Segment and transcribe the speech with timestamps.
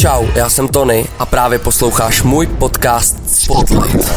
[0.00, 4.08] Čau, já jsem Tony a právě posloucháš můj podcast Spotlight.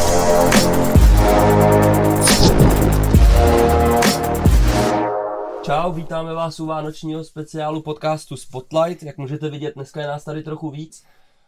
[5.62, 9.04] Čau, vítáme vás u vánočního speciálu podcastu Spotlight.
[9.04, 11.04] Jak můžete vidět, dneska je nás tady trochu víc.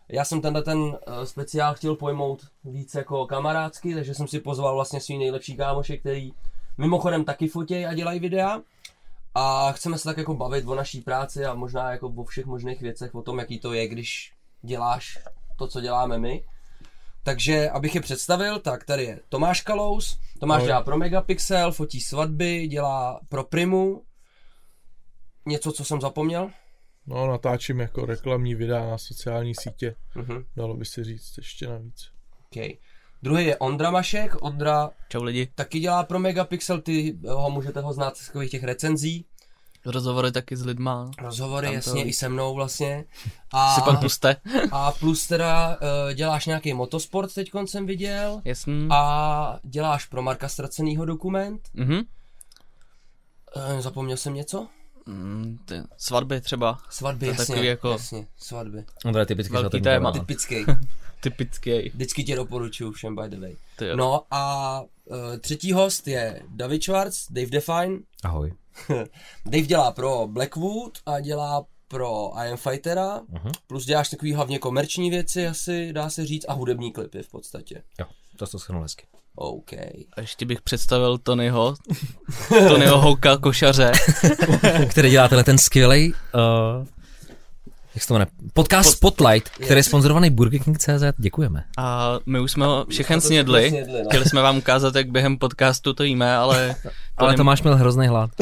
[0.10, 4.76] Já jsem tenhle ten eh, speciál chtěl pojmout víc jako kamarádský, takže jsem si pozval
[4.76, 6.34] vlastně svý nejlepší kámoše, který
[6.78, 8.62] mimochodem taky fotějí a dělají videa.
[9.36, 12.82] A chceme se tak jako bavit o naší práci a možná jako o všech možných
[12.82, 15.18] věcech, o tom, jaký to je, když děláš
[15.58, 16.44] to, co děláme my.
[17.24, 20.20] Takže, abych je představil, tak tady je Tomáš Kalous.
[20.40, 20.68] Tomáš Ahoj.
[20.68, 24.04] dělá pro Megapixel, fotí svatby, dělá pro Primu.
[25.46, 26.50] Něco, co jsem zapomněl?
[27.08, 30.46] No, natáčím jako reklamní videa na sociální sítě, Mhm.
[30.56, 32.12] dalo by se říct ještě navíc.
[32.46, 32.70] Okay.
[33.26, 34.36] Druhý je Ondra Mašek.
[34.44, 35.48] Ondra Čau lidi.
[35.56, 39.26] taky dělá pro Megapixel, ty ho můžete ho znát z takových těch recenzí.
[39.86, 41.12] Rozhovory taky s lidma.
[41.22, 43.06] Rozhovory, Tam to- jasně, i se mnou vlastně.
[43.52, 44.36] A, Si pak puste.
[44.72, 48.42] a plus teda uh, děláš nějaký motosport, teď jsem viděl.
[48.46, 48.88] Jasný.
[48.92, 51.70] A děláš pro Marka Ztracenýho dokument.
[51.74, 51.94] Mhm.
[51.96, 54.68] Uh, zapomněl jsem něco?
[55.06, 56.78] Mm, ty svatby třeba.
[56.90, 58.86] Svatby, To jasně, takový jako- jasně, svatby.
[59.06, 60.12] No to je typicky Velký téma.
[60.12, 60.26] program.
[60.26, 60.66] Typický.
[61.30, 61.90] Typický.
[61.90, 63.56] Vždycky tě doporučuju všem, by the way.
[63.96, 68.00] No a uh, třetí host je David Schwartz, Dave Define.
[68.24, 68.54] Ahoj.
[69.46, 73.52] Dave dělá pro Blackwood a dělá pro I Am Fightera, Mhm.
[73.68, 77.84] plus děláš takový hlavně komerční věci, asi dá se říct, a hudební klipy v podstatě.
[78.00, 78.06] Jo,
[78.38, 79.06] to to schrnul hezky.
[79.36, 79.74] OK.
[79.74, 81.76] A ještě bych představil Tonyho.
[82.68, 83.92] Tonyho Houka košaře.
[84.90, 86.86] Který dělá tenhle ten skvělej, uh,
[87.96, 91.04] jak se to jmenuje, podcast Spotlight, který je sponzorovaný Burger King CZ.
[91.18, 91.64] Děkujeme.
[91.78, 93.70] A my už jsme ho všechen to snědli.
[93.70, 94.10] snědli, no.
[94.10, 96.76] Chtěli jsme vám ukázat, jak během podcastu to jíme, ale...
[97.18, 98.30] Ale Tony- Tomáš měl hrozný hlad.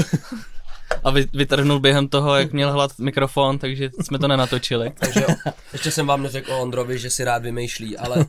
[1.03, 4.91] A vy, vytrhnul během toho, jak měl hlad mikrofon, takže jsme to nenatočili.
[4.99, 5.25] Takže
[5.73, 8.25] ještě jsem vám neřekl o Ondrovi, že si rád vymýšlí, ale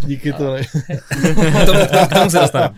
[0.00, 0.62] Díky to ne.
[0.64, 2.74] K tomu, k tomu se dostaneme.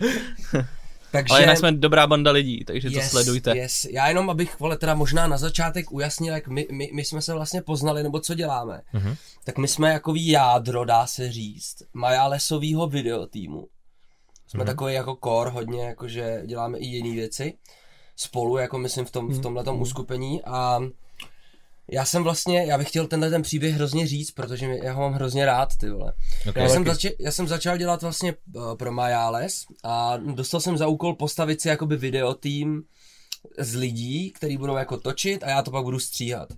[1.13, 1.31] Takže...
[1.33, 3.57] Ale jinak jsme dobrá banda lidí, takže to yes, sledujte.
[3.57, 3.85] Yes.
[3.85, 7.33] Já jenom, abych, vole, teda možná na začátek ujasnil, jak my, my, my jsme se
[7.33, 8.81] vlastně poznali, nebo co děláme.
[8.93, 9.15] Mhm.
[9.43, 13.67] Tak my jsme jakový jádro, dá se říct, Majalesovýho videotýmu.
[14.47, 14.67] Jsme Mhm.
[14.67, 17.53] takový jako core, hodně, jakože děláme i jiné věci.
[18.15, 20.79] Spolu, jako myslím v, tom, v tomhletom uskupení a
[21.91, 25.13] já jsem vlastně, já bych chtěl tenhle ten příběh hrozně říct, protože já ho mám
[25.13, 26.13] hrozně rád, ty vole.
[26.49, 26.63] Okay.
[26.63, 30.87] Já jsem, zači- já jsem začal dělat vlastně uh, pro Majales a dostal jsem za
[30.87, 32.83] úkol postavit si jakoby videotým
[33.59, 36.49] z lidí, který budou jako točit a já to pak budu stříhat.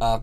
[0.00, 0.20] A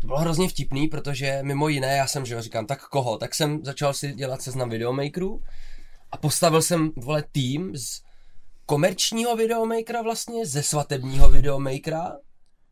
[0.00, 3.18] to bylo hrozně vtipný, protože mimo jiné, já jsem, že jo, říkám, tak koho?
[3.18, 5.42] Tak jsem začal si dělat seznam videomakerů
[6.12, 8.02] a postavil jsem, vole, tým z
[8.66, 12.12] komerčního videomakera vlastně, ze svatebního videomakera,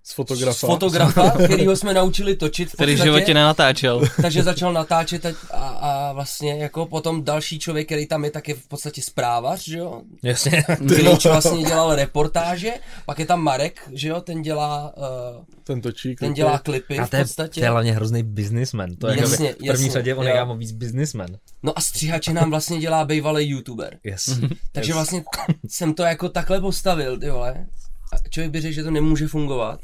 [0.07, 0.53] Z fotografa.
[0.55, 4.03] z fotografa, kterýho jsme naučili točit v Který v životě nenatáčel.
[4.23, 8.55] takže začal natáčet a, a, vlastně jako potom další člověk, který tam je, tak je
[8.55, 10.03] v podstatě zprávař, že jo?
[10.23, 10.65] Jasně.
[10.89, 12.73] Klíč vlastně dělal reportáže,
[13.07, 16.09] pak je tam Marek, že jo, ten dělá, uh, Ten točí.
[16.09, 16.35] ten klipy.
[16.35, 17.61] dělá klipy A v podstatě.
[17.61, 18.97] to je hlavně hrozný businessman.
[18.97, 21.29] To je Jasně, jakoby, v první jasně, řadě on je víc businessman.
[21.63, 23.99] No a stříhače nám vlastně dělá bývalý youtuber.
[24.05, 24.41] Yes.
[24.73, 25.25] Takže vlastně
[25.69, 27.67] jsem to jako takhle postavil, ty vole.
[28.13, 29.81] A člověk by řekl, že to nemůže fungovat.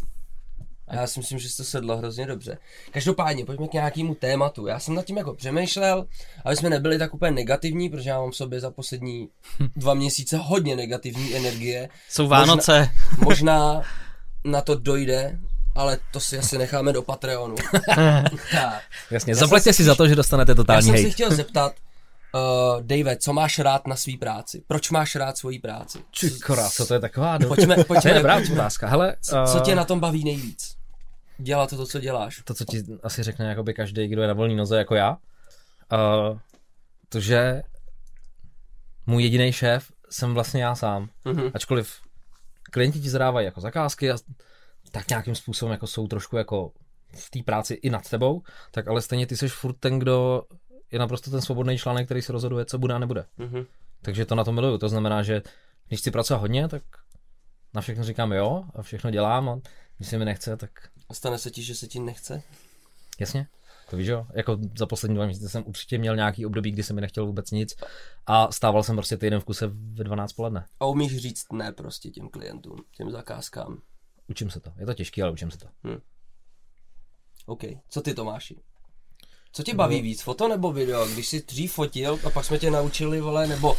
[0.91, 2.59] A já si myslím, že se to sedlo hrozně dobře.
[2.91, 4.67] Každopádně, pojďme k nějakému tématu.
[4.67, 6.07] Já jsem nad tím jako přemýšlel,
[6.45, 9.29] aby jsme nebyli tak úplně negativní, protože já mám v sobě za poslední
[9.77, 11.89] dva měsíce hodně negativní energie.
[12.09, 12.91] Jsou Vánoce.
[13.19, 13.83] Možná
[14.45, 15.39] na to dojde,
[15.75, 17.55] ale to si asi necháme do Patreonu.
[18.53, 18.83] tak.
[19.11, 21.15] Jasně, Já jsem zaplaťte si si za to, že dostanete Já totální jsem si hejt.
[21.15, 21.73] chtěl zeptat,
[22.35, 24.63] uh, Dave, co máš rád na svý práci?
[24.67, 25.99] Proč máš rád svoji práci?
[26.11, 27.49] Čukora, co to je taková do...
[27.49, 28.55] Pojďme, To je pojďme, dobrá pojďme.
[28.55, 28.89] otázka.
[28.89, 30.80] Hele, Co eh, tě na tom baví nejvíc?
[31.43, 32.43] Dělat to, co děláš.
[32.45, 36.39] to, co ti asi řekne jakoby každý, kdo je na volné noze jako já, uh,
[37.09, 37.63] to, že
[39.07, 41.09] můj jediný šéf jsem vlastně já sám.
[41.25, 41.51] Mhm.
[41.55, 42.01] Ačkoliv
[42.71, 44.17] klienti ti zadávají jako zakázky a
[44.91, 46.73] tak nějakým způsobem jako jsou trošku jako
[47.17, 50.43] v té práci i nad tebou, tak ale stejně ty jsi furt ten, kdo
[50.93, 53.25] je naprosto ten svobodný článek, který se rozhoduje, co bude a nebude.
[53.39, 53.67] Mhm.
[54.03, 54.79] Takže to na to miluju.
[54.79, 55.43] To znamená, že
[55.89, 56.83] když chci pracovat hodně, tak
[57.75, 59.61] na všechno říkám jo a všechno dělám a
[59.97, 60.71] když se mi nechce, tak
[61.13, 62.43] Stane se ti, že se ti nechce?
[63.21, 63.47] Jasně,
[63.91, 66.93] to víš jo, jako za poslední dva měsíce jsem určitě měl nějaký období, kdy se
[66.93, 67.77] mi nechtěl vůbec nic
[68.27, 70.67] a stával jsem prostě týden v kuse ve 12 poledne.
[70.81, 73.83] A umíš říct ne prostě těm klientům, těm zakázkám.
[74.29, 75.67] Učím se to, je to těžký, ale učím se to.
[77.47, 77.63] OK.
[77.89, 78.61] Co ty, Tomáši?
[79.53, 81.09] Co tě baví víc, foto nebo video?
[81.09, 83.77] Když jsi dřív fotil a pak jsme tě naučili, vole, nebo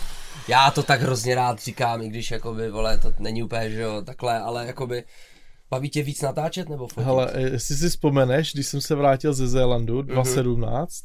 [0.47, 4.01] já to tak hrozně rád říkám, i když jakoby, vole, to není úplně, že jo,
[4.01, 5.03] takhle, ale jakoby
[5.71, 7.05] Baví tě víc natáčet nebo fotit?
[7.05, 11.03] Hele, jestli si vzpomeneš, když jsem se vrátil ze Zélandu 2017,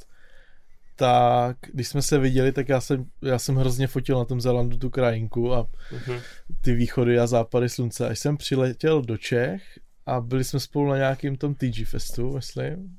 [0.97, 4.77] tak když jsme se viděli, tak já jsem, já jsem hrozně fotil na tom Zélandu
[4.79, 6.19] tu krajinku a Mhm.
[6.61, 8.09] ty východy a západy slunce.
[8.09, 9.63] Až jsem přiletěl do Čech
[10.07, 12.97] a byli jsme spolu na nějakým tom TG Festu, myslím.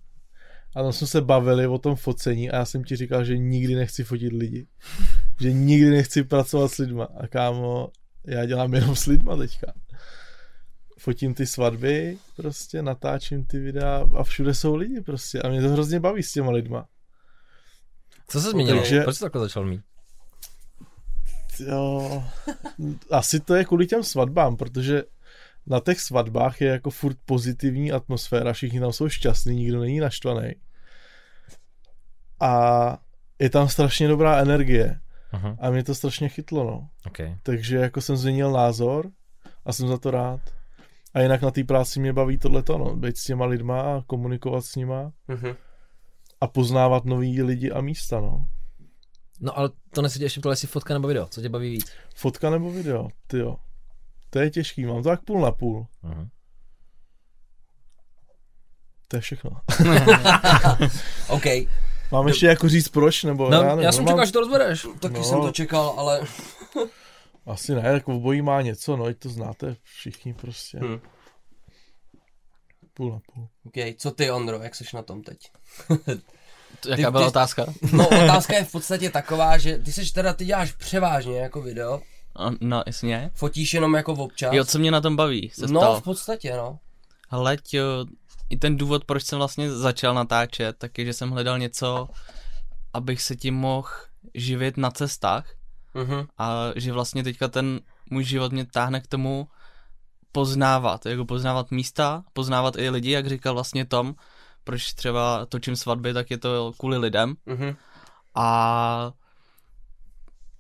[0.76, 3.76] A tam jsme se bavili o tom focení a já jsem ti říkal, že nikdy
[3.76, 4.68] nechci fotit lidi.
[5.42, 7.08] Že nikdy nechci pracovat s lidma.
[7.18, 7.90] A kámo,
[8.28, 9.74] já dělám jenom s lidma teďka.
[11.00, 15.42] Fotím ty svatby, prostě natáčím ty videa a všude jsou lidi prostě.
[15.42, 16.88] A mě to hrozně baví s těma lidma.
[18.28, 18.80] Co se změnilo?
[18.80, 19.82] Takže- Proč jsi takhle začal mít?
[21.68, 22.24] Jo,
[23.12, 25.04] asi to je kvůli těm svatbám, protože
[25.68, 30.52] na těch svatbách je jako furt pozitivní atmosféra, všichni tam jsou šťastní, nikdo není naštvaný.
[32.40, 32.98] A
[33.40, 35.00] je tam strašně dobrá energie
[35.32, 36.90] Aha, a mě to strašně chytlo, no.
[37.08, 37.38] okay.
[37.44, 39.10] Takže jako jsem změnil názor
[39.66, 40.40] a jsem za to rád.
[41.18, 44.66] A jinak na té práci mě baví tohleto, no, být s těma lidma a komunikovat
[44.66, 45.56] s nima Mhm.
[46.42, 48.48] a poznávat nový lidi a místa, no.
[49.42, 51.92] No ale to nesedí ještě tohle jestli fotka nebo video, co tě baví víc?
[52.16, 53.56] Fotka nebo video, ty jo.
[54.30, 55.88] To je těžký, mám to tak půl na půl.
[56.04, 56.28] Aha.
[59.08, 59.52] To je všechno.
[61.30, 61.44] OK,
[62.12, 64.40] Mám ještě jako říct proč, nebo No, já, já, nevím, jsem mám- čekal, že to
[64.40, 64.88] rozbereš.
[65.00, 65.24] taky No.
[65.24, 66.22] jsem to čekal, ale
[67.48, 70.80] Asi ne, jako obojí má něco, no, to znáte všichni prostě.
[70.84, 71.00] Hm.
[72.94, 73.48] Půl na půl.
[73.66, 75.38] OK, co ty Ondro, jak seš na tom teď?
[76.80, 77.66] To, jaká Ty- byla ty- otázka?
[77.94, 82.02] No otázka je v podstatě taková, že ty seš teda, ty děláš převážně jako video,
[82.36, 83.32] A, No, jasně.
[83.34, 84.54] fotíš jenom jako občas.
[84.54, 86.02] Jo, co mě na tom baví, se no ptal.
[86.02, 86.80] v podstatě, no.
[87.30, 87.84] Ale jo,
[88.50, 92.10] i ten důvod, proč jsem vlastně začal natáčet, tak je, že jsem hledal něco,
[92.94, 93.90] abych se tím mohl
[94.34, 95.54] živit na cestách
[95.98, 96.28] Mhm.
[96.38, 97.80] a že vlastně teďka ten
[98.10, 99.48] můj život mě táhne k tomu
[100.32, 104.16] poznávat, jako poznávat místa, poznávat i lidi, jak říkal vlastně Tom,
[104.64, 107.76] proč třeba točím svatby, tak je to kvůli lidem Mhm.
[108.36, 109.12] a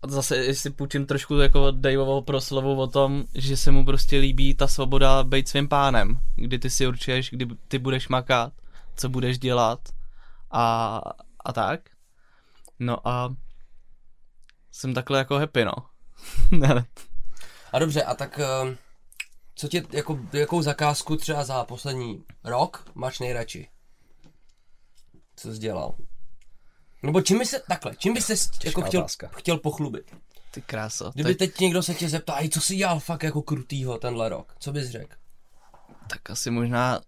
[0.01, 4.53] a zase, jestli půjčím trošku jako Daveovo proslovu o tom, že se mu prostě líbí
[4.55, 8.53] ta svoboda být svým pánem, kdy ty si určuješ, kdy ty budeš makat,
[8.95, 9.79] co budeš dělat
[10.51, 11.01] a,
[11.45, 11.79] a tak.
[12.79, 13.35] No a
[14.77, 15.73] jsem takhle jako happy, no.
[17.73, 18.77] A dobře, a tak eh,
[19.55, 23.69] co tě, jako, jakou zakázku třeba za poslední rok máš nejradši?
[25.35, 25.95] Co jsi dělal?
[27.03, 28.33] Nebo čím by se, takhle, čím by se
[28.65, 29.29] jako chtěl, otázka.
[29.37, 30.15] chtěl pochlubit?
[30.51, 31.11] ty kráso.
[31.13, 34.29] Kdyby Tak, teď někdo se tě zeptal, "Ej, co jsi dělal fakt jako krutýho tenhle
[34.29, 34.55] rok?
[34.59, 35.15] Co bys řekl?
[36.07, 37.01] tak asi možná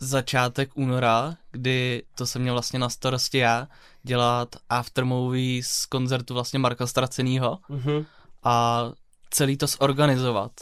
[0.00, 3.68] začátek února, kdy to jsem měl vlastně na starosti já,
[4.08, 8.04] dělat aftermovie z koncertu vlastně Marka Stracenýho Mhm.
[8.44, 8.84] a
[9.30, 10.52] celý to zorganizovat.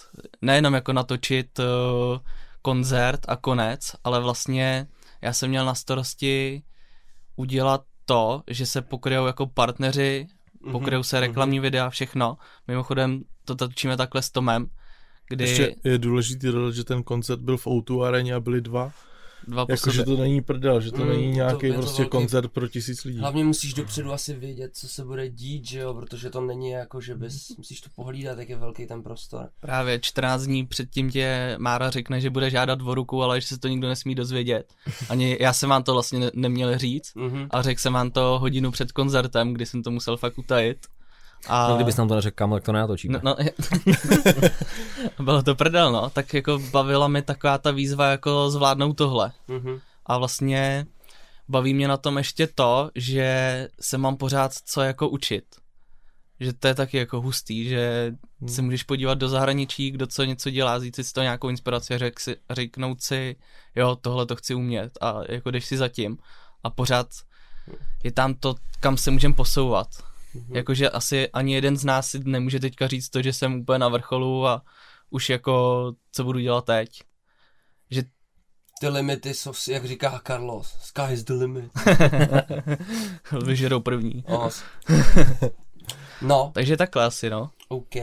[0.43, 1.65] Nejenom jako natočit uh,
[2.63, 4.87] koncert a konec, ale vlastně
[5.23, 6.63] já jsem měl na starosti
[7.37, 10.27] udělat to, že se pokryjou jako partneři,
[10.73, 12.37] pokryjou se reklamní videa, všechno.
[12.69, 14.67] Mimochodem to točíme takhle s Tomem,
[15.29, 18.93] kdy Ještě je důležitý dodat, že ten koncert byl v O2 areně a byli dva.
[19.49, 20.17] Dva po Jako, že sobě.
[20.17, 23.05] to není prdel, že to Mm, není to- nějaký to prostě velký- koncert pro tisíc
[23.05, 23.19] lidí.
[23.19, 27.01] Hlavně musíš dopředu asi vědět, co se bude dít, že jo, protože to není jako,
[27.01, 29.49] že bys, musíš to pohlídat, jak je velký ten prostor.
[29.61, 33.59] Právě 14 dní předtím tě Mára řekne, že bude žádat o ruku, ale že se
[33.59, 34.73] to nikdo nesmí dozvědět.
[35.09, 37.47] Ani já jsem vám to vlastně ne- neměl říct Mhm.
[37.51, 40.79] a řekl jsem vám to hodinu před koncertem, kdy jsem to musel fakt utajit.
[41.49, 41.69] A...
[41.69, 43.21] No, kdybys nám to neřekl, kam, tak to nenatočíme.
[43.23, 43.45] No, no,
[45.25, 46.11] bylo to prdel, no.
[46.11, 49.33] Tak jako bavila mi taková ta výzva jako zvládnout tohle.
[49.49, 49.81] Mhm.
[50.07, 50.87] A vlastně
[51.49, 55.45] baví mě na tom ještě to, že se mám pořád co jako učit.
[56.41, 58.15] Že to je taky jako hustý, že
[58.47, 61.95] se můžeš podívat do zahraničí, kdo co něco dělá, zjít si z toho nějakou inspiraci
[61.95, 63.37] a řek si, řeknout si,
[63.77, 66.19] jo, tohle to chci umět a jako jdeš si zatím
[66.65, 67.07] a pořád
[68.05, 69.89] je tam to, kam se můžeme posouvat.
[70.49, 73.89] Jakože asi ani jeden z nás si nemůže teďka říct to, že jsem úplně na
[73.89, 74.63] vrcholu a
[75.11, 77.03] už jako co budu dělat teď.
[77.91, 78.03] Že
[78.81, 81.73] Ty limity jsou, jak říká Carlos, sky is the limit.
[83.45, 84.25] vyžerou první.
[86.23, 87.51] No, Takže takhle asi, no.
[87.69, 87.95] OK.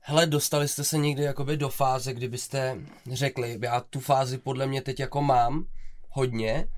[0.00, 2.76] Hele, dostali jste se někdy jakoby do fáze, kdybyste
[3.12, 5.66] řekli, já tu fázi podle mě teď jako mám
[6.08, 6.68] hodně,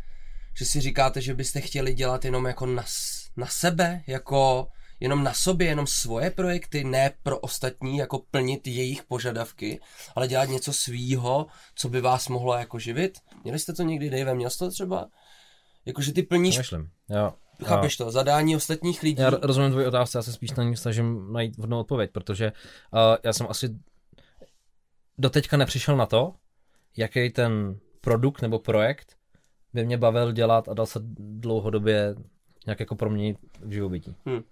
[0.59, 2.85] že si říkáte, že byste chtěli dělat jenom jako na,
[3.37, 4.69] na sebe, jako
[5.01, 9.81] jenom na sobě, jenom svoje projekty, ne pro ostatní, jako plnit jejich požadavky,
[10.15, 13.19] ale dělat něco svýho, co by vás mohlo jako živit.
[13.45, 15.09] Měli jste to někdy, Dave, měl jsi to třeba?
[15.87, 16.91] Jakože ty plníš, Přemýšlím.
[17.11, 17.33] Jo.
[17.65, 19.23] chápeš to, zadání ostatních lidí.
[19.23, 22.53] Já rozumím tvoji otázce, já se spíš na ní snažím najít vhodnou odpověď, protože
[22.93, 23.79] uh, já jsem asi
[25.19, 26.35] doteďka nepřišel na to,
[26.97, 29.17] jaký ten produkt nebo projekt
[29.73, 32.15] by mě bavil dělat a dal se dlouhodobě
[32.67, 34.17] nějak jako proměnit v živobytí.
[34.29, 34.43] Hm.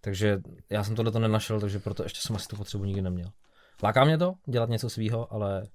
[0.00, 0.40] Takže
[0.70, 3.28] já jsem tohle to nenašel, takže proto ještě jsem asi tu potřebu nikdy neměl.
[3.82, 5.66] Láká mě to, dělat něco svýho, ale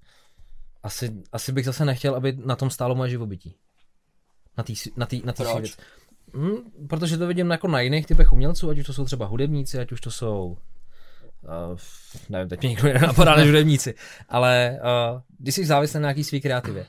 [0.83, 3.55] asi, asi bych zase nechtěl, aby na tom stálo moje živobytí.
[4.57, 5.77] Na té na tý, na tý věc.
[6.33, 9.79] Hm, protože to vidím jako na jiných typech umělců, ať už to jsou třeba hudebníci,
[9.79, 10.57] ať už to jsou
[11.43, 11.77] Uh,
[12.29, 13.95] nevím, teď mě nikdo nenapadá než hudebníci,
[14.29, 16.85] ale uh, když jsi závislý na nějaký svý kreativě,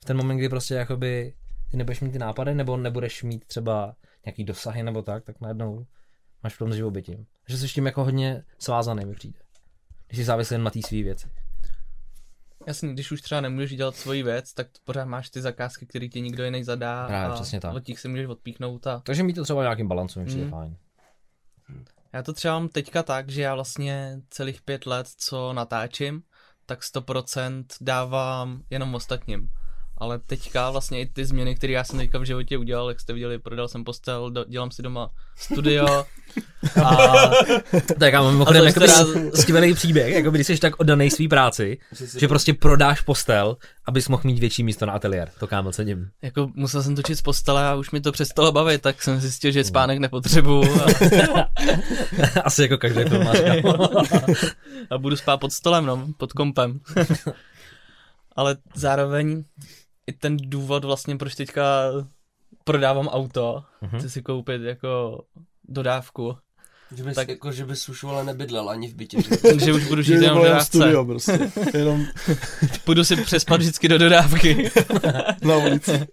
[0.00, 1.34] v ten moment, kdy prostě jakoby
[1.70, 3.94] ty nebudeš mít ty nápady, nebo nebudeš mít třeba
[4.26, 5.86] nějaký dosahy nebo tak, tak najednou
[6.42, 7.26] máš problém s živobytím.
[7.48, 9.38] Že jsi s tím jako hodně svázaný mi přijde.
[10.06, 11.28] Když jsi závislý jen na té svý věci.
[12.66, 16.20] Jasně, když už třeba nemůžeš dělat svoji věc, tak pořád máš ty zakázky, které ti
[16.20, 17.74] nikdo jiný zadá Právě, a přesně tak.
[17.74, 20.50] od těch si můžeš odpíchnout a Takže mít to třeba nějakým balancem mi přijde Mm.
[20.50, 20.76] fajn.
[22.12, 26.22] Já to třeba mám teďka tak, že já vlastně celých pět let, co natáčím,
[26.66, 29.50] tak 100% dávám jenom ostatním.
[30.00, 33.12] Ale teďka vlastně i ty změny, které já jsem teďka v životě udělal, jak jste
[33.12, 35.86] viděli, prodal jsem postel, do, dělám si doma studio
[36.84, 37.00] a
[37.98, 39.04] Tak já mám mimochodem jakoby teda-
[39.34, 41.78] skvělý příběh, jako když jsi tak oddaný svý práci,
[42.18, 45.30] Že prostě prodáš postel, abys mohl mít větší místo na ateliér.
[45.40, 46.10] To kámo cením.
[46.22, 49.50] jako musel jsem točit z postele a už mi to přestalo bavit, tak jsem zjistil,
[49.50, 50.86] že spánek nepotřebuju a,
[52.44, 53.38] Asi jako každý filmář.
[54.90, 56.80] a budu spát pod stolem, no, pod kompem.
[58.36, 59.44] Ale zároveň
[60.10, 61.62] i ten důvod vlastně, proč teďka
[62.64, 63.98] prodávám auto, Mhm.
[63.98, 65.22] chci si koupit jako
[65.68, 66.36] dodávku,
[66.96, 69.22] Že bys, Tak- jako, že bys už vole nebydlel ani v bytě.
[69.22, 69.36] Že?
[69.36, 70.66] takže už budu žít Že jenom v dodávce.
[70.66, 71.50] studio prostě.
[71.78, 72.06] Jenom
[72.84, 74.70] Půjdu si přespat vždycky do dodávky.
[75.42, 76.06] na ulici.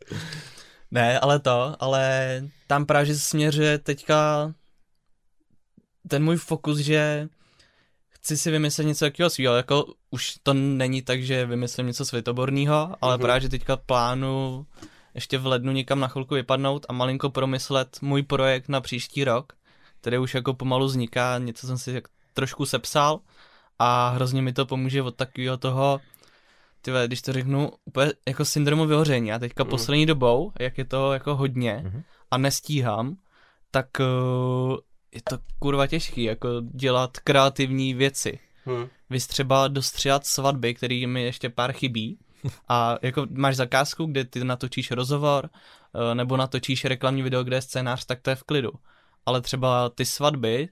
[0.92, 4.52] ne, ale to, ale tam právě že směřuje teďka
[6.08, 7.28] ten můj fokus, že
[8.28, 12.96] chci si vymyslet něco takového svého, jako už to není tak, že vymyslím něco světoborného,
[13.02, 13.22] ale Mhm.
[13.22, 14.66] právě, že teďka plánu
[15.16, 19.54] ještě v lednu někam na chvilku vypadnout a malinko promyslet můj projekt na příští rok,
[20.02, 22.04] který už jako pomalu vzniká, něco jsem si jak
[22.34, 23.20] trošku sepsal
[23.80, 26.00] a hrozně mi to pomůže od takového toho,
[26.82, 29.34] ty vole, když to řeknu, úplně jako syndromu vyhoření.
[29.34, 29.70] A teďka Mhm.
[29.70, 32.04] poslední dobou, jak je to jako hodně Mhm.
[32.32, 33.16] a nestíhám,
[33.72, 34.78] tak uh,
[35.12, 38.40] je to kurva těžký, jako dělat kreativní věci.
[38.66, 38.88] Hm.
[39.10, 42.18] Vys třeba dostřihat svatby, který mi ještě pár chybí.
[42.70, 45.50] A jako máš zakázku, kde ty natočíš rozhovor,
[46.12, 48.72] eh, nebo natočíš reklamní video, kde je scénář, tak to je v klidu.
[49.26, 50.70] Ale třeba ty svatby,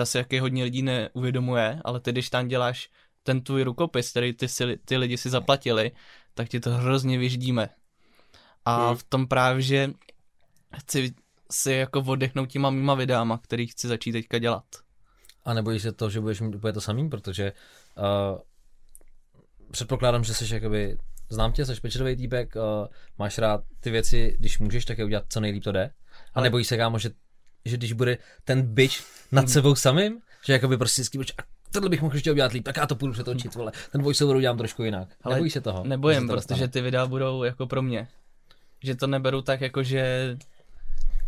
[0.00, 2.90] asi jaký hodně lidí neuvědomuje, ale ty když tam děláš
[3.22, 5.92] ten tvůj rukopis, který ty, si, ty lidi si zaplatili,
[6.34, 7.68] tak ti to hrozně vyždíme.
[8.64, 8.96] A Hmm.
[8.96, 9.90] v tom právě, že
[10.76, 11.14] chci
[11.50, 14.64] si jako oddechnout těma mýma videama, který chci začít teďka dělat.
[15.44, 17.52] A nebojíš se to, že budeš mít úplně to samý, protože
[17.98, 18.38] uh,
[19.70, 22.62] předpokládám, že jsi jakoby, znám tě, jsi pečetový týpek, uh,
[23.18, 25.84] máš rád ty věci, když můžeš, tak je udělat co nejlíp to jde.
[25.84, 25.92] A
[26.34, 27.10] Ale- nebojíš se, kámo, že,
[27.64, 28.96] že když bude ten bitch
[29.32, 31.42] nad sebou samým, že jakoby prostě vždycky a
[31.72, 33.72] tohle bych mohl ještě udělat líp, tak já to půjdu přetočit, vole.
[33.92, 35.08] Ten voiceover udělám trošku jinak.
[35.22, 35.84] Ale Nebojíš se toho?
[35.84, 38.08] Nebojím, to protože ty videa budou jako pro mě.
[38.82, 40.36] Že to neberu tak jako, že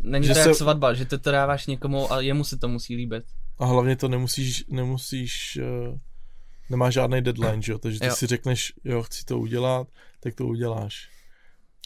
[0.03, 2.69] není Že to jak se- svatba, že ty to dáváš někomu a jemu se to
[2.69, 3.25] musí líbit.
[3.59, 5.59] A hlavně to nemusíš, nemusíš,
[5.91, 5.99] uh,
[6.71, 7.79] nemáš žádný deadline, že jo?
[7.79, 8.15] Takže ty Jo.
[8.17, 9.89] si řekneš, jo, chci to udělat,
[10.21, 11.09] tak to uděláš.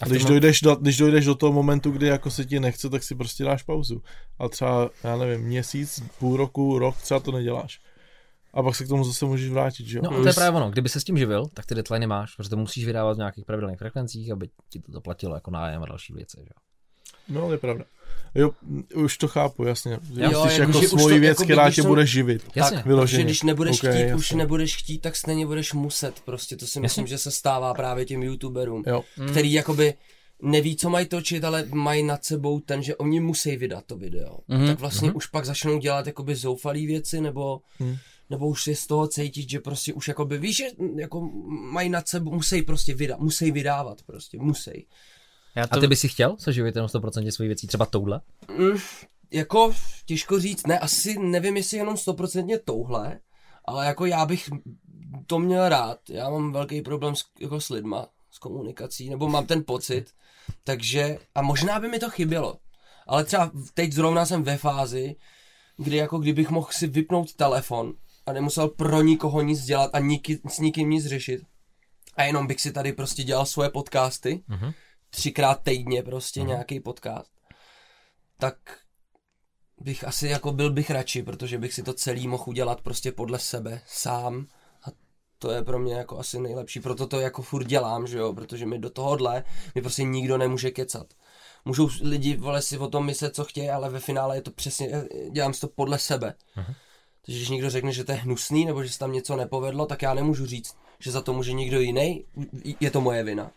[0.02, 2.90] A když tom- dojdeš, do, když dojdeš do toho momentu, kdy jako se ti nechce,
[2.90, 4.02] tak si prostě dáš pauzu.
[4.38, 7.80] A třeba, já nevím, měsíc, půl roku, rok, třeba to neděláš.
[8.54, 10.02] A pak se k tomu zase můžeš vrátit, že jo?
[10.04, 12.34] No a to je právě ono, kdyby se s tím živil, tak ty deadline máš,
[12.36, 15.86] protože to musíš vydávat v nějakých pravidelných frekvencích, aby ti to zaplatilo jako nájem a
[15.86, 16.36] další věci.
[16.40, 16.46] Že?
[16.46, 16.65] jo.
[17.28, 17.84] No, to je pravda.
[18.34, 18.50] Jo,
[18.94, 19.92] už to chápu, jasně.
[19.92, 22.42] Jo, myslíš jako, jako svoji to- věc, jako která tě to- bude živit.
[22.54, 22.76] Jasně.
[22.76, 23.18] Tak, Vyloženě.
[23.18, 24.14] protože když nebudeš Ok, chtít, jasně.
[24.14, 26.20] už nebudeš chtít, tak stejně budeš muset.
[26.20, 29.04] Prostě to si myslím, že se stává právě těm youtuberům, Jo.
[29.18, 29.28] Mm.
[29.28, 29.94] který jakoby
[30.42, 34.38] neví, co mají točit, ale mají nad sebou ten, že oni musí vydat to video.
[34.48, 37.96] Mhm, Tak vlastně už pak začnou dělat jakoby zoufalý věci, nebo, Mhm.
[38.30, 40.64] nebo už si z toho cítit, že prostě už jakoby, víš, že
[40.96, 41.30] jako
[41.70, 44.86] mají nad sebou, musí prostě vydat, musí vydávat prostě, musí.
[45.56, 48.20] Já to, A ty bys si chtěl se živit jenom 100% svojí věcí, třeba touhle?
[48.58, 48.78] Mm,
[49.32, 49.74] jako
[50.06, 53.20] těžko říct, ne, asi nevím, jestli jenom stoprocentně touhle,
[53.64, 54.50] ale jako já bych
[55.26, 55.98] to měl rád.
[56.10, 60.10] Já mám velký problém s, jako s lidma, s komunikací, nebo mám ten pocit,
[60.64, 62.56] takže, a možná by mi to chybělo,
[63.06, 65.16] ale třeba teď zrovna jsem ve fázi,
[65.76, 67.92] kdy jako kdybych mohl si vypnout telefon
[68.26, 71.40] a nemusel pro nikoho nic dělat a niky, s nikým nic řešit.
[72.16, 74.72] A jenom bych si tady prostě dělal svoje podcasty, Mhm.
[75.16, 76.48] Třikrát týdně prostě Mhm.
[76.48, 77.32] nějaký podcast,
[78.38, 78.56] tak
[79.80, 83.38] bych asi jako byl bych radši, protože bych si to celý mohl udělat prostě podle
[83.38, 84.46] sebe, sám
[84.84, 84.86] a
[85.38, 88.66] to je pro mě jako asi nejlepší, proto to jako furt dělám, že jo, protože
[88.66, 89.44] mi do tohohle
[89.74, 91.06] mi prostě nikdo nemůže kecat.
[91.64, 94.90] Můžou lidi vole si o tom myslet, co chtějí, ale ve finále je to přesně,
[95.30, 96.34] dělám si to podle sebe.
[96.56, 96.74] Mhm.
[97.26, 100.02] Takže když někdo řekne, že to je hnusný, nebo že se tam něco nepovedlo, tak
[100.02, 102.24] já nemůžu říct, že za to může někdo jiný,
[102.80, 103.50] je to moje vina.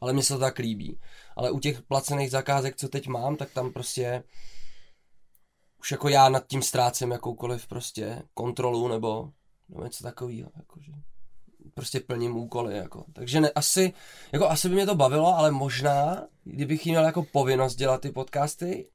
[0.00, 1.00] Ale mně se to tak líbí.
[1.36, 4.22] Ale u těch placených zakázek, co teď mám, tak tam prostě
[5.80, 9.32] už jako já nad tím ztrácím jakoukoliv prostě kontrolu nebo,
[9.68, 10.50] nebo něco takového.
[10.56, 10.92] Jakože
[11.74, 12.76] prostě plním úkoly.
[12.76, 13.04] Jako.
[13.12, 13.92] Takže ne, asi,
[14.32, 18.90] jako asi by mě to bavilo, ale možná, kdybych měl jako povinnost dělat ty podcasty,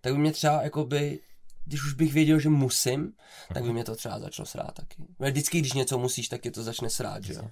[0.00, 1.20] tak by mě třeba jakoby
[1.64, 3.12] když už bych věděl, že musím,
[3.54, 5.04] tak by mě to třeba začalo srát taky.
[5.18, 7.50] Vždycky, když něco musíš, tak je to začne srát, že jo.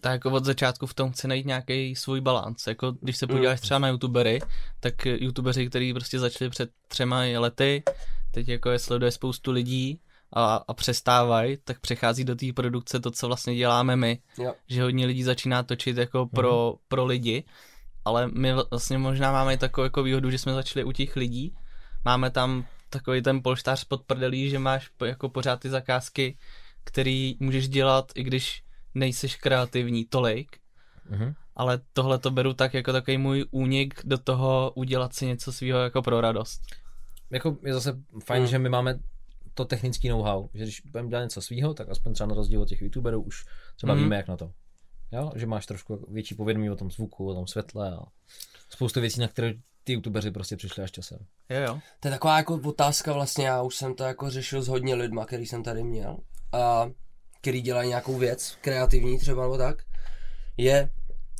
[0.00, 2.66] Tak jako od začátku v tom chci najít nějaký svůj balans.
[2.66, 4.40] Jako když se podíváš třeba na youtubery,
[4.80, 7.82] tak youtubeři, kteří prostě začali před třema lety,
[8.30, 10.00] teď jako je sleduje spoustu lidí
[10.32, 14.18] a, a přestávají, tak přechází do té produkce to, co vlastně děláme my.
[14.38, 14.54] Jo.
[14.68, 17.44] Že hodně lidí začíná točit jako pro, pro lidi,
[18.04, 21.54] ale my vlastně možná máme takovou jako výhodu, že jsme začali u těch lidí,
[22.04, 26.38] máme tam takový ten polštář pod prdelí, že máš jako pořád ty zakázky,
[26.84, 28.62] který můžeš dělat, i když
[28.94, 30.56] nejseš kreativní tolik,
[31.10, 31.32] Mhm.
[31.56, 35.78] ale tohle to beru tak jako takový můj únik do toho udělat si něco svého
[35.78, 36.60] jako pro radost.
[37.30, 38.48] Jako je zase fajn, Mm.
[38.48, 38.98] že my máme
[39.54, 42.68] to technický know-how, že když budeme dělat něco svýho, tak aspoň třeba na rozdíl od
[42.68, 43.44] těch youtuberů už
[43.76, 44.02] třeba Mhm.
[44.02, 44.52] víme, jak na to.
[45.12, 45.32] Jo?
[45.36, 48.00] Že máš trošku větší povědomí o tom zvuku, o tom světle a
[48.70, 49.52] spoustu věcí, na které
[49.84, 51.18] ty youtubeři prostě přišli až časem.
[51.48, 51.78] Jo, jo.
[52.00, 55.26] To je taková jako otázka vlastně, já už jsem to jako řešil s hodně lidma,
[55.26, 56.16] který jsem tady měl,
[56.52, 56.90] a
[57.48, 59.82] který dělají nějakou věc, kreativní třeba nebo tak,
[60.56, 60.90] je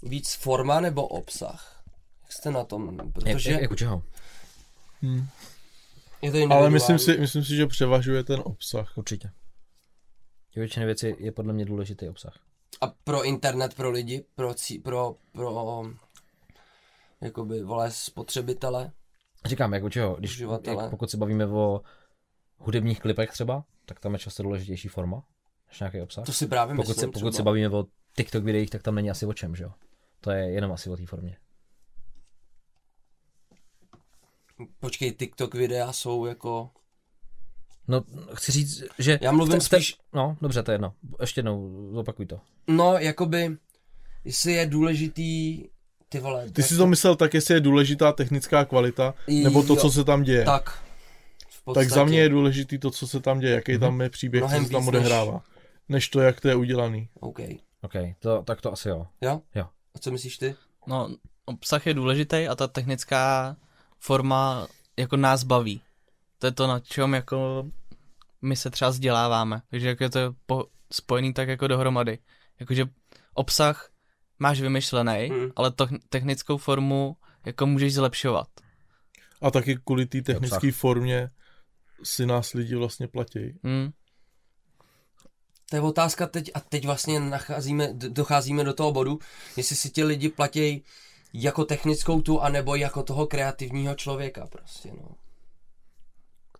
[0.02, 1.82] víc forma nebo obsah?
[2.22, 3.12] Jak jste na tom?
[3.12, 4.02] Protože Jak, jak, jak u čeho?
[6.22, 8.98] je to Ale myslím si, myslím si, že převažuje ten obsah.
[8.98, 9.30] Určitě.
[10.56, 12.38] Je většině věci je podle mě důležitý obsah.
[12.80, 15.82] A pro internet, pro lidi, pro, cí, pro, pro
[17.20, 18.92] jakoby, vole, spotřebitele.
[19.46, 20.16] Říkám, jak u čeho?
[20.16, 20.82] Když, Uživatele.
[20.82, 21.80] jak, pokud se bavíme o
[22.56, 25.22] hudebních klipech třeba, tak tam je často důležitější forma
[25.68, 26.24] než nějaký obsah.
[26.26, 27.44] To si právě pokud myslím se, pokud se třeba.
[27.44, 27.84] bavíme o
[28.16, 29.70] TikTok videích, tak tam není asi o čem, že jo?
[30.20, 31.36] To je jenom asi o té formě.
[34.80, 36.70] Počkej, TikTok videa jsou jako...
[37.88, 38.02] No,
[38.34, 39.18] chci říct, že...
[39.22, 40.94] Já mluvím te- spíš- No, dobře, to je jedno.
[41.20, 42.40] Ještě jednou, zopakuj to.
[42.66, 43.56] No, jakoby,
[44.24, 45.64] jestli je důležitý,
[46.08, 46.50] ty vole...
[46.50, 49.80] Ty jsi to myslel tak, jestli je důležitá technická kvalita, nebo to, Jo.
[49.80, 50.44] co se tam děje.
[50.44, 50.82] Tak.
[51.74, 54.62] Tak za mě je důležitý to, co se tam děje, jaký tam je příběh, Mnohem
[54.62, 55.42] co se tam než- odehrává.
[55.88, 57.08] Než to, jak to je udělaný.
[57.20, 57.38] OK.
[57.82, 59.06] OK, to, tak to asi jo.
[59.20, 59.42] Jo?
[59.54, 59.68] Jo.
[59.94, 60.54] A co myslíš ty?
[60.86, 63.56] No, obsah je důležitý a ta technická
[63.98, 65.82] forma jako nás baví.
[66.38, 67.66] To je to, na čem jako
[68.42, 69.62] my se třeba vzděláváme.
[69.70, 72.18] Takže jako je to po, spojený tak jako dohromady.
[72.60, 72.84] Jakože
[73.34, 73.90] obsah
[74.38, 75.50] máš vymyšlený, Hmm.
[75.56, 78.48] ale to, technickou formu jako můžeš zlepšovat.
[79.40, 81.30] A taky kvůli té technické formě
[82.02, 83.58] si nás lidi vlastně platí.
[83.64, 83.90] Hmm.
[85.70, 89.18] To je otázka teď a teď vlastně nacházíme, docházíme do toho bodu,
[89.56, 90.84] jestli si ti lidi platí
[91.32, 95.08] jako technickou tu, anebo jako toho kreativního člověka prostě, no.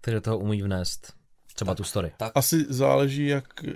[0.01, 1.13] Který do toho umí vnést
[1.55, 2.13] třeba tu story.
[2.35, 3.73] Asi záleží, jak, eh,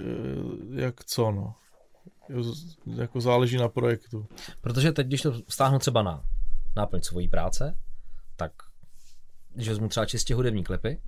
[0.74, 1.54] jak co, no.
[2.96, 4.26] Jako záleží na projektu.
[4.60, 6.24] Protože teď, když to stáhnu třeba na
[6.76, 7.78] náplň svojí práce,
[8.36, 8.52] tak
[9.54, 11.00] když vezmu třeba čistě hudební klipy,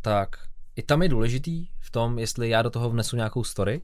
[0.00, 3.82] tak i tam je důležitý v tom, jestli já do toho vnesu nějakou story,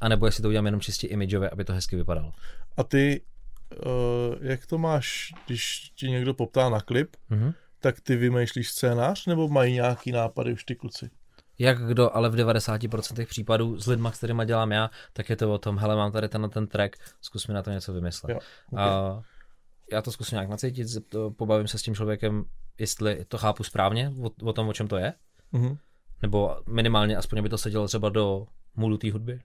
[0.00, 2.32] anebo jestli to udělám jenom čistě imageově, aby to hezky vypadalo.
[2.76, 3.22] A ty,
[3.86, 7.52] uh, jak to máš, když ti někdo poptá na klip, Mhm.
[7.80, 11.10] tak ty vymýšlíš scénář, nebo mají nějaký nápady už ty kluci?
[11.58, 15.52] Jak kdo, ale v 90% případů s lidma, s kterýma dělám já, tak je to
[15.54, 18.30] o tom, hele, mám tady tenhle ten track, zkus mi na to něco vymyslet.
[18.34, 18.40] Jo,
[18.72, 18.78] ok.
[18.78, 19.22] A
[19.92, 20.86] já to zkusím nějak nacítit,
[21.36, 22.44] pobavím se s tím člověkem,
[22.78, 25.12] jestli to chápu správně, o, o tom, o čem to je,
[25.52, 25.78] Mhm.
[26.22, 29.40] Nebo minimálně aspoň, aby to sedělo třeba do můdu té hudby.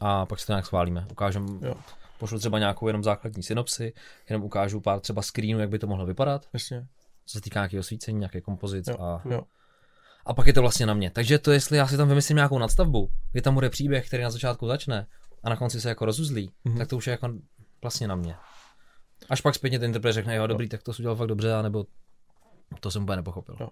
[0.00, 1.06] A pak si to nějak schválíme.
[1.10, 1.74] Ukážem, Jo.
[2.18, 3.92] pošlu třeba nějakou jenom základní synopsi,
[4.30, 6.86] jenom ukážu pár třeba screenů, jak by to mohlo vypadat, Jasně.
[7.26, 9.42] co se týká nějakého osvícení, nějaký kompozic Jo, a, jo.
[10.26, 11.10] a pak je to vlastně na mě.
[11.10, 14.30] Takže to, jestli já si tam vymyslím nějakou nadstavbu, kdy tam bude příběh, který na
[14.30, 15.06] začátku začne
[15.44, 16.78] a na konci se jako rozuzlí, Mhm.
[16.78, 17.28] tak to už je jako
[17.82, 18.36] vlastně na mě.
[19.30, 21.84] Až pak zpětně ten interpret řekne, jo, dobrý, tak to jsi udělal fakt dobře, anebo
[22.80, 23.56] to jsem úplně nepochopil.
[23.60, 23.68] Jo.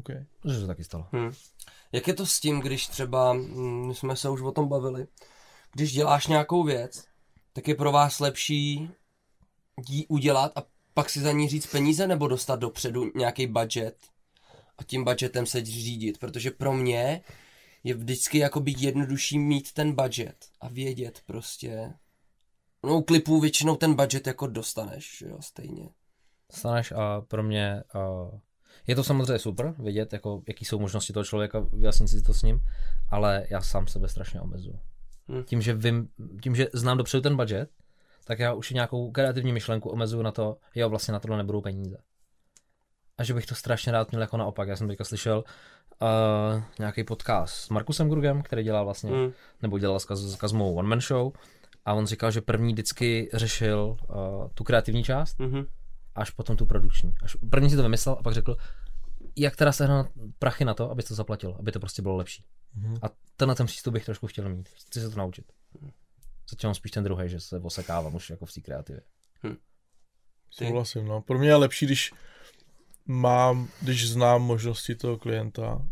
[0.00, 0.10] OK.
[0.40, 1.06] Protože se to taky stalo.
[1.12, 1.32] Hmm.
[1.92, 5.06] Jak je to s tím, když třeba, mm, my jsme se už o tom bavili,
[5.72, 7.04] když děláš nějakou věc,
[7.52, 8.90] tak je pro vás lepší
[9.88, 10.62] ji udělat a
[10.94, 13.96] pak si za ní říct peníze nebo dostat dopředu nějaký budget
[14.78, 17.22] a tím budgetem se řídit, protože pro mě
[17.84, 21.94] je vždycky jakoby jednodušší mít ten budget a vědět prostě.
[22.84, 25.88] No u klipů většinou ten budget jako dostaneš, jo, stejně.
[26.50, 28.40] staneš a pro mě uh,
[28.86, 32.42] je to samozřejmě super vidět, jako, jaký jsou možnosti toho člověka, vyjasnit si to s
[32.42, 32.60] ním,
[33.10, 34.78] ale já sám sebe strašně omezuju.
[35.28, 35.42] Hm.
[35.44, 36.08] Tím, že vím,
[36.42, 37.70] tím, že znám dopředu ten budget,
[38.24, 41.96] tak já už nějakou kreativní myšlenku omezuju na to, jo, vlastně na tohle nebudou peníze.
[43.18, 44.68] A že bych to strašně rád měl jako naopak.
[44.68, 45.44] Já jsem teďka slyšel
[46.02, 49.32] uh, nějaký podcast s Markusem Grugem, který dělá vlastně, Hm.
[49.62, 51.32] nebo dělal s, Kaz, s Kazmou One Man Show.
[51.84, 54.16] A on říkal, že první vždycky řešil uh,
[54.54, 55.66] tu kreativní část, Mhm.
[56.20, 57.14] Až potom tu produkční.
[57.22, 58.56] Až první si to vymyslel a pak řekl,
[59.36, 60.06] jak teda sehnat
[60.38, 62.44] prachy na to, aby to zaplatil, aby to prostě bylo lepší.
[62.74, 62.96] Mhm.
[63.02, 63.06] A
[63.36, 64.68] tenhle ten přístup bych trošku chtěl mít.
[64.68, 65.52] Chci se to naučit.
[66.50, 69.02] Zatím mám spíš ten druhý, že se osekávám už jako v té kreativě.
[70.58, 70.66] Ty.
[70.66, 71.20] Souhlasím, no.
[71.22, 72.12] Pro mě je lepší, když
[73.06, 75.88] mám, když znám možnosti toho klienta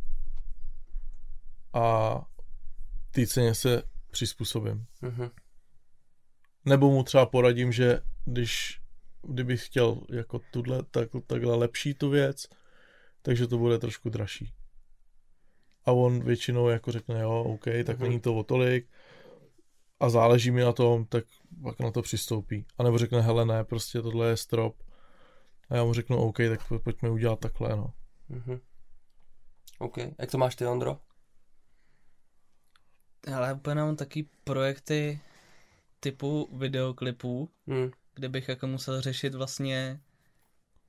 [1.73, 2.15] a
[3.11, 4.87] ty ceně se přizpůsobím.
[5.03, 5.31] Mhm.
[6.65, 8.81] Nebo mu třeba poradím, že když,
[9.23, 12.47] kdybych chtěl jako tuhle, tak, takhle lepší tu věc,
[13.23, 14.53] takže to bude trošku dražší.
[15.85, 18.03] A on většinou jako řekne, jo, OK, tak Mhm.
[18.03, 18.89] není to o tolik
[20.01, 21.25] a záleží mi na tom, tak
[21.63, 22.67] pak na to přistoupí.
[22.79, 24.83] A nebo řekne, hele ne, prostě tohle je strop.
[25.71, 27.93] A já mu řeknu, OK, tak po- pojďme udělat takhle, no.
[28.29, 28.61] Mhm.
[29.79, 29.97] OK.
[30.19, 30.99] Jak to máš ty, Ondro?
[33.37, 35.21] Ale úplně mám taky projekty
[36.01, 37.91] typu videoklipů, Hm.
[38.19, 40.01] Kde bych jako musel řešit vlastně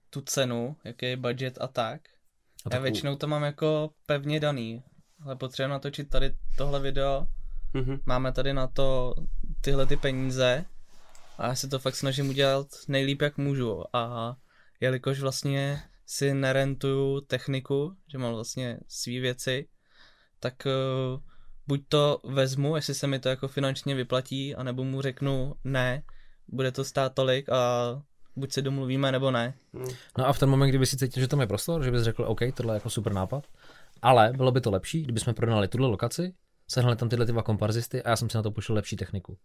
[0.09, 2.01] tu cenu, jaký je budget a tak.
[2.65, 4.83] A Já většinou to mám jako pevně daný,
[5.25, 7.27] ale potřebujeme natočit tady tohle video,
[7.73, 7.99] Mhm.
[8.05, 9.15] máme tady na to
[9.61, 10.65] tyhle ty peníze
[11.37, 14.35] a já se to fakt snažím udělat nejlíp jak můžu a
[14.79, 19.67] jelikož vlastně si nerentuju techniku, že mám vlastně svý věci,
[20.39, 21.21] tak uh,
[21.67, 26.03] buď to vezmu, jestli se mi to jako finančně vyplatí, anebo mu řeknu ne,
[26.51, 27.57] bude to stát tolik a
[28.35, 29.53] buď se domluvíme nebo ne.
[29.73, 29.85] Hm.
[30.17, 32.23] No a v ten moment, kdyby si cítil, že tam je prostor, že bys řekl,
[32.23, 33.47] OK, tohle je jako super nápad,
[34.01, 36.33] ale bylo by to lepší, kdyby jsme prodali tuhle lokaci,
[36.67, 39.37] sehnali tam tyhle ty dva komparzisty a já jsem si na to pošel lepší techniku.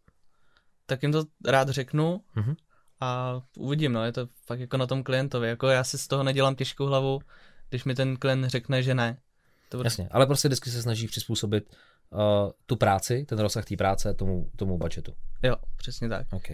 [0.87, 2.55] Tak jim to rád řeknu Mhm.
[3.01, 6.23] a uvidím, no, je to fakt jako na tom klientovi, jako já si z toho
[6.23, 7.21] nedělám těžkou hlavu,
[7.71, 9.19] když mi ten klient řekne, že ne.
[9.69, 11.77] To prostě Jasně, ale prostě vždycky se snaží přizpůsobit
[12.11, 12.19] uh,
[12.67, 15.12] tu práci, ten rozsah té práce tomu, tomu budgetu.
[15.43, 16.27] Jo, přesně tak.
[16.33, 16.49] OK.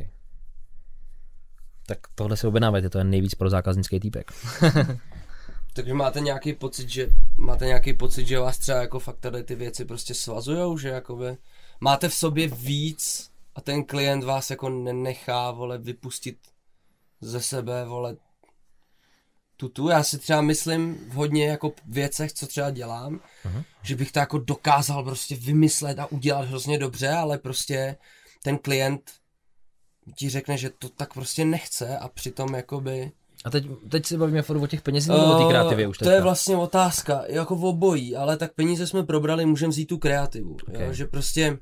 [1.87, 4.33] Tak tohle si objednávajte, to je nejvíc pro zákaznický týpek.
[5.75, 9.55] Takže máte nějaký pocit, že máte nějaký pocit, že vás třeba jako fakt tady ty
[9.55, 11.37] věci prostě svazujou, že jakoby
[11.81, 16.39] máte v sobě víc a ten klient vás jako nenechá, vole, vypustit
[17.21, 18.17] ze sebe, vole,
[19.57, 19.89] tutu.
[19.89, 23.63] Já si třeba myslím v hodně jako věcech, co třeba dělám, Mhm.
[23.83, 27.97] že bych to jako dokázal prostě vymyslet a udělat hrozně dobře, ale prostě
[28.43, 29.11] ten klient
[30.17, 33.13] ti řekne, že to tak prostě nechce a přitom jakoby
[33.45, 36.05] A teď, teď si bavíme furt o těch penězích nebo o té kreativě už to
[36.05, 36.15] teďka?
[36.15, 40.57] je vlastně otázka, jako v obojí, ale tak peníze jsme probrali, můžeme vzít tu kreativu.
[40.69, 40.85] Okay.
[40.87, 41.59] Jo, že prostě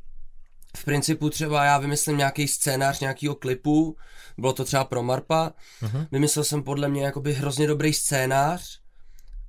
[0.76, 3.96] v principu třeba já vymyslím nějaký scénář nějakého klipu,
[4.38, 6.06] bylo to třeba pro Marpa, Mhm.
[6.12, 8.80] vymyslel jsem podle mě jakoby hrozně dobrý scénář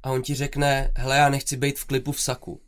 [0.03, 2.61] a on ti řekne, hele já nechci být v klipu v saku.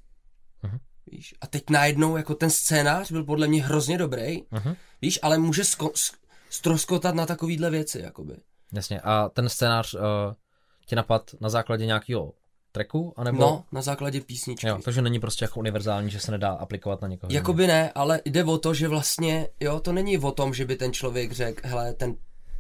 [0.63, 0.77] Mhm.
[1.11, 1.35] Víš?
[1.41, 4.75] A teď najednou jako ten scénář byl podle mě hrozně dobrý, Mhm.
[5.01, 6.15] víš, ale může sko-
[6.49, 8.33] stroskotat na takovýhle věci, jakoby.
[8.73, 9.99] Jasně, a ten scénář uh,
[10.85, 12.33] tě napad na základě nějakého
[12.71, 13.37] tracku, anebo...
[13.39, 14.67] No, na základě písničky.
[14.67, 17.33] Jo, takže není prostě jako univerzální, že se nedá aplikovat na někoho.
[17.33, 20.75] Jakoby ne, ale jde o to, že vlastně, jo, to není o tom, že by
[20.75, 22.15] ten člověk řekl, hele, ten,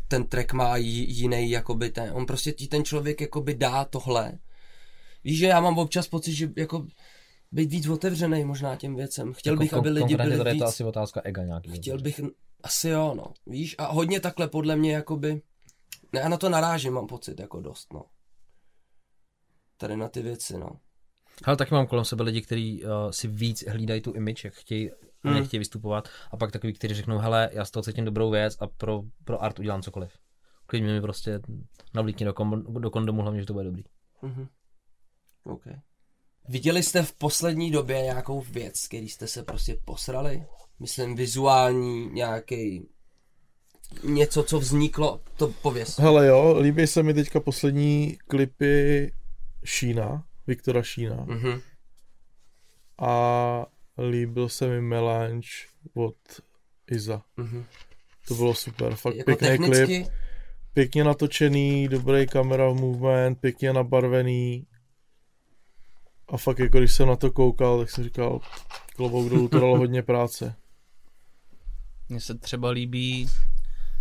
[0.07, 4.31] ten track má jiný, jakoby ten, on prostě ti ten člověk jakoby dá tohle.
[5.23, 6.85] Víš, že já mám občas pocit, že jako
[7.51, 9.33] být víc otevřený možná těm věcem.
[9.33, 11.71] Chtěl Jako bych, aby lidi byli tady je víc, to asi otázka ega nějaký.
[11.71, 12.21] chtěl bych,
[12.63, 15.41] asi jo, no, víš, a hodně takhle podle mě jakoby,
[16.13, 18.05] ne, já na to narážím, mám pocit, jako dost, no.
[19.77, 20.69] Tady na ty věci, no.
[21.43, 24.89] Ale taky mám kolem sebe lidi, kteří uh, si víc hlídají tu image, jak chtějí,
[25.23, 25.33] Hmm.
[25.33, 26.09] nechtějí vystupovat.
[26.31, 29.43] A pak takový, kteří řeknou, hele, já z toho cítím dobrou věc a pro, pro
[29.43, 30.11] art udělám cokoliv.
[30.65, 31.39] Klidně mi prostě
[31.93, 33.83] navlíkni do, kom, do kondomu, hlavně, že to bude dobrý.
[34.21, 34.47] Mhm.
[35.43, 35.63] OK.
[36.49, 40.43] Viděli jste v poslední době nějakou věc, který jste se prostě posrali?
[40.79, 42.87] Myslím vizuální, nějaký
[44.03, 45.99] něco, co vzniklo, to pověs.
[45.99, 49.11] Hele jo, líbí se mi teďka poslední klipy
[49.65, 51.25] Šína, Viktora Šína.
[51.27, 51.61] Mhm.
[52.99, 53.65] A
[54.09, 55.47] líbil se mi Melange
[55.93, 56.15] od
[56.91, 57.21] Iza.
[57.37, 57.65] Mhm.
[58.27, 59.71] To bylo super, fakt Jako pěkný klip.
[59.71, 60.11] technicky,
[60.73, 64.67] Pěkně natočený, dobrý kamera movement, pěkně nabarvený.
[66.31, 68.39] A fakt jako když jsem na to koukal, tak jsem říkal,
[68.95, 70.55] klobouk dolů to dalo hodně práce.
[72.09, 73.27] Mně se třeba líbí,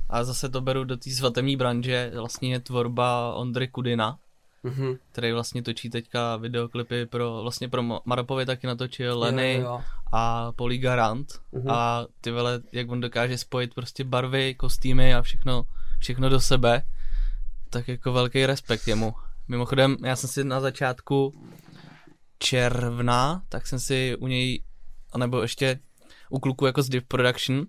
[0.08, 4.18] a zase to beru do té svatební branže, vlastně je tvorba Ondry Kudina,
[4.62, 4.94] Mhm.
[5.12, 9.80] který vlastně točí teďka videoklipy pro, vlastně pro Ma- Marapovi taky natočil Lenny Jo, jo.
[10.12, 11.70] a Poli Garant Mhm.
[11.70, 15.64] a ty vele, jak on dokáže spojit prostě barvy, kostýmy a všechno,
[15.98, 16.82] všechno do sebe,
[17.70, 19.14] tak jako velký respekt jemu.
[19.48, 21.34] Mimochodem, já jsem si na začátku
[22.42, 24.62] června, tak jsem si u něj,
[25.12, 25.80] anebo ještě
[26.30, 27.66] u kluku jako z Div Production,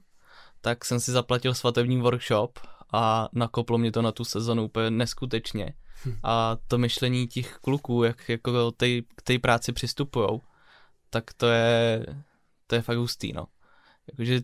[0.62, 2.60] tak jsem si zaplatil svatební workshop
[2.94, 5.74] a nakoplo mě to na tu sezonu úplně neskutečně.
[6.24, 10.42] A to myšlení těch kluků, jak jako tej, k té práci přistupujou,
[11.10, 12.06] tak to je,
[12.68, 13.46] to je fakt hustý, no.
[14.12, 14.42] Jakože,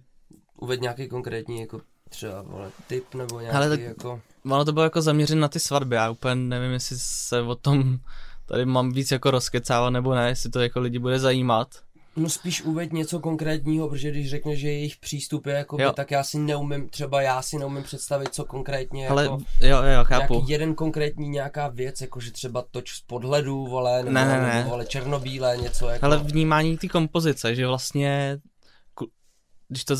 [0.59, 4.21] Uveď nějaký konkrétní jako třeba vole, tip nebo nějaký Ale tak- jako...
[4.45, 7.99] ono to bylo jako zaměřen na ty svatby, já úplně nevím, jestli se o tom
[8.47, 11.67] tady mám víc jako rozkecávat nebo ne, jestli to jako lidi bude zajímat.
[12.15, 16.23] No spíš uveď něco konkrétního, protože když řekneš, že jejich přístup je jako tak já
[16.23, 19.37] si neumím, třeba já si neumím představit, co konkrétně Ale jako...
[19.61, 20.33] jo, jo, chápu.
[20.33, 24.41] Nějaký jeden konkrétní nějaká věc, jako že třeba toč z podhledu, vole, nebo, Ne, ne,
[24.41, 24.55] ne.
[24.55, 26.05] nebo vole, černobílé, něco jako...
[26.05, 28.39] Ale vnímání ty kompozice, že vlastně,
[29.67, 29.95] když to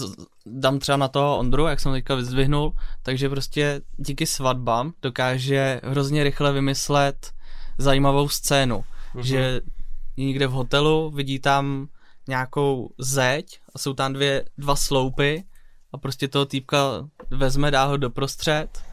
[0.46, 6.24] dám třeba na toho Ondru, jak jsem teďka vyzdvihnul, takže prostě díky svatbám dokáže hrozně
[6.24, 7.37] rychle vymyslet
[7.78, 9.24] zajímavou scénu, Mhm.
[9.24, 9.62] že
[10.18, 11.88] je někde v hotelu, vidí tam
[12.28, 15.44] nějakou zeď a jsou tam dvě, dva sloupy
[15.94, 16.78] a prostě toho týpka
[17.30, 18.84] vezme, dá ho doprostřed,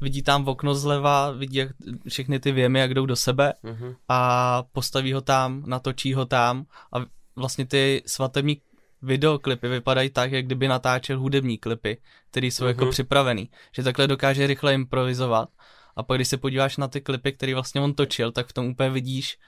[0.00, 1.68] vidí tam v okno zleva, vidí jak
[2.08, 3.94] všechny ty věmy, jak jdou do sebe Mhm.
[4.08, 7.04] a postaví ho tam, natočí ho tam a
[7.36, 8.60] vlastně ty svatební
[9.02, 11.96] videoklipy vypadají tak, jak kdyby natáčel hudební klipy,
[12.30, 12.90] které jsou jako Mhm.
[12.90, 15.48] připravený, že takhle dokáže rychle improvizovat
[15.96, 18.66] a pak když se podíváš na ty klipy, které vlastně on točil, tak v tom
[18.66, 19.38] úplně vidíš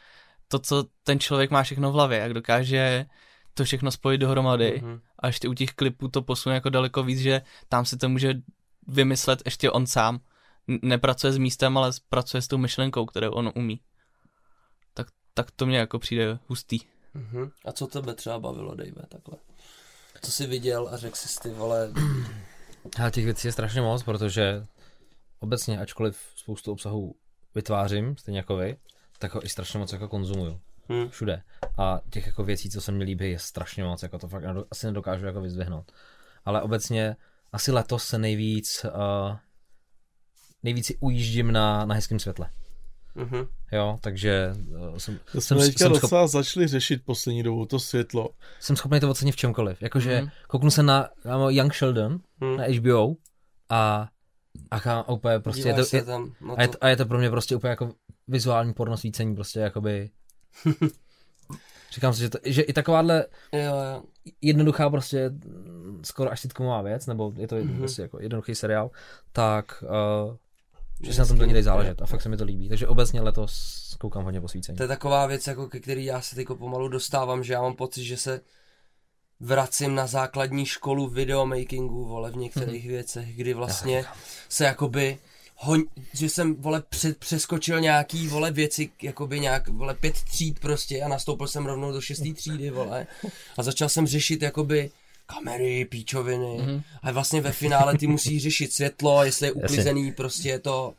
[0.49, 3.07] to, co ten člověk má všechno v hlavě, jak dokáže
[3.55, 5.01] to všechno spojit dohromady Mhm.
[5.19, 8.35] a ještě u těch klipů to posune jako daleko víc, že tam si to může
[8.89, 10.21] vymyslet ještě on sám.
[10.83, 13.81] Nepracuje s místem, ale pracuje s tou myšlenkou, kterou on umí.
[14.95, 16.79] Tak, tak to mě jako přijde hustý.
[17.15, 17.51] Mhm.
[17.65, 19.39] A co tebe třeba bavilo, Dave, takhle?
[20.23, 21.93] Co jsi viděl a řekl jsi ty, vole,
[23.01, 24.67] Ale těch věcí je strašně moc, protože
[25.45, 27.15] obecně, ačkoliv spoustu obsahu
[27.55, 28.77] vytvářím, stejně jako vy,
[29.19, 30.61] tak ho i strašně moc jako konzumuju.
[30.89, 31.09] Hm.
[31.09, 31.43] Všude.
[31.79, 34.87] A těch jako věcí, co se mi líbí, je strašně moc, jako to fakt asi
[34.87, 35.93] nedokážu jako vyzdvihnout.
[36.45, 37.17] Ale obecně
[37.53, 39.37] asi letos se nejvíc, uh,
[40.63, 42.51] nejvíc si ujíždím na, na hezkém světle.
[43.15, 43.47] Mhm.
[43.73, 47.65] Jo, takže uh, jsem, To jsem, jsme teďka jsem, schop, docela začali řešit poslední dobou,
[47.67, 48.29] to světlo.
[48.61, 49.83] jsem schopný to ocenit v čemkoliv.
[49.83, 50.31] Jakože Mhm.
[50.49, 52.57] kouknu se na, na Young Sheldon, Hm.
[52.57, 53.15] na HBO
[53.69, 54.09] a
[54.71, 56.79] a ká- úplně prostě je to, je, tam a, je to.
[56.81, 57.93] a je to pro mě prostě úplně jako
[58.29, 60.11] vizuální pornosvícení, prostě jakoby
[61.93, 64.03] Říkám si, že, to, že i takováhle Jo, jo.
[64.41, 65.31] jednoduchá prostě
[66.03, 67.79] skoro až sitcomová věc, nebo je to mm-hmm.
[67.79, 68.91] prostě jako jednoduchý seriál,
[69.33, 69.85] tak
[70.27, 70.37] uh,
[71.03, 72.69] že se na tom to dají záležet a fakt se mi to líbí.
[72.69, 74.77] Takže obecně letos koukám hodně posvícení.
[74.77, 77.77] To je taková věc, jako ke který já se teďko pomalu dostávám, že já mám
[77.77, 78.41] pocit, že se
[79.45, 84.05] vracím na základní školu videomakingu, vole, v některých věcech, kdy vlastně
[84.49, 85.19] se jakoby
[85.57, 91.03] hoň, že jsem, vole, před, přeskočil nějaký, vole, věci, jakoby nějak, vole, pět tříd prostě
[91.03, 93.07] a nastoupil jsem rovnou do šestý třídy, vole,
[93.59, 94.91] a začal jsem řešit, jakoby,
[95.27, 96.59] kamery, píčoviny.
[96.59, 96.83] Mm-hmm.
[97.03, 100.95] a vlastně ve finále ty musí řešit světlo, jestli je uklizený, prostě je to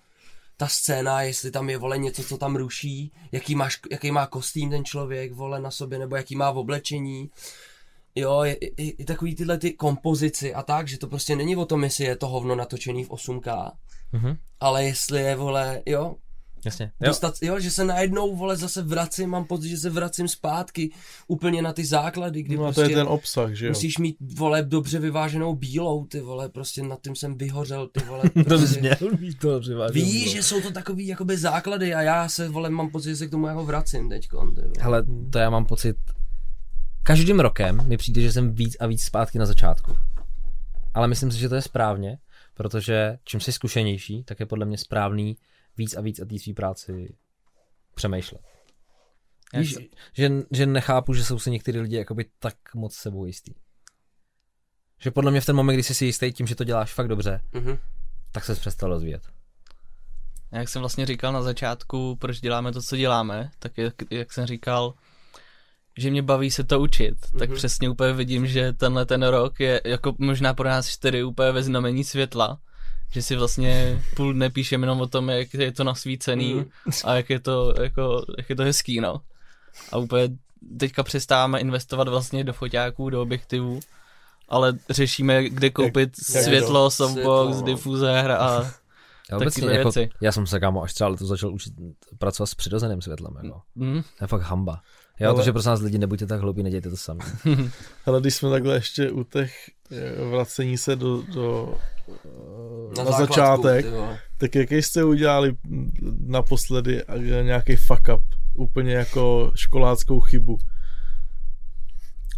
[0.58, 4.70] ta scéna, jestli tam je, vole, něco, co tam ruší, jaký, máš, jaký má kostým
[4.70, 7.30] ten člověk, vole, na sobě, nebo jaký má v oblečení.
[8.16, 11.66] Jo, je, i, i takový tyhle ty kompozici a tak, že to prostě není o
[11.66, 13.72] tom, jestli je to hovno natočený v 8K,
[14.12, 14.36] Mhm.
[14.60, 16.16] ale jestli je, vole, jo,
[16.66, 16.86] Jasně.
[17.02, 17.08] Jo.
[17.08, 20.92] dostat, jo, že se najednou, vole, zase vracím, mám pocit, že se vracím zpátky
[21.28, 23.72] úplně na ty základy, kdy No a to prostě je ten obsah, že jo.
[23.72, 28.24] musíš mít, vole, dobře vyváženou bílou, ty vole, prostě nad tím jsem vyhořel, ty vole.
[28.46, 28.80] Prostě.
[28.82, 29.94] měl mít to přivážet.
[29.94, 33.28] Víš, že jsou to takový jakoby základy a já se, vole, mám pocit, že se
[33.28, 34.38] k tomu jako vracím teďko.
[34.56, 34.74] ty vole.
[34.80, 35.96] Hele, to já mám pocit,
[37.06, 39.98] každým rokem mi přijde, že jsem víc a víc zpátky na začátku.
[40.94, 42.18] Ale myslím si, že to je správně,
[42.54, 45.38] protože čím jsi zkušenější, tak je podle mě správný
[45.78, 47.16] víc a víc o té své práci
[47.96, 48.42] přemýšlet.
[49.58, 49.78] Víš,
[50.14, 53.54] že, že nechápu, že jsou si některý lidi jakoby tak moc sebou jistý.
[55.00, 57.08] Že podle mě v ten moment, kdy jsi si jistý tím, že to děláš fakt
[57.08, 57.78] dobře, Mhm.
[58.32, 59.22] tak se přestal rozvíjet.
[60.52, 64.46] Jak jsem vlastně říkal na začátku, proč děláme to, co děláme, tak jak, jak jsem
[64.46, 64.94] říkal,
[65.98, 67.58] že mě baví se to učit, tak Mhm.
[67.58, 71.64] přesně úplně vidím, že tenhle ten rok je jako možná pro nás čtyři úplně ve
[71.64, 72.58] znamení světla,
[73.12, 76.66] že si vlastně půl dne píšeme jenom o tom, jak je to nasvícený Mhm.
[77.04, 79.22] a jak je to, jako, jak je to hezký, no.
[79.92, 80.30] a úplně
[80.80, 83.80] teďka přestáváme investovat vlastně do foťáků, do objektivů,
[84.50, 86.92] ale řešíme, kde koupit jak světlo, to?
[86.92, 87.62] softbox, Světlo, no.
[87.62, 88.72] difuzér a
[89.32, 90.10] Já, obecně, Takové jako, věci.
[90.22, 91.74] já jsem se kámo až třeba letos začal učit
[92.18, 93.34] pracovat s přirozeným světlem.
[93.44, 93.62] Jako.
[93.76, 94.82] mm, To je fakt hamba.
[95.20, 97.20] Jo, Ale- takže prosím vás lidi, nebuďte tak hloupí, nedějte to sami.
[98.06, 99.54] Ale když jsme takhle ještě u těch
[99.92, 101.78] eh, vracení se do, do
[102.10, 103.86] eh, na, začátek,
[104.38, 105.56] tak jaký jste udělali
[106.26, 108.22] naposledy a nějaký fuck up,
[108.54, 110.58] úplně jako školáckou chybu.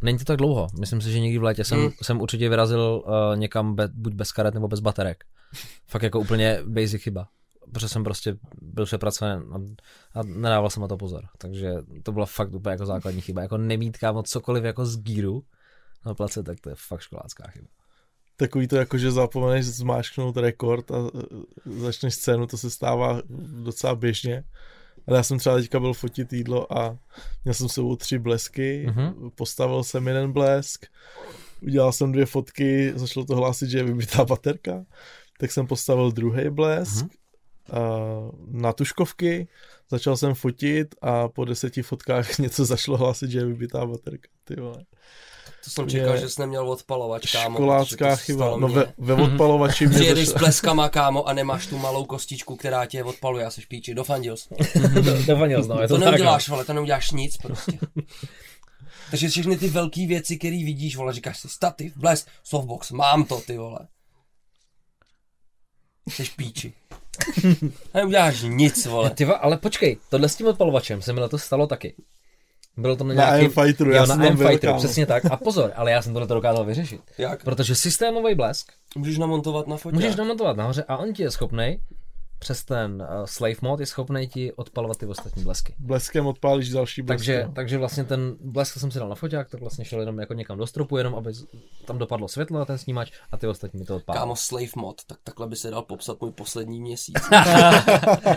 [0.02, 0.68] Není to tak dlouho.
[0.80, 1.90] Myslím si, že někdy v létě jsem, Hmm.
[2.02, 5.24] jsem určitě vyrazil uh, někam be, buď bez karet nebo bez baterek.
[5.88, 7.28] Fakt jako úplně basic chyba.
[7.74, 9.56] Protože jsem prostě byl přepracovaný a,
[10.20, 11.26] a nedával jsem na to pozor.
[11.38, 13.42] Takže to byla fakt úplně jako základní chyba.
[13.42, 15.44] Jako nemít kámo cokoliv jako z gíru
[16.06, 17.68] na place, tak to je fakt školácká chyba.
[18.38, 23.22] Takový to jako, že zapomeneš zmáčknout rekord a eh, začneš scénu, to se stává
[23.64, 24.44] docela běžně.
[25.08, 26.98] Ale já jsem třeba teďka byl fotit jídlo a
[27.44, 29.06] měl jsem s sebou tři blesky, Mhm.
[29.06, 29.30] mm-hmm.
[29.36, 30.86] postavil jsem jeden blesk,
[31.62, 34.86] udělal jsem dvě fotky, začalo to hlásit, že je vybitá baterka,
[35.40, 37.06] tak jsem postavil druhý blesk Mhm.
[37.08, 37.27] mm-hmm.
[38.48, 39.48] Na tuškovky,
[39.92, 44.30] začal jsem fotit a po deseti fotkách něco začalo hlásit, že je vybitá baterka.
[44.44, 44.86] Ty vole.
[45.64, 47.56] To jsem čekal, Je- že jsi neměl odpalovač, kámo.
[47.56, 48.58] Školácká chyba.
[48.58, 52.86] No ve, ve odpalovači mě Přijedeš s pleskama, kámo, a nemáš tu malou kostičku, která
[52.86, 54.50] tě odpaluje, já se píči, dofandil jsi.
[55.28, 56.12] Dofanil no, je To, to, to tak.
[56.12, 57.80] neuděláš, vole, to neuděláš nic prostě.
[59.12, 63.42] Takže všechny ty velké věci, které vidíš, vole, říkáš si stativ, blesk, softbox, mám to,
[63.42, 63.80] ty vole.
[66.10, 66.74] Jsi píči.
[67.94, 69.10] Neuděláš nic, vole.
[69.10, 71.94] Ty, ale počkej, tohle s tím odpalovačem se mi letos stalo taky.
[72.78, 73.46] Bylo to na Na nějakým...
[73.46, 75.26] M Fighteru, já jo, jsem na M Fighteru, přesně tak.
[75.26, 77.02] A pozor, ale já jsem tohle to dokázal vyřešit.
[77.18, 77.44] Jak?
[77.44, 79.96] Protože systémový blesk Můžeš namontovat na fotě.
[79.96, 81.80] můžeš namontovat nahoře a on ti je schopný
[82.40, 85.76] přes ten uh, slave mod je schopný ti odpalovat ty ostatní blesky.
[85.80, 87.20] Bleskem odpálíš další blesk.
[87.20, 87.54] Takže, no.
[87.54, 90.58] takže vlastně ten blesk jsem si dal na foťák, tak vlastně šel jenom jako někam
[90.58, 91.32] do stropu, jenom aby
[91.86, 94.20] tam dopadlo světlo na ten snímač a ty ostatní mi to odpálili.
[94.22, 97.16] Kámo, slave mod, tak takhle by se dal popsat můj poslední měsíc.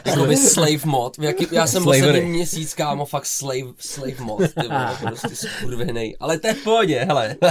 [0.04, 2.02] Jakoby slave mod, v jaký, já jsem Slavery.
[2.06, 6.16] poslední měsíc, kámo, fakt slave, slave mod, ty vole, prostě skurvenej.
[6.20, 7.36] Ale to je v pohodě, hele.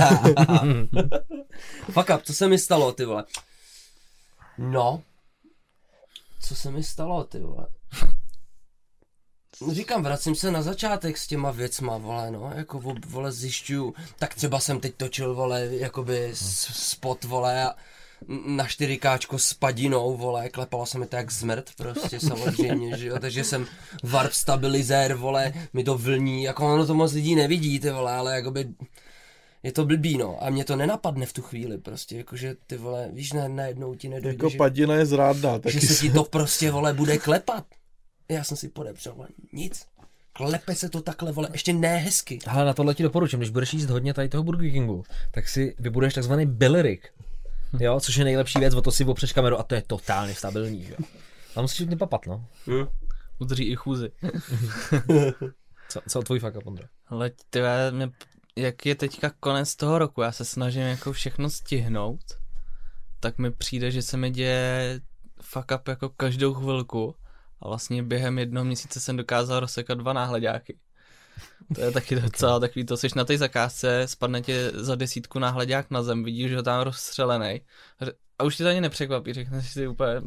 [1.91, 3.23] Fuck up, co se mi stalo, ty vole?
[4.57, 5.01] No,
[6.39, 7.67] co se mi stalo, ty vole?
[9.62, 13.93] No Říkám, vracím se na začátek s těma věcma, vole, no, jako vo- vole zjišťuju,
[14.19, 17.75] tak třeba jsem teď točil, vole, jakoby spot, vole, a
[18.45, 23.19] na 4K s padinou, vole, klepalo se mi to jak zmrt, prostě samozřejmě, že jo,
[23.19, 23.67] takže jsem
[24.04, 28.36] warp stabilizér, vole, mi to vlní, jako ono to moc lidí nevidí, ty vole, ale
[28.36, 28.73] jakoby
[29.63, 33.10] je to blbý, no, a mě to nenapadne v tu chvíli, prostě, jakože ty vole,
[33.13, 35.60] víš, ne, najednou ti nedojde, Jako že, padina je zrádná.
[35.60, 36.02] Taky že se se...
[36.02, 37.65] ti to prostě, vole, bude klepat.
[38.30, 39.86] Já jsem si podepřel, vole, nic.
[40.34, 42.39] Klepe se to takhle, vole, ještě ne hezky.
[42.48, 45.76] Ale na tohle ti doporučím, když budeš jíst hodně tady toho Burger Kingu, tak si
[45.80, 47.13] vybuduješ takzvaný belly rig.
[47.80, 50.84] Jo, což je nejlepší věc, o to si opřeš kameru a to je totálně stabilní,
[50.84, 51.06] že jo.
[51.54, 52.45] Tam musíš papat, no.
[53.39, 54.12] udrží i chůzi.
[55.89, 56.88] Co, co tvůj fuck up, Ondra?
[57.91, 58.12] Mě,
[58.60, 62.22] jak je teďka konec toho roku, já se snažím jako všechno stihnout,
[63.19, 65.02] tak mi přijde, že se mi děje
[65.41, 67.15] fuck up jako každou chvilku
[67.62, 70.78] a vlastně během jednoho měsíce jsem dokázal rozsekat dva náhledáky.
[71.76, 75.91] To je taky docela takový, to seš na té zakázce, spadne ti za desítku náhledák
[75.91, 77.62] na zem, vidíš, že ho tam rozstřelený.
[78.39, 80.22] A už ti to ani nepřekvapí, řekneš si úplně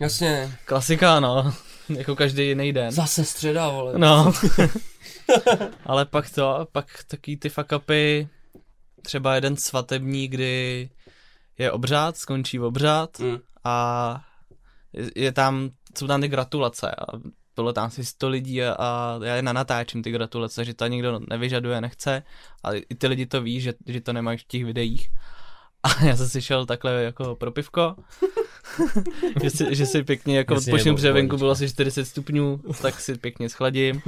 [0.00, 1.54] Jasně, klasika, no,
[1.88, 2.90] jako každý jiný den.
[2.90, 3.98] zase středa, vole.
[3.98, 4.32] No.
[5.86, 8.28] Ale pak to, pak taky ty fuck upy,
[9.02, 10.90] třeba jeden svatební, kdy
[11.58, 13.38] je obřád, skončí obřád Mm.
[13.64, 14.24] a
[14.92, 17.04] je, je tam, jsou tam ty gratulace a
[17.56, 21.20] bylo tam asi 100 lidí a, a já je natáčím ty gratulace, že to nikdo
[21.28, 22.22] nevyžaduje, nechce,
[22.62, 25.10] ale i ty lidi to ví, že, že to nemají v těch videích.
[25.82, 27.96] A já jsem si šel takhle jako pro pivko,
[29.42, 33.00] že, si, že si pěkně jako odpočnu, nebo protože venku bylo asi 40 stupňů, tak
[33.00, 34.02] si pěkně schladím.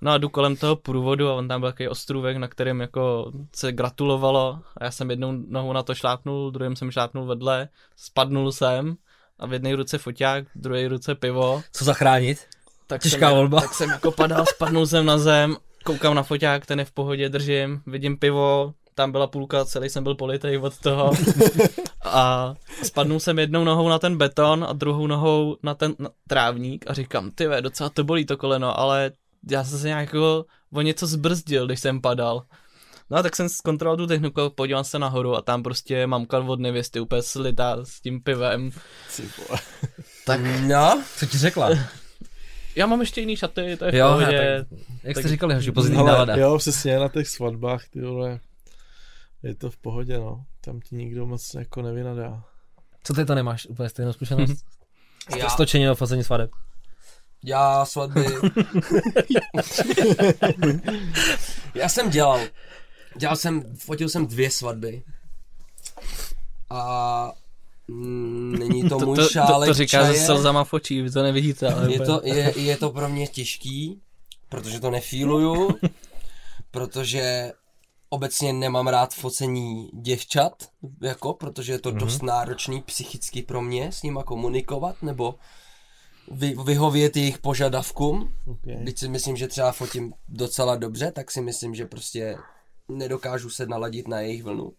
[0.00, 3.32] No a jdu kolem toho průvodu a on tam byl takový ostrůvek, na kterém jako
[3.54, 8.52] se gratulovalo a já jsem jednou nohou na to šlápnul, druhým jsem šlápnul vedle, spadnul
[8.52, 8.96] jsem
[9.38, 11.62] a v jedné ruce foťák, v druhé ruce pivo.
[11.72, 12.46] Co zachránit?
[12.86, 13.60] Tak Těžká jsem, volba.
[13.60, 17.28] Tak jsem jako padal, spadnul jsem na zem, koukám na foťák, ten je v pohodě,
[17.28, 21.12] držím, vidím pivo, tam byla půlka, celý jsem byl politej od toho.
[22.12, 26.84] A spadnul jsem jednou nohou na ten beton a druhou nohou na ten na trávník
[26.90, 29.10] a říkám, ty ve, docela to bolí to koleno, ale
[29.50, 32.42] já jsem se nějak jako o něco zbrzdil, když jsem padal.
[33.10, 36.60] No a tak jsem zkontroloval tu techniku, podíval se nahoru a tam prostě mamka od
[36.60, 38.70] nevěsty úplně slitá s tím pivem.
[40.26, 41.70] Tak no, Co ti řekla?
[42.76, 44.26] já mám ještě jiný šaty, to je v Jo, pohodě.
[44.26, 46.36] ne, tak, jak jste tak- říkali, hoši, pozitivní nálada.
[46.36, 48.40] jo, přesně na těch svatbách, ty vole,
[49.42, 50.44] je to v pohodě, no.
[50.60, 52.44] Tam ti nikdo moc jako nevynadá.
[53.04, 54.64] Co ty to nemáš úplně stejnou zkušenost?
[55.36, 56.50] Já, Stočení a fazení svadeb.
[57.44, 58.26] já svatby...
[61.74, 62.40] já jsem dělal.
[63.18, 65.02] Dělal jsem, fotil jsem dvě svatby.
[66.70, 67.32] A
[67.88, 70.14] mm, není to, To, můj to, to, šálek to říká čaje.
[70.20, 73.08] se slzama v očích, vy to nevidíte, ale Je úplně- to, je, je to pro
[73.08, 74.00] mě těžký,
[74.48, 75.70] protože to nefíluju,
[76.70, 77.52] protože
[78.10, 80.68] obecně nemám rád focení děvčat,
[81.02, 85.34] jako, protože je to dost náročný psychicky pro mě s nima komunikovat, nebo
[86.30, 88.34] vy, vyhovět jejich požadavkům.
[88.46, 88.76] Okay.
[88.76, 92.36] Když si myslím, že třeba fotím docela dobře, tak si myslím, že prostě
[92.88, 94.72] nedokážu se naladit na jejich vlnu.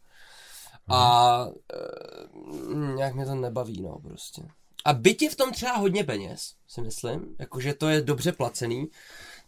[0.90, 4.42] A e, nějak mě to nebaví, no prostě.
[4.86, 8.88] A byť je v tom třeba hodně peněz, si myslím, jakože to je dobře placený,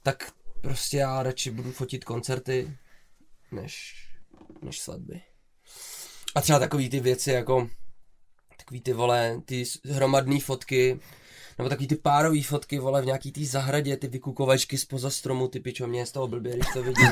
[0.03, 0.31] tak
[0.61, 2.77] prostě já radši budu fotit koncerty,
[3.54, 3.93] než,
[4.62, 5.22] než svatby.
[6.36, 7.70] A třeba takový ty věci jako,
[8.58, 10.99] takový ty vole, ty hromadný fotky,
[11.58, 15.60] nebo takový ty párový fotky, vole, v nějaký té zahradě, ty vykukovačky spoza stromu, ty
[15.60, 17.10] pičo, mě je z toho blbě, když to vidím.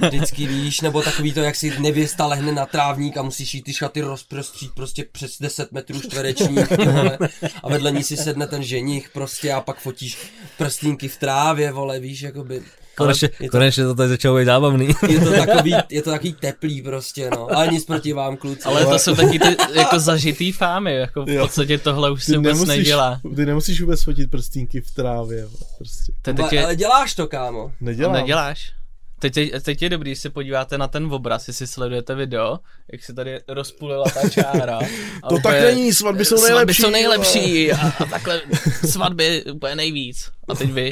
[0.08, 3.72] Vždycky víš, nebo takový to, jak si nevěsta lehne na trávník a musíš jí ty
[3.72, 7.18] šaty rozprostřít prostě přes 10 metrů čtverečních, ty vole,
[7.62, 10.18] a vedle ní si sedne ten ženich prostě a pak fotíš
[10.58, 12.62] prstínky v trávě, vole, víš, jakoby.
[13.04, 14.88] Konečně, je to- konečně to tady začalo být zábavný.
[15.08, 17.48] Je to takový, je to takový teplý prostě, no.
[17.56, 18.62] Ale nic proti vám, kluci.
[18.62, 22.64] Ale to jsou taky ty jako zažitý fámy, jako v podstatě tohle už se vůbec
[22.64, 23.20] nedělá.
[23.36, 26.12] ty nemusíš vůbec fotit prstínky v trávě, prostě.
[26.22, 27.72] To ale, ale děláš to, kámo.
[27.80, 28.12] Nedělám.
[28.12, 28.77] neděláš.
[29.18, 32.58] Teď, je- teď je dobrý, když se podíváte na ten obraz, jestli sledujete video,
[32.92, 34.78] jak se tady rozpůlila ta čára.
[35.22, 36.82] A To tak úplně- není, svatby jsou Svatby nejlepší.
[36.82, 36.98] jsou vole.
[37.00, 38.42] nejlepší a, a takhle
[38.90, 40.30] svatby úplně nejvíc.
[40.48, 40.90] A teď vy.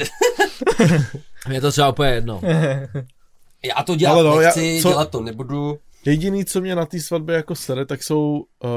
[1.47, 2.41] Mě to třeba úplně jedno.
[3.63, 5.79] Já to dělat Ale no, já- nechci, co- dělat to nebudu.
[6.05, 8.69] Jediný, co mě na té svatbě jako sere, tak jsou uh,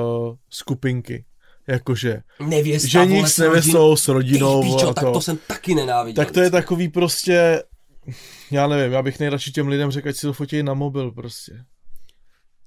[0.50, 1.24] skupinky.
[1.66, 5.12] Jakože Nevěsta, vole, s nevěstou, s rodinou, Ty píčo, a tak to.
[5.12, 6.24] to jsem taky nenáviděl.
[6.24, 7.62] Tak to je takový prostě,
[8.50, 11.52] já nevím, já bych nejradši těm lidem řekl, ať si to fotí na mobil prostě.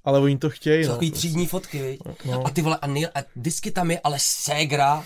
[0.04, 0.88] Ale oni to chtějí, no.
[0.88, 2.00] takový třídní fotky, viď?
[2.24, 2.46] No.
[2.46, 5.04] A ty vole, a, nej, a vždycky tam je ale ségra,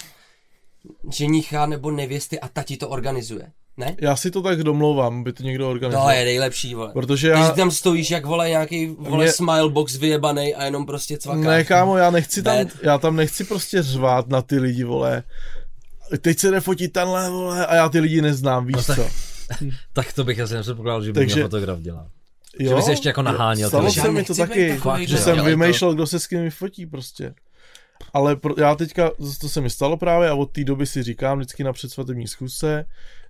[1.13, 3.53] ženicha nebo nevěsty a tati to organizuje.
[3.77, 3.97] Ne?
[4.01, 6.07] Já si to tak domlouvám, by to někdo organizoval.
[6.07, 6.91] To je nejlepší, vole.
[6.93, 7.43] Protože Já...
[7.45, 11.45] Když tam stojíš jak vole nějaký vole Mě- smilebox vyjebanej a jenom prostě cvakáš.
[11.45, 12.69] ne kámo, já nechci tam, Bad.
[12.83, 15.23] já tam nechci prostě řvát na ty lidi, vole.
[16.21, 19.28] Teď se jde fotit tenhle, vole, a já ty lidi neznám, víš No tak- co.
[19.93, 22.11] Tak to bych asi nepředpokládal, že by Takže- mě fotograf dělal.
[22.59, 22.69] Jo?
[22.69, 23.69] Že by se ještě jako naháněl.
[23.69, 25.59] Stalo se mi to taky, takový, že že jsem dělej to.
[25.59, 27.35] vymýšlel, kdo se s kým fotí prostě.
[28.15, 31.39] Ale pro, já teďka, to se mi stalo právě a od té doby si říkám
[31.39, 32.85] vždycky na předsvatební zkusce,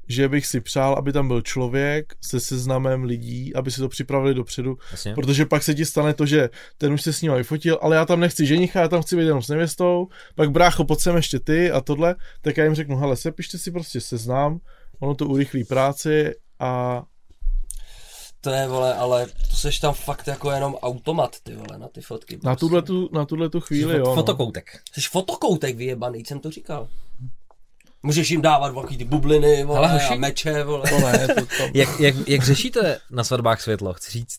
[0.08, 4.34] že bych si přál, aby tam byl člověk se seznamem lidí, aby si to připravili
[4.34, 5.14] dopředu, Jasně.
[5.14, 8.04] protože pak se ti stane to, že ten už se s ním vyfotil, ale já
[8.04, 11.40] tam nechci ženicha, já tam chci být jenom s nevěstou, pak brácho, pojď sem ještě
[11.40, 14.58] ty a tohle, tak já jim řeknu, hele, sepište si prostě seznam,
[15.00, 17.02] ono to urychlí práci a
[18.40, 22.00] To je, vole, ale to seš tam fakt jako jenom automat, ty vole, na ty
[22.00, 22.34] fotky.
[22.36, 22.60] na prostě.
[22.60, 24.04] tuhle tu, na tuhle tu chvíli, jo.
[24.06, 24.14] no.
[24.14, 24.80] Fotokoutek.
[24.92, 26.88] Jsi fotokoutek vyjebaný, jsem to říkal.
[28.02, 30.14] Můžeš jim dávat takový ty bubliny, vole, Hele, hoši.
[30.14, 30.90] a meče, vole.
[30.90, 34.38] To ne, to, to, Jak, jak, jak řešíte na svatbách světlo, chci říct?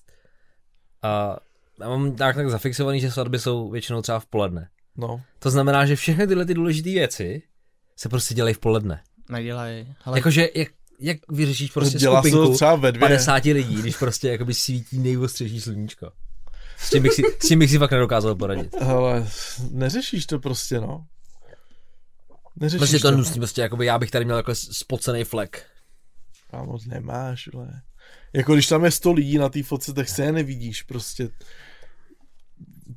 [1.01, 1.37] A
[1.79, 4.69] já mám tak, tak zafixovaný, že svatby jsou většinou třeba v poledne.
[4.95, 5.21] no.
[5.39, 7.41] To znamená, že všechny tyhle ty důležité věci
[7.95, 9.03] se prostě dělají v poledne.
[9.29, 9.95] Nedělají.
[10.05, 10.67] Ale Jakože jak,
[10.99, 12.99] jak vyřešíš prostě Dělá to skupinku třeba ve dvě.
[12.99, 16.11] 50 lidí, když prostě jakoby svítí nejostřejší sluníčko.
[16.77, 18.75] S tím bych si, s tím bych si fakt nedokázal poradit.
[18.81, 19.27] Ale
[19.71, 21.05] neřešíš to prostě, no.
[22.55, 23.17] Neřešíš Prostě to to.
[23.17, 25.65] nutí, prostě jakoby já bych tady měl jako spocený flek.
[26.51, 27.81] A moc nemáš, vole.
[28.33, 31.29] Jako když tam je 100 lidí na té fotce, tak se je nevidíš prostě.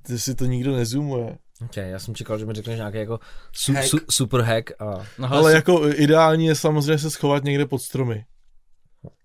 [0.02, 1.38] Ty si to nikdo nezumuje.
[1.64, 3.18] Ok, já jsem čekal, že mi řekneš nějaký jako
[3.52, 3.86] su, Hack.
[3.86, 4.84] su, super hack a
[5.18, 8.24] no, Ale hele, jako ideální je samozřejmě se schovat někde pod stromy.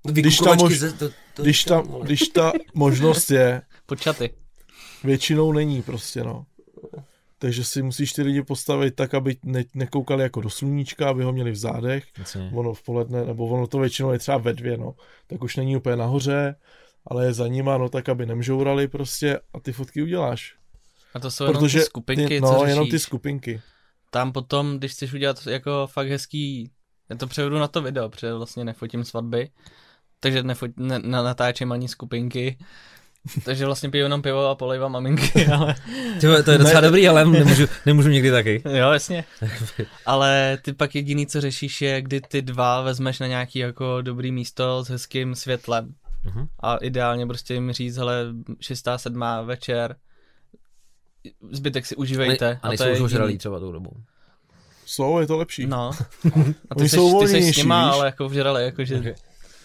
[0.03, 4.29] Když tam Vykukovačky mož- ze- to, to, Když ta, když ta možnost je, počaty.
[5.03, 6.45] většinou není prostě, no.
[7.39, 11.31] Takže si musíš ty lidi postavit tak, aby ne, nekoukali jako do sluníčka, aby ho
[11.33, 12.03] měli v zádech.
[12.17, 12.51] Jasně.
[12.53, 14.95] ono v poledne, nebo ono to většinou je třeba ve dvě, no.
[15.27, 16.55] Tak už není úplně nahoře,
[17.07, 20.55] ale je za nima, no tak aby nemžourali prostě a ty fotky uděláš.
[21.13, 22.69] A to jsou jenom Protože ty skupinky, ty, co no, řešíš.
[22.69, 23.61] jenom ty skupinky.
[24.11, 26.71] Tam potom, když chceš udělat jako fakt hezký,
[27.09, 29.49] já to převedu na to video, protože vlastně nefotím svatby,
[30.19, 32.57] takže nefot, ne, ne, natáčím ani skupinky,
[33.45, 35.75] Takže vlastně piju jenom pivo a polejvám maminky, ale
[36.21, 38.63] Tyhle, to je docela dobrý, ale nemůžu, nemůžu někdy taky.
[38.65, 39.23] jo, jasně.
[40.05, 44.31] Ale ty pak jediný, co řešíš, je, kdy ty dva vezmeš na nějaký jako dobrý
[44.31, 45.93] místo s hezkým světlem.
[46.23, 46.47] Mhm.
[46.59, 48.25] A ideálně prostě jim říct, hele,
[48.59, 49.95] šestá, sedmá večer,
[51.51, 52.59] zbytek si užívejte.
[52.61, 53.91] A nejsou to je už ožralí třeba tou dobou.
[54.85, 55.65] Jsou, je to lepší.
[55.67, 55.91] No.
[56.69, 57.93] A ty jsi, jsou ty jsi s nima, víš?
[57.93, 58.99] ale jako vžrali, jakože...
[58.99, 59.15] Okay.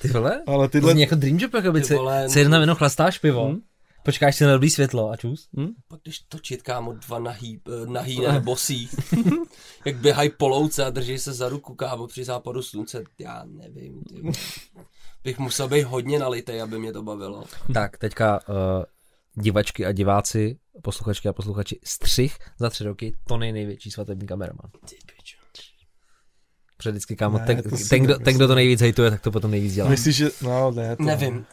[0.02, 0.42] Ty vole?
[0.46, 2.76] Ale To tyhle, zní jako dream job, jako by Ty si, vole, si jedna jenom
[2.76, 3.60] chlastáš pivo, Hm?
[4.04, 5.48] počkáš si na dobrý světlo a čus.
[5.88, 8.88] Pak když točit, kámo, dva nahý, eh, nahý ne, bosí,
[9.84, 14.02] jak běhají po louce a drží se za ruku, kámo, při západu slunce, já nevím,
[14.02, 14.22] ty.
[15.24, 17.44] Bych musel být hodně nalitej, aby mě to bavilo.
[17.74, 18.54] Tak, teďka uh,
[19.34, 24.70] divačky a diváci, posluchačky a posluchači, střih za tři roky, to nej největší svatební kameraman.
[24.88, 25.38] Ty pičo.
[26.76, 29.20] Protože vždycky, kámo, Ne, ten, to si ten, kdo, ten, kdo to nejvíc hejtuje, tak
[29.20, 29.90] to potom nejvíc dělá.
[29.90, 31.46] myslíš, že, no ne, to Nevím,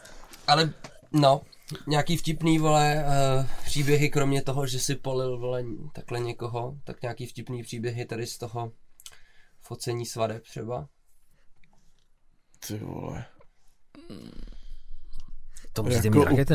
[0.46, 0.74] ale
[1.12, 1.40] no,
[1.86, 5.64] nějaký vtipný, vole, uh, příběhy, kromě toho, že si polil, vole,
[5.94, 8.72] takhle někoho, tak nějaký vtipný příběhy tady z toho
[9.60, 10.88] focení svadeb třeba.
[12.66, 13.24] Ty vole.
[15.72, 16.54] To musíte Jako mít rakety,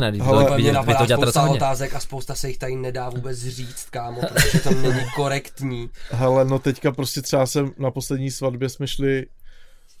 [0.50, 1.56] Vy vy, mě to napadá děláte spousta hodně.
[1.56, 5.90] otázek a spousta se jich tady nedá vůbec říct, kámo, protože to není korektní.
[6.10, 9.26] Hele, no teďka prostě třeba jsem na poslední svatbě jsme šli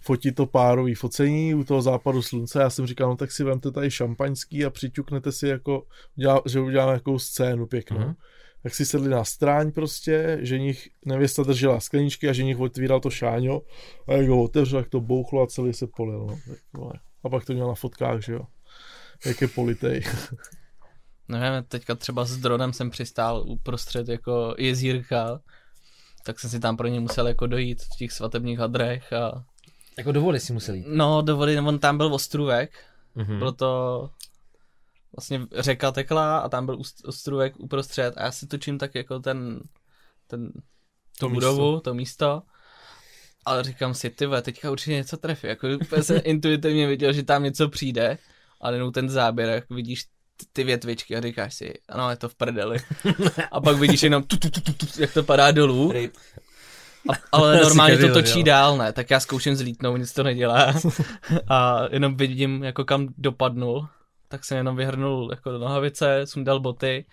[0.00, 2.60] fotit to párový focení u toho západu slunce.
[2.60, 5.82] Já jsem říkal, no tak si vemte tady šampaňský a přiťuknete si jako,
[6.46, 7.98] že uděláme nějakou scénu pěknou.
[7.98, 8.08] Mhm.
[8.08, 8.14] Mm-hmm.
[8.62, 13.00] Tak si sedli na stráň prostě, že nich nevěsta držela skleničky a že nich otvíral
[13.00, 13.62] to šáňo
[14.08, 16.18] a jak ho otevřel, jak to bouchlo a celý se polil.
[16.26, 16.38] No.
[16.48, 16.92] Tak, vole.
[17.24, 18.40] A pak to měl na fotkách, že jo.
[19.24, 20.04] Jak je politej.
[21.28, 25.40] Nevím, teďka třeba s dronem jsem přistál uprostřed jako jezírka,
[26.24, 29.44] tak jsem si tam pro ně musel jako dojít v těch svatebních hadrech a
[29.98, 30.86] Jako do vody si museli jít.
[30.88, 33.38] no do vody, on tam byl ostrůvek, Mhm.
[33.38, 34.10] bylo to
[35.16, 39.60] vlastně řeka tekla a tam byl ostrůvek uprostřed a já si točím tak jako ten,
[40.26, 40.60] ten To
[41.18, 41.34] tu místo.
[41.54, 42.42] budovu, to místo.
[43.44, 45.46] Ale říkám si, ty vole, teďka určitě něco trefí.
[45.46, 48.18] Jako úplně jsem intuitivně viděl, že tam něco přijde,
[48.60, 50.04] ale jenom ten záběr, jak vidíš
[50.52, 52.78] ty- větvičky a říkáš si, ano, je to v prdeli.
[53.52, 55.92] A pak vidíš jenom, tu, tu, tu, tu, tu, jak to padá dolů,
[57.08, 58.92] a, ale normálně to točí dál, ne?
[58.92, 60.74] Tak já zkouším zlítnout, nic to nedělá.
[61.48, 63.88] A jenom vidím, jako kam dopadnul.
[64.28, 67.04] Tak jsem jenom vyhrnul jako do nohavice, sundal boty.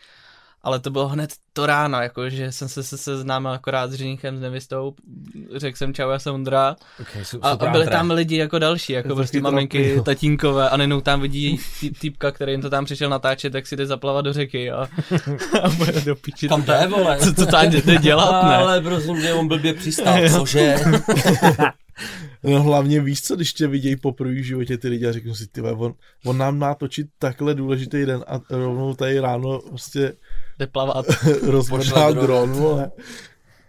[0.64, 4.38] Ale to bylo hned to ráno, jako, že jsem se, se seznámil akorát s ženichem,
[4.38, 4.94] s nevěstou,
[5.56, 6.76] řekl jsem čau, já jsem Ondra.
[7.02, 10.04] Okay, su, A, a byli tam lidi jako další, jako prostě maminky, no.
[10.04, 13.76] tatínkové a nenou tam vidí tý- týpka, který jim to tam přišel natáčet, tak si
[13.76, 14.90] jde zaplavat do řeky a,
[15.62, 16.48] a bude do piči.
[16.48, 17.18] Kam to je, vole?
[17.20, 18.56] Co, co tam jde dělat, ne?
[18.56, 20.76] Ale prosím, že on blbě přistál, cože?
[22.44, 25.48] No hlavně víš co, když tě vidějí poprvé v životě ty lidi a řeknu si,
[25.48, 25.94] ty on,
[26.26, 30.14] on nám má točit takhle důležitý den a rovnou tady ráno prostě
[30.60, 31.06] Jde plavat.
[31.70, 32.52] Pošle dron.
[32.52, 32.92] vole.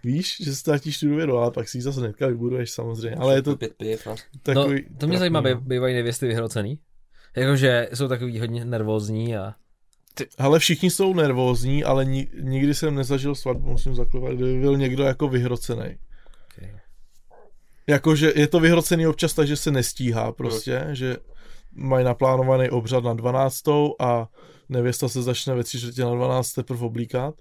[0.03, 3.41] Víš, že ztratíš tu důvěru, ale pak si ji zase hnedka vybuduješ samozřejmě, ale je
[3.41, 4.11] to Pět piv, no.
[4.11, 4.85] No, takový...
[4.97, 5.61] to mě zajímá, no.
[5.61, 6.79] bývají nevěsty vyhrocený.
[7.35, 9.55] Jakože jsou takový hodně nervózní a...
[10.39, 14.77] Hele, všichni jsou nervózní, ale ni, nikdy jsem nezažil svatbu, musím zaklovat, kde by byl
[14.77, 15.97] někdo jako vyhrocený.
[16.57, 16.79] Okay.
[17.87, 21.17] Jakože je to vyhrocený občas tak, že se nestíhá prostě, že
[21.75, 23.67] mají naplánovaný obřad na 12.
[23.99, 24.29] a
[24.69, 26.53] nevěsta se začne ve tři čtvrtě na 12.
[26.53, 27.35] teprve oblíkat.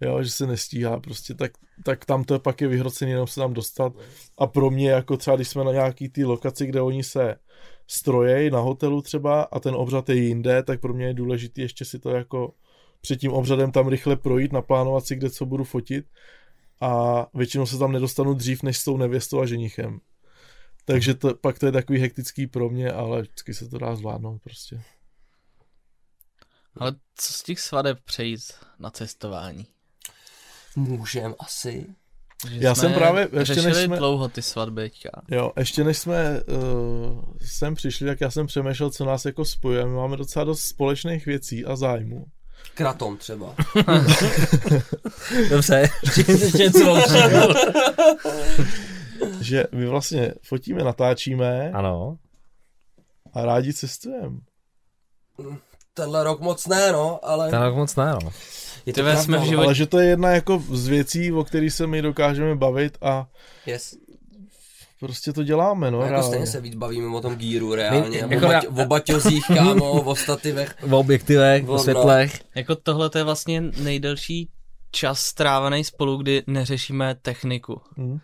[0.00, 1.52] Jo, že se nestíhá prostě, tak,
[1.84, 3.92] tak tam to je pak je vyhrocený, jenom se tam dostat.
[4.38, 7.36] A pro mě, jako třeba, když jsme na nějaký té lokaci, kde oni se
[7.86, 11.84] strojejí na hotelu třeba a ten obřad je jinde, tak pro mě je důležité ještě
[11.84, 12.52] si to jako
[13.00, 16.06] před tím obřadem tam rychle projít, naplánovat si, kde co budu fotit
[16.80, 20.00] a většinou se tam nedostanu dřív, než s tou nevěstou a ženichem.
[20.84, 24.42] Takže to, pak to je takový hektický pro mě, ale vždycky se to dá zvládnout
[24.44, 24.82] prostě.
[26.76, 28.40] Ale co z těch svadeb přejít
[28.78, 29.66] na cestování?
[30.76, 31.86] Můžem asi.
[32.50, 34.90] Že Já jsme jsem právě- ještě než jsme- dlouho ty svatby.
[35.30, 39.86] Jo, ještě než jsme uh, sem přišli, tak já jsem přemýšlel, co nás jako spojuje.
[39.86, 42.24] My máme docela dost společných věcí a zájmů.
[42.74, 43.54] Kratom třeba.
[45.50, 46.96] Dobře, ještě něco
[49.40, 52.16] Že my vlastně fotíme, natáčíme Ano.
[53.34, 54.36] a rádi cestujeme.
[55.94, 58.30] Tenhle rok moc ne, no, ale Ten rok moc ne, no.
[58.86, 59.46] je to jsme v no.
[59.46, 62.98] životě- Ale že to je jedna jako z věcí, o kterých se my dokážeme bavit
[63.02, 63.26] a
[63.66, 63.94] Yes.
[65.00, 65.98] prostě to děláme, no.
[66.00, 68.26] No, jako stejně se víc bavíme o tom gíru reálně.
[68.26, 70.74] My- o, jako bať, já- o baťozích, kámo, o stativech.
[70.82, 72.40] V objektivech, No, v světlech.
[72.54, 74.48] Jako tohle to je vlastně nejdelší
[74.90, 77.80] čas strávený spolu, kdy neřešíme techniku.
[77.98, 78.18] Hm.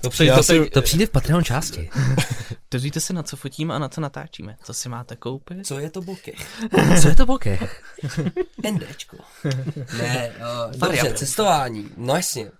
[0.00, 1.90] To přijde, to, si- to přijde v Patreon části.
[2.70, 4.56] Dozvíte se, na co fotíme a na co natáčíme.
[4.62, 5.66] Co si máte koupit?
[5.66, 6.68] Co je to bokeh?
[7.02, 7.82] Co je to bokeh?
[8.70, 9.16] NDčko.
[9.98, 10.32] Ne,
[10.70, 12.50] uh, dobře, cestování, no jasně.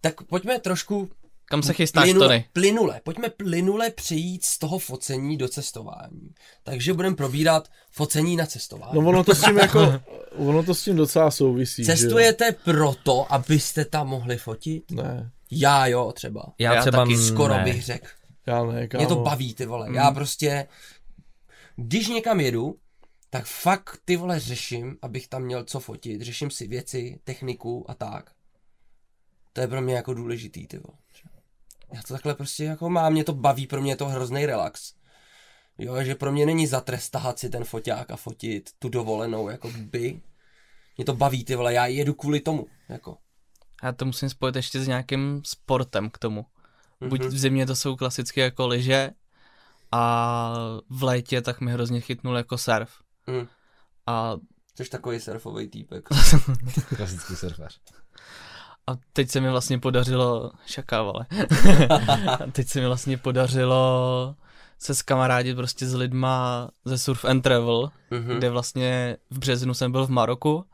[0.00, 1.10] Tak pojďme trošku
[1.46, 2.44] Kam se chystáš, plynule, Tony?
[2.52, 6.30] plynule, pojďme plynule přejít z toho focení do cestování.
[6.62, 8.92] Takže budeme probírat focení na cestování.
[8.94, 10.00] No ono to s tím jako,
[10.36, 11.92] ono to s tím docela souvisí, že?
[11.92, 14.90] Cestujete proto, abyste tam mohli fotit?
[14.90, 16.52] Ne, Já jo, třeba.
[16.58, 17.64] Já, Já třeba taky Skoro ne.
[17.64, 18.06] bych řekl.
[18.46, 19.04] já ne, kámo.
[19.04, 19.88] Mě to baví, ty vole.
[19.94, 20.68] Já prostě,
[21.76, 22.78] když někam jedu,
[23.30, 26.22] tak fakt ty vole řeším, abych tam měl co fotit.
[26.22, 28.30] Řeším si věci, techniku a tak.
[29.52, 30.98] To je pro mě jako důležitý, ty vole.
[31.92, 34.94] Já to takhle prostě jako mám, mě to baví, pro mě je to hrozný relax.
[35.78, 39.48] Jo, že pro mě není za trest tahat si ten foťák a fotit tu dovolenou,
[39.48, 40.20] jako by.
[40.96, 43.16] Mě to baví, ty vole, já jedu kvůli tomu, jako.
[43.82, 46.46] Já to musím spojit ještě s nějakým sportem k tomu.
[47.08, 47.28] Buď Mhm.
[47.28, 49.10] v zimě to jsou klasicky jako lyže
[49.92, 50.54] a
[50.90, 52.90] v létě tak mi hrozně chytnul jako surf.
[53.26, 53.46] Mm.
[54.06, 54.36] A,
[54.76, 56.08] Jsi takový surfový týpek.
[56.96, 57.80] Klasický surfař.
[58.86, 61.26] a teď se mi vlastně podařilo, šakávale,
[62.32, 64.36] a teď se mi vlastně podařilo
[64.78, 68.36] se skamarádit prostě s lidma ze Surf and Travel, Mhm.
[68.38, 70.64] kde vlastně v březnu jsem byl v Maroku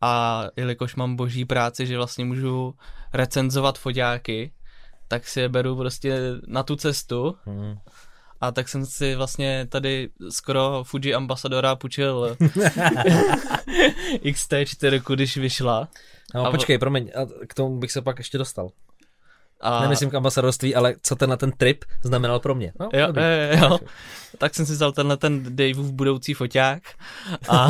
[0.00, 2.74] a jelikož mám boží práci, že vlastně můžu
[3.12, 4.52] recenzovat foťáky,
[5.08, 7.78] tak si je beru prostě na tu cestu Hmm.
[8.40, 12.36] a tak jsem si vlastně tady skoro Fuji ambasadora půjčil
[14.24, 15.88] XT4, když vyšla.
[16.34, 18.70] No, A počkej, promiň, a k tomu bych se pak ještě dostal.
[19.60, 19.80] A...
[19.80, 22.72] Nemyslím k ambasadorství, ale co ten na ten trip znamenal pro mě.
[22.80, 23.22] No, Jo, dobrý.
[23.22, 23.78] jo, jo.
[24.38, 26.82] Tak jsem si vzal tenhle ten Daveův budoucí foťák
[27.48, 27.68] a,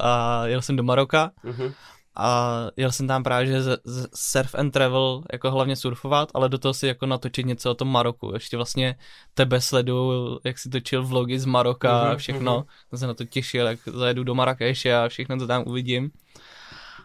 [0.00, 1.72] a jel jsem do Maroka Mhm.
[2.16, 6.48] a jel jsem tam právě že z, z surf and travel, jako hlavně surfovat, ale
[6.48, 8.30] do toho si jako natočit něco o tom Maroku.
[8.34, 8.96] Ještě vlastně
[9.34, 12.54] tebe sleduju, jak si točil vlogy z Maroka a Mhm, všechno.
[12.56, 12.64] mhm.
[12.88, 16.10] Jsem se na to těšil, jak zajedu do Marrakeše a všechno to tam uvidím.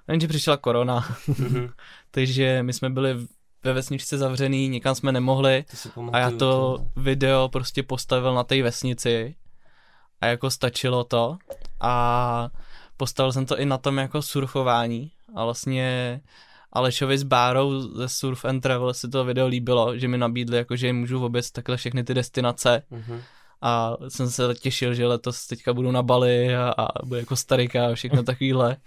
[0.08, 1.70] Jenže přišla korona, Mhm.
[2.12, 3.16] takže my jsme byli
[3.66, 6.92] ve vesničce zavřený, nikam jsme nemohli si a pamatuju, já to vole.
[6.96, 9.36] video prostě postavil na té vesnici
[10.22, 11.38] a jako stačilo to
[11.82, 12.50] a
[12.98, 16.22] postavil jsem to i na tom jako surfování a vlastně
[16.74, 20.76] Alešovi s Bárou ze Surf and Travel se to video líbilo, že mi nabídli jako,
[20.76, 23.22] že jim můžu obět takhle všechny ty destinace Mhm.
[23.62, 27.88] a jsem se těšil, že letos teďka budu na Bali a, a bude jako Starika
[27.88, 28.78] a všechno takovýhle.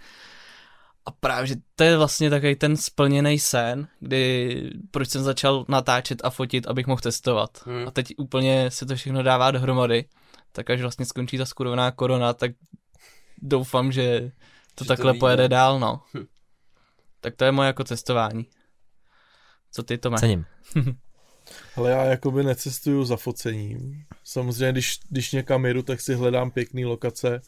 [1.09, 6.21] A právě, že to je vlastně takový ten splněný sen, kdy proč jsem začal natáčet
[6.23, 7.49] a fotit, abych mohl testovat.
[7.65, 7.87] Hmm.
[7.87, 10.05] A teď úplně se to všechno dává dohromady.
[10.51, 12.51] Tak až vlastně skončí ta skurvená korona, tak
[13.41, 14.31] doufám, že to Že
[14.75, 15.19] to takhle vyjde.
[15.19, 16.01] pojede dál, no.
[16.17, 16.25] Hm.
[17.21, 18.45] Tak to je moje jako cestování.
[19.71, 20.19] Co ty to máš?
[20.19, 20.45] Cením.
[21.75, 24.03] Ale já jakoby necestuju za focením.
[24.23, 27.41] Samozřejmě, když, když někam jedu, tak si hledám pěkný lokace,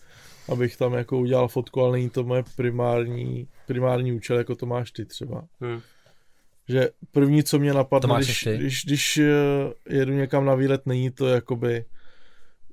[0.50, 4.92] abych tam jako udělal fotku, ale není to moje primární, primární účel, jako to máš
[4.92, 5.48] ty třeba.
[5.62, 5.82] Hmm.
[6.68, 7.74] Že první, co mě
[8.08, 9.30] máš když, když, když eh,
[9.90, 11.86] jedu někam na výlet, není to jakoby,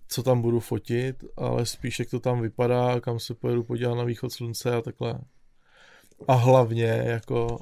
[0.09, 4.05] co tam budu fotit, ale spíš, jak to tam vypadá, kam se pojedu podívat na
[4.05, 5.19] východ slunce a takhle.
[6.29, 7.59] A hlavně, jako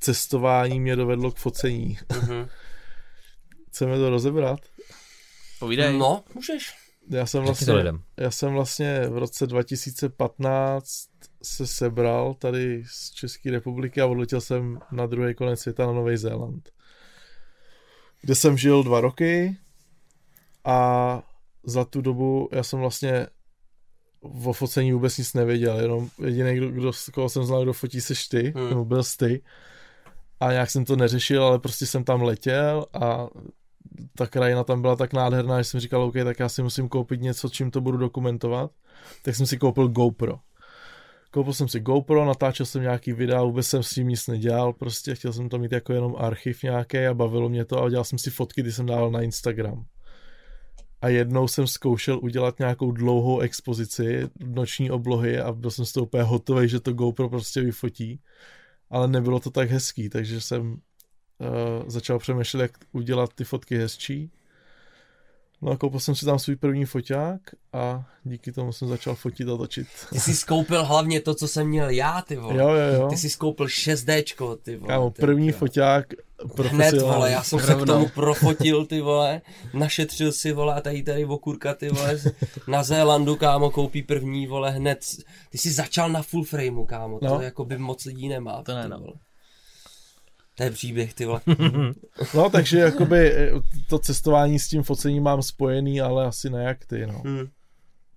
[0.00, 1.98] cestování mě dovedlo k focení.
[2.22, 2.48] Mhm.
[3.68, 4.60] Chceme to rozebrat?
[5.58, 5.98] Povídej.
[5.98, 6.81] No, můžeš.
[7.12, 7.66] Já jsem vlastně,
[8.16, 11.08] já jsem vlastně v roce 2015
[11.42, 16.16] se sebral tady z České republiky a odletěl jsem na druhý konec světa na Nový
[16.16, 16.70] Zéland.
[18.20, 19.56] Kde jsem žil dva roky
[20.64, 21.22] a
[21.64, 23.26] za tu dobu já jsem vlastně
[24.46, 28.28] o focení vůbec nic nevěděl, jenom jediný, kdo, kdo, koho jsem znal, kdo fotí, seš
[28.28, 28.68] ty, Hmm.
[28.68, 29.42] nebo byl jsi ty.
[30.40, 33.26] A nějak jsem to neřešil, ale prostě jsem tam letěl a
[34.14, 37.20] ta krajina tam byla tak nádherná, že jsem říkal, OK, tak já si musím koupit
[37.20, 38.70] něco, čím to budu dokumentovat.
[39.22, 40.38] Tak jsem si koupil GoPro.
[41.30, 45.14] Koupil jsem si GoPro, natáčel jsem nějaký videa, vůbec jsem s tím nic nedělal, prostě
[45.14, 48.18] chtěl jsem to mít jako jenom archiv nějaký a bavilo mě to a dělal jsem
[48.18, 49.84] si fotky, ty jsem dával na Instagram.
[51.00, 56.04] A jednou jsem zkoušel udělat nějakou dlouhou expozici noční oblohy a byl jsem z toho
[56.04, 58.20] úplně hotový, že to GoPro prostě vyfotí.
[58.90, 60.76] Ale nebylo to tak hezký, takže jsem
[61.42, 64.30] uh, začal přemýšlet, jak udělat ty fotky hezčí.
[65.64, 67.40] No a koupil jsem si tam svůj první foťák
[67.72, 69.86] a díky tomu jsem začal fotit a točit.
[70.10, 72.56] Ty jsi skoupil hlavně to, co jsem měl já, ty vole.
[72.56, 73.08] Jo, jo, jo.
[73.08, 74.88] Ty jsi skoupil 6Dčko, ty vole.
[74.94, 75.58] Kámo, ty první vole.
[75.58, 76.06] foťák
[76.68, 79.40] Hned, vole, já jsem se k tomu profotil, ty vole,
[79.74, 82.18] našetřil si, vole, a tady tady okurka, ty vole,
[82.68, 84.98] na Zélandu, kámo, koupí první, vole, hned,
[85.50, 87.40] ty jsi začal na full frameu, kámo, to No.
[87.40, 89.12] jako by moc lidí nemá, To ne, ty no.
[90.54, 91.40] To je příběh, ty vole.
[92.34, 93.52] No, takže jakoby eh,
[93.88, 97.22] to cestování s tím focením mám spojený, ale asi ne jak ty, no.
[97.24, 97.46] Hmm.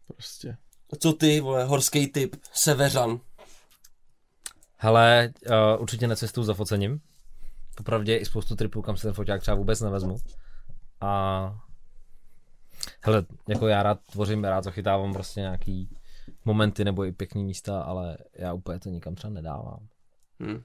[0.08, 0.58] Prostě.
[1.00, 3.20] Co ty, vole, horský typ, severan.
[4.78, 7.02] Hele, uh, určitě necestuju za focením.
[7.76, 10.18] Popravdě i spoustu tripů, kam se ten foťák třeba vůbec nevezmu.
[11.02, 11.60] A
[13.02, 15.90] hele, jako já rád tvořím, rád zachytávám prostě nějaký
[16.46, 19.88] momenty nebo i pěkný místa, ale já úplně to nikam třeba nedávám.
[20.40, 20.64] Hmm.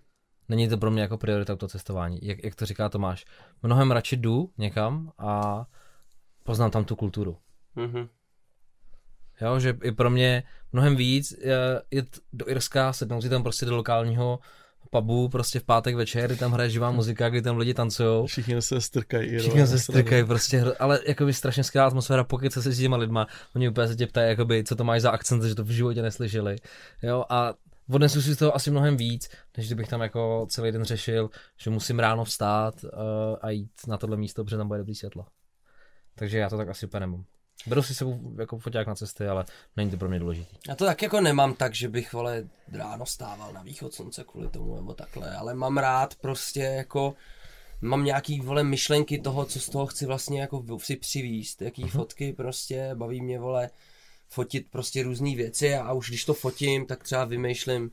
[0.51, 2.18] Není to pro mě jako priorita to cestování.
[2.22, 3.24] Jak, jak to říká Tomáš,
[3.62, 5.64] mnohem radši jdu někam a
[6.44, 7.36] poznám tam tu kulturu.
[7.76, 8.09] Mhm.
[9.40, 10.42] Jo, že i pro mě
[10.72, 14.38] mnohem víc je jet do Irska, sednout si tam prostě do lokálního
[14.90, 18.26] pubu prostě v pátek večer, kdy tam hraje živá muzika, kdy tam lidi tancují.
[18.26, 19.38] Všichni se strkají.
[19.38, 23.26] Všichni se strkají prostě, ale jakoby strašně skvělá atmosféra, pokud se s těma lidma,
[23.57, 26.03] oni úplně se tě ptají, jakoby, co to máš za akcent, že to v životě
[26.03, 26.57] neslyšeli,
[27.03, 27.55] jo, a
[27.95, 31.70] odnesu si z toho asi mnohem víc, než kdybych tam jako celý den řešil, že
[31.70, 32.91] musím ráno vstát uh,
[33.41, 35.26] a jít na tohle místo, protože tam bude dobrý světlo.
[36.14, 37.24] Takže já to tak asi úplně nemám.
[37.66, 39.45] Beru si sebou jako foťák na cesty, ale
[39.76, 40.57] není to pro mě důležitý.
[40.68, 44.49] Já to tak jako nemám tak, že bych, vole, ráno stával na východ slunce kvůli
[44.49, 47.14] tomu, nebo takhle, ale mám rád prostě jako,
[47.80, 51.91] mám nějaký, vole, myšlenky toho, co z toho chci vlastně jako si přivíst, jaký uh-huh.
[51.91, 53.70] fotky prostě, baví mě, vole,
[54.31, 57.91] fotit prostě různé věci a už když to fotím, tak třeba vymýšlím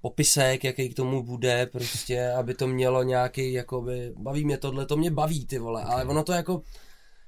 [0.00, 4.96] popisek, jaký k tomu bude, prostě, aby to mělo nějaký, jakoby, baví mě tohle, to
[4.96, 6.62] mě baví, ty vole, ale ono to jako,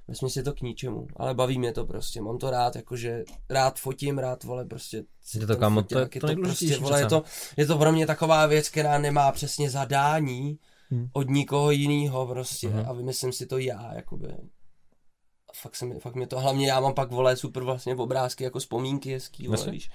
[0.09, 3.81] Myslím si to k ničemu, ale baví mě to prostě, mám to rád, jakože rád
[3.81, 5.03] fotím, rád, vole, prostě.
[5.41, 7.23] Je to kámo, to je to nejdůležitější prostě, vole, je to,
[7.57, 10.59] je to pro mě taková věc, která nemá přesně zadání
[10.91, 11.09] Hmm.
[11.13, 12.85] od nikoho jiného prostě Mhm.
[12.89, 14.29] a vymyslím si to já, jakoby.
[15.51, 18.45] A fakt, se mi, fakt mě to, hlavně já mám pak, vole, super vlastně obrázky,
[18.45, 19.91] jako vzpomínky hezký, vole, víš.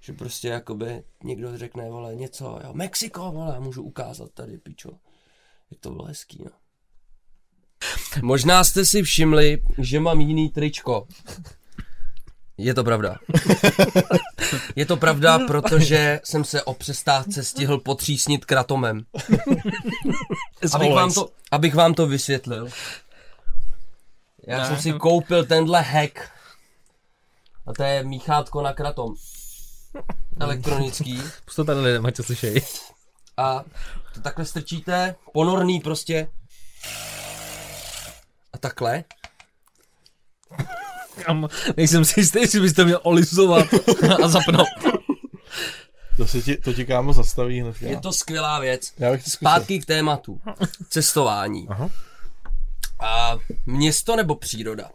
[0.00, 4.90] Že prostě jakoby někdo řekne, vole, něco, jo, Mexiko, vole, můžu ukázat tady, pičo.
[5.70, 6.50] Jak to bylo hezký, no.
[8.22, 11.06] Možná jste si všimli, že mám jiný tričko.
[12.58, 13.16] Je to pravda.
[14.76, 19.04] Je to pravda, protože jsem se o přestávce stihl potřísnit kratomem.
[20.72, 22.68] Abych vám to, abych vám to vysvětlil.
[24.46, 24.66] Já Ne.
[24.66, 26.18] jsem si koupil tenhle hack.
[27.66, 29.14] A to je míchátko na kratom.
[30.40, 31.22] Elektronický.
[31.44, 32.60] Pust to tady lidem, ať to slyšejí.
[33.36, 33.64] A
[34.14, 36.28] to takhle strčíte, ponorný prostě.
[38.52, 39.04] A takhle.
[41.24, 43.66] Kam, nejsem si jistý, jestli byste měl olisovat
[44.24, 44.68] a zapnout.
[46.16, 47.82] To, se ti, to ti kámo zastaví hned.
[47.82, 48.92] Je to skvělá věc.
[48.98, 49.30] Já bych to.
[49.30, 50.40] Zpátky k tématu.
[50.88, 51.66] Cestování.
[51.68, 51.90] Aha.
[53.02, 54.90] A město nebo příroda?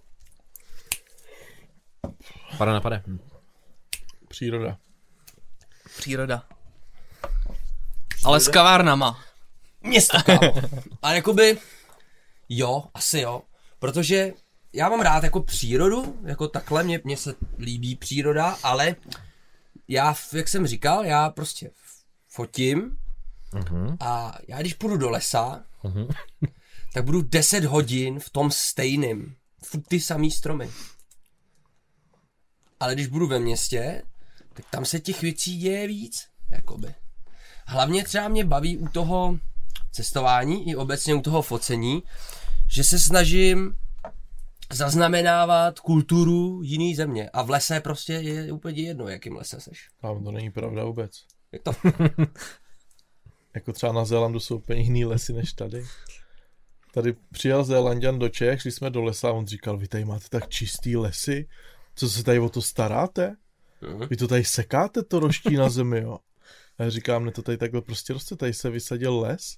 [2.57, 3.03] Pada napade.
[4.27, 4.77] Příroda.
[5.97, 6.43] Příroda.
[8.25, 9.19] Ale s kavárnama.
[9.81, 10.53] Město, kámo.
[11.01, 11.57] A jakoby,
[12.49, 13.41] jo, asi jo.
[13.79, 14.33] Protože
[14.73, 18.95] já mám rád jako přírodu, jako takhle, mě, mě se líbí příroda, ale
[19.87, 21.71] já, jak jsem říkal, já prostě
[22.29, 22.97] fotím
[23.53, 23.97] Mhm.
[23.99, 26.07] a já když půjdu do lesa, Mhm.
[26.97, 29.35] Tak budu 10 hodin v tom stejným.
[29.63, 30.69] Furt ty samý stromy.
[32.79, 34.01] Ale když budu ve městě,
[34.53, 36.95] tak tam se těch věcí děje víc, jakoby.
[37.67, 39.39] Hlavně třeba mě baví u toho
[39.91, 42.03] cestování i obecně u toho focení,
[42.67, 43.75] že se snažím
[44.73, 47.29] zaznamenávat kulturu jiný země.
[47.29, 49.89] A v lese prostě je úplně jedno, jakým lese seš.
[50.01, 51.11] Kámo, to není pravda vůbec.
[51.51, 51.71] Jak to?
[53.55, 55.85] Jako třeba na Zélandu jsou úplně jiný lesy než tady.
[56.97, 60.25] Tady přijel Zélandian do Čech, šli jsme do lesa a on říkal, vy tady máte
[60.29, 61.47] tak čistý lesy,
[61.95, 63.35] co se tady o to staráte?
[63.81, 64.07] Mhm.
[64.09, 66.17] Vy to tady sekáte, to roští na zemi, jo?
[66.77, 69.57] A já říkám, ne, to tady takhle prostě roste, tady se vysadil les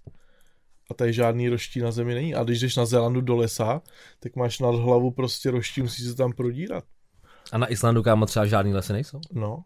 [0.92, 2.36] a tady žádný roští na zemi není.
[2.36, 3.82] A když jdeš na Zélandu do lesa,
[4.20, 6.84] tak máš nad hlavu prostě roští, musíš se tam prodírat.
[7.52, 9.20] A na Islandu, kámo, třeba žádný lesy nejsou.
[9.32, 9.64] No,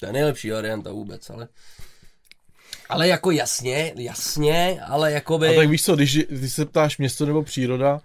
[0.00, 1.48] To je nejlepší varianta vůbec, ale...
[2.88, 5.48] Ale jako jasně, jasně, ale jakoby...
[5.48, 8.00] A tak víš co, když, když se ptáš město nebo příroda,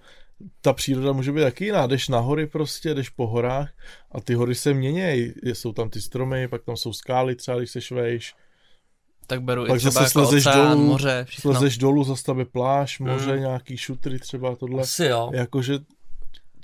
[0.61, 1.88] ta příroda může být taky jiná.
[1.88, 3.70] Jdeš na hory prostě, jdeš po horách
[4.11, 5.34] a ty hory se měnějí.
[5.43, 8.34] Jsou tam ty stromy, pak tam jsou skály třeba, když se švejš.
[9.28, 11.51] Tak beru Pak i třeba zase jako slezeš oceán, dolů, moře, všechno.
[11.51, 13.39] Slezeš dolů, zase tam je pláž, moře, Hmm.
[13.39, 14.82] nějaký šutry třeba tohle.
[14.82, 15.30] Asi jo.
[15.34, 15.80] Jakože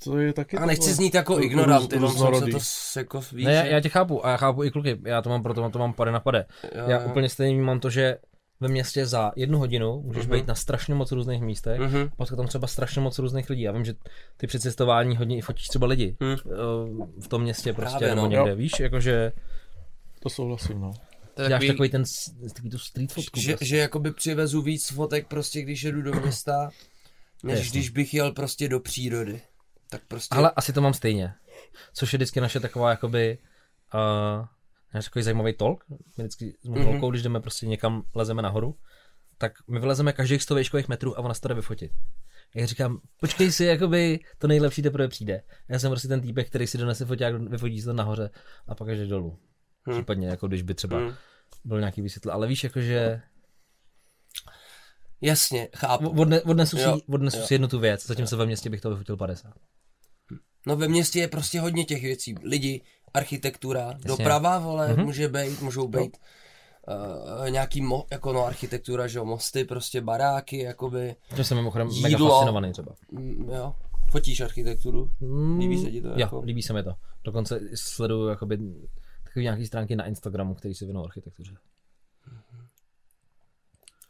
[0.03, 3.45] to je taky A nechci znít jako růz- ignorant, jenom jsem se to jako víš,
[3.45, 5.79] Ne, já, já tě chápu a já chápu i kluky, já to mám proto, to
[5.79, 6.45] mám pade na pade.
[6.63, 7.07] jo, Já jo.
[7.09, 8.17] úplně stejně vnímám to, že
[8.59, 10.35] ve městě za jednu hodinu můžeš Mhm.
[10.39, 12.09] být na strašně moc různých místech, Mhm.
[12.17, 13.61] potkat tam třeba strašně moc různých lidí.
[13.61, 13.93] Já vím, že
[14.37, 16.35] ty při cestování hodně i fotíš třeba lidi eh,
[17.21, 18.27] v tom městě prostě Právě, nebo no.
[18.31, 18.55] někde, Jo.
[18.55, 19.31] víš, jakože
[20.19, 20.91] To souhlasím, no.
[21.33, 22.03] To je Děláš takový, takový ten,
[22.53, 23.39] takový tu street fotku.
[23.39, 23.65] Že, prostě.
[23.65, 26.69] že jakoby přivezu víc fotek prostě, když jedu do města,
[27.43, 29.41] než když bych jel prostě do přírody.
[29.93, 30.35] Tak prostě...
[30.35, 31.33] Ale asi to mám stejně.
[31.93, 33.37] Což je vždycky naše taková jakoby
[33.93, 35.83] uh, takový zajímavý talk.
[35.89, 36.85] My vždycky s mou Mhm.
[36.85, 38.77] holkou, když jdeme prostě někam, lezeme nahoru,
[39.37, 41.91] tak my vylezeme každých 100 výškových metrů a ona se to jde vyfotit.
[42.55, 45.43] A já říkám, počkej si, jakoby to nejlepší teprve přijde.
[45.69, 48.29] Já jsem prostě ten týpek, který si donese foťák, vyfotí se to nahoře
[48.67, 49.39] a pak jde dolů.
[49.85, 49.95] Hmm.
[49.97, 51.13] Případně, jako když by třeba Hmm.
[51.65, 52.31] byl nějaký vysvětl.
[52.31, 53.21] Ale víš, jakože
[55.21, 56.09] Jasně, chápu.
[56.09, 57.45] odne, odnesu, Jo, si, odnesu jo.
[57.45, 59.53] si jednu tu věc, zatímco ve městě bych to vyfotil 50.
[60.67, 62.35] No ve městě je prostě hodně těch věcí.
[62.43, 62.81] Lidi,
[63.13, 65.05] architektura, doprava, vole, Mhm.
[65.05, 66.17] může být, můžou být
[67.41, 71.87] uh, nějaký mo, jako no architektura, že jo, mosty, prostě baráky, jakoby, Tím jsem mimochodem
[71.87, 72.29] mega Jídlo.
[72.29, 72.95] fascinovaný třeba.
[73.11, 73.75] mm, jo,
[74.11, 75.09] fotíš architekturu,
[75.59, 76.07] líbí se ti to?
[76.07, 76.41] Jo, Jako?
[76.41, 76.93] líbí se mi to.
[77.23, 78.57] Dokonce sleduju jakoby
[79.23, 81.55] takové nějaké stránky na Instagramu, které se věnují architektuře.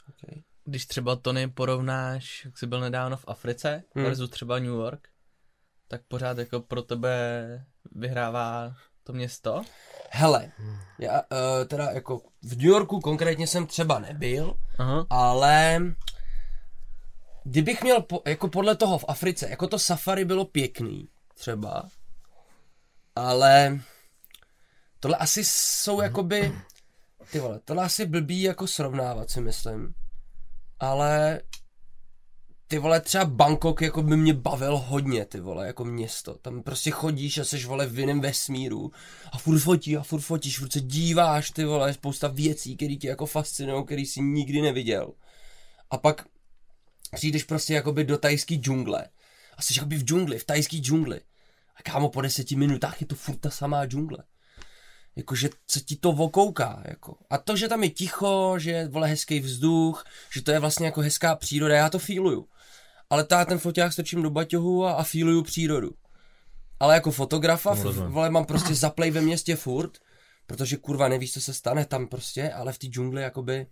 [0.09, 0.41] Okay.
[0.65, 4.05] když třeba Tony porovnáš, jak jsi byl nedávno v Africe Hmm.
[4.05, 5.07] versus třeba New York,
[5.87, 9.61] tak pořád jako pro tebe vyhrává to město.
[10.09, 10.51] Hele,
[10.99, 15.05] já uh, teda jako v New Yorku konkrétně jsem třeba nebyl, Aha.
[15.09, 15.81] ale
[17.43, 21.83] kdybych měl po, jako podle toho v Africe, jako to safari bylo pěkný třeba,
[23.15, 23.79] ale
[24.99, 26.53] tohle asi jsou jakoby,
[27.31, 29.93] ty vole, tohle asi blbý jako srovnávat si myslím,
[30.79, 31.41] ale
[32.73, 36.33] ty vole, třeba Bangkok jako by mě bavil hodně, ty vole, jako město.
[36.33, 38.91] Tam prostě chodíš a seš, vole, v jiném vesmíru
[39.31, 43.07] a furt fotí a furt fotíš, furt se díváš, ty vole, spousta věcí, které tě
[43.07, 45.13] jako fascinují, který jsi nikdy neviděl.
[45.91, 46.25] A pak
[47.15, 49.09] přijdeš prostě jakoby do tajský džungle
[49.57, 51.21] a jsi jakoby v džungli, v tajský džungli.
[51.75, 54.23] A kámo, po deseti minutách je to furt ta samá džungle.
[55.15, 57.17] Jakože se ti to vokouká, jako.
[57.29, 60.85] A to, že tam je ticho, že je, vole, hezký vzduch, že to je vlastně
[60.85, 62.47] jako hezká příroda, já to feeluju.
[63.13, 65.91] Ale ta ten foťák strčím do baťohu a, a feeluju přírodu.
[66.79, 68.11] Ale jako fotografa, f- rozumím.
[68.11, 69.97] vole, mám prostě zaplej ve městě furt,
[70.47, 73.67] protože kurva nevíš, co se stane tam prostě, ale v té džungli jakoby,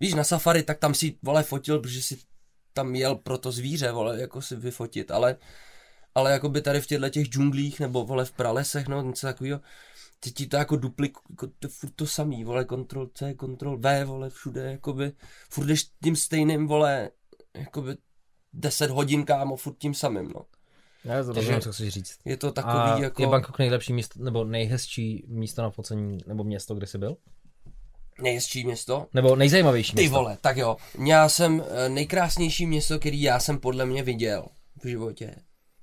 [0.00, 2.18] víš, na safari, tak tam si, vole, fotil, protože si
[2.72, 5.36] tam jel pro to zvíře, vole, jako si vyfotit, ale,
[6.14, 9.60] ale jakoby tady v těchto těch džunglích, nebo vole v pralesech, no, něco takového,
[10.20, 14.04] ty ti to jako duplik, jako to furt to samý, vole, kontrol C, kontrol V,
[14.04, 15.12] vole, všude, jakoby,
[15.50, 17.10] furt jdeš tím stejným, vole,
[17.54, 17.96] jakoby
[18.52, 20.42] 10 hodin, kámo, furt tím samým, no.
[21.04, 22.18] Já to Takže- rozumím, co chceš říct.
[22.24, 23.22] Je to takový, A jako...
[23.22, 27.16] je Bangkok nejlepší místo, nebo nejhezčí místo na focení, nebo město, kde jsi byl?
[28.22, 29.06] Nejhezčí město?
[29.14, 30.16] Nebo nejzajímavější Ty město?
[30.16, 30.76] vole, tak jo.
[31.06, 34.46] Já jsem eh, nejkrásnější město, který já jsem podle mě viděl
[34.82, 35.34] v životě.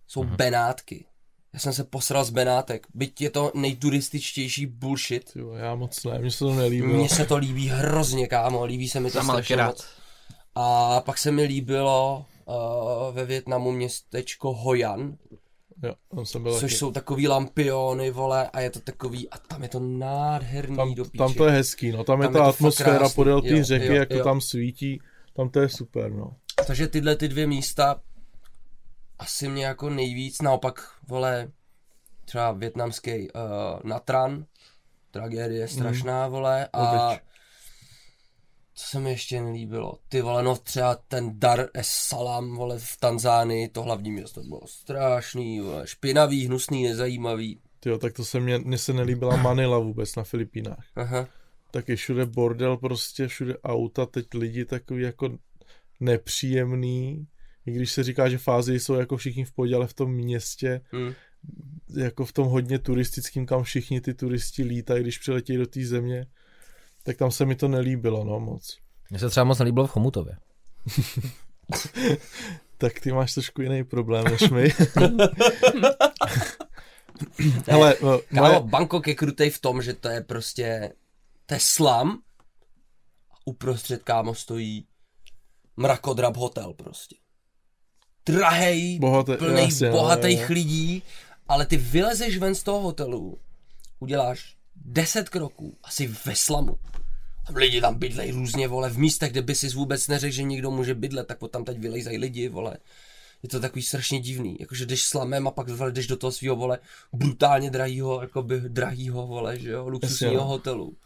[0.08, 0.36] Jsou Mhm.
[0.36, 1.06] Benátky.
[1.54, 2.88] Já jsem se posral z Benátek.
[2.94, 5.36] Byť je to nejturističtější bullshit.
[5.36, 6.94] Vole, já moc ne, mně se to nelíbilo.
[6.94, 8.66] Mně se to líbí hrozně, kámo.
[8.66, 9.86] Líbí se mi to strašně moc.
[10.56, 15.18] A pak se mi líbilo uh, ve Větnamu městečko Hoyan,
[15.84, 16.76] Jo, tam jsem byl což taky.
[16.76, 21.06] jsou takový lampiony, vole, a je to takový, a tam je to nádherný Tam, do
[21.06, 21.18] píči.
[21.18, 23.16] tam to je hezký, no, tam, Tam je je ta to fakt atmosféra krásný.
[23.16, 24.24] podél té řeky, jo, jak to jo.
[24.24, 25.02] tam svítí,
[25.36, 26.36] tam to je super, no.
[26.68, 28.02] Takže tyhle ty dvě místa
[29.20, 31.52] asi mě jako nejvíc, naopak, vole,
[32.26, 33.40] třeba větnamský uh,
[33.84, 34.46] Natran,
[35.12, 37.22] tragédie strašná, vole, a Obyč.
[38.78, 42.98] Co se mi ještě nelíbilo, ty vole, no třeba ten Dar es Salaam, vole, v
[43.00, 48.58] Tanzánii, to hlavní město bylo strašný, vole, špinavý, hnusný, nezajímavý, Tyjo, tak to se mě,
[48.58, 50.86] mně se nelíbila Manila vůbec na Filipínách.
[50.96, 51.28] aha,
[51.72, 55.38] Tak je všude bordel, prostě všude auta, teď lidi takový jako
[56.00, 57.28] nepříjemný.
[57.66, 60.82] I když se říká, že fázy jsou jako všichni v pohodě, ale v tom městě,
[60.94, 61.14] hm.
[61.98, 66.26] jako v tom hodně turistickým, kam všichni ty turisti lítají, když přiletějí do té země,
[67.08, 68.78] tak tam se mi to nelíbilo, no moc.
[69.10, 70.38] Mně se třeba moc nelíbilo v Chomutově.
[72.80, 74.70] Tak ty máš trošku jiný problém než my.
[77.68, 80.94] Hele, no, Kámo, moje, Bangkok je krutej v tom, že to je prostě,
[81.46, 82.22] to je slam
[83.32, 84.88] a uprostřed, kámo, stojí
[85.78, 87.16] mrakodrap hotel prostě.
[88.26, 90.48] Drahej, Bohaté- plný jasně, no, bohatých jo.
[90.50, 91.04] lidí,
[91.48, 93.40] ale ty vylezeš ven z toho hotelu,
[94.00, 96.78] uděláš 10 kroků, asi ve slamu.
[97.46, 100.72] A lidi tam bydlejí různě, vole, v místech, kde by si vůbec neřekl, že někdo
[100.72, 102.78] může bydlet, tak tam teď vylejzají lidi, vole.
[103.44, 106.56] Je to takový strašně divný, jakože jdeš slamem a pak vole, jdeš do toho svého,
[106.56, 106.80] vole,
[107.14, 110.46] brutálně drahýho, jakoby drahýho, vole, že jo, luxusního no.
[110.46, 110.98] hotelu.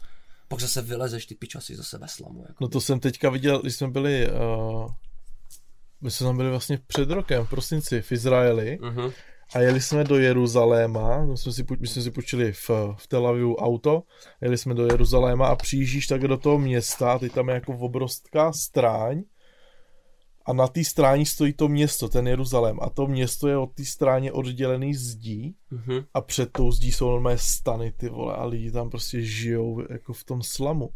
[0.48, 2.54] Pak zase vylezeš ty pičasy zase ve slamu, jako.
[2.60, 4.90] no to jsem teďka viděl, když jsme byli, uh,
[6.00, 9.12] my jsme tam byli vlastně před rokem, v prosinci, v Izraeli Mhm.
[9.54, 13.26] A jeli jsme do Jeruzaléma, my jsme si, my jsme si počili v, v Tel
[13.26, 14.02] Avivu auto,
[14.40, 18.52] jeli jsme do Jeruzaléma a přijíždíš tak do toho města, ty tam je jako obrovská
[18.52, 19.22] stráň
[20.46, 23.84] a na té stráni stojí to město, ten Jeruzalém a to město je od té
[23.84, 26.04] stráně oddělený zdí Mhm.
[26.14, 30.12] a před tou zdí jsou normálně stany ty vole a lidi tam prostě žijou jako
[30.12, 30.90] v tom slamu.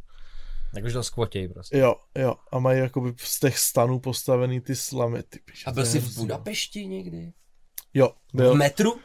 [0.76, 1.78] Jakože to skvotěj prostě.
[1.78, 5.22] Jo, jo, a mají jakoby z těch stanů postavený ty slamy.
[5.22, 6.22] Ty A byl jsi v hrozný.
[6.22, 7.32] Budapešti někdy?
[7.96, 8.54] Jo, V byl.
[8.54, 9.00] metru?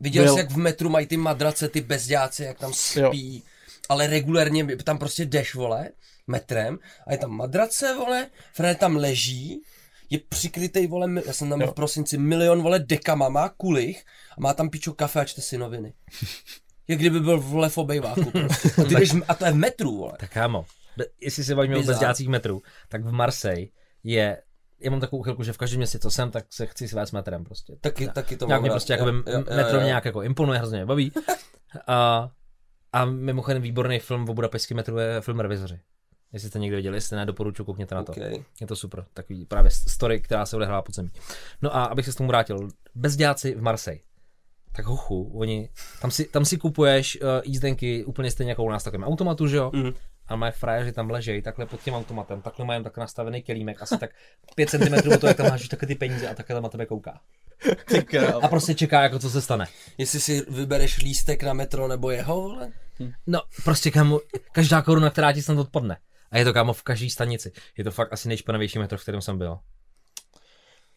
[0.00, 0.32] Viděl Byl.
[0.34, 3.42] jsi, jak v metru mají ty madrace, ty bezděláci, jak tam spí.
[3.88, 5.88] Ale regulérně tam prostě jdeš, vole,
[6.26, 9.62] metrem a je tam madrace, vole, Fred tam leží,
[10.10, 11.72] je přikrytej, vole, já jsem tam byl Jo.
[11.72, 14.04] v prosinci, milion, vole, dekama, má kulich
[14.38, 15.92] a má tam pičo kafe a čte si noviny.
[16.88, 18.30] Jak kdyby byl, vole, v obejváku.
[18.30, 18.68] Prostě.
[18.82, 20.12] A, ty jdeš, a to je v metru, vole.
[20.20, 20.64] Tak kámo,
[21.20, 21.92] jestli se bavíme o Bizar.
[21.94, 23.66] bezdělácích metrů, tak v Marseille
[24.04, 24.42] je,
[24.80, 27.44] já mám takovou chvilku, že v každém městě, co jsem, tak se chci svést metrem
[27.44, 27.76] prostě.
[27.80, 28.74] Taky, taky to Nějak mám mě rád.
[28.74, 31.12] prostě jakoby jo, jo, metro mě nějak jako imponuje, hrozně mě baví.
[31.86, 32.30] A,
[32.92, 35.80] a mimochodem výborný film o budapešském metru je film Revizoři.
[36.32, 38.12] Jestli jste někdo viděli, jestli ne, doporučuji, koukněte na to.
[38.12, 38.44] Okay.
[38.60, 41.10] Je to super, takový právě story, která se odehrává pod zemí.
[41.62, 44.00] No a abych se s tomu vrátil, bezděláci v Marseille.
[44.72, 45.68] Tak hochu, oni,
[46.00, 49.56] tam si, tam si kupuješ uh, jízdenky úplně stejně jako u nás takovým automatu, že
[49.56, 49.70] jo?
[49.74, 49.92] Mhm.
[50.28, 53.98] A mají frajeři tam ležejí takhle pod tím automatem, takhle mají tak nastavený kelímek, asi
[53.98, 54.10] tak
[54.54, 56.86] 5 cm od toho, jak tam hážeš takhle ty peníze a takhle tam na tebe
[56.86, 57.20] kouká.
[58.42, 59.66] A prostě čeká, jako co se stane.
[59.98, 62.72] Jestli si vybereš lístek na metro nebo jeho, vole?
[63.26, 64.20] No, prostě kámo,
[64.52, 65.98] každá koruna, která ti snad odpadne.
[66.30, 67.52] A je to kámo v každé stanici.
[67.78, 69.58] Je to fakt asi nejšpinavější metro, v kterém jsem byl.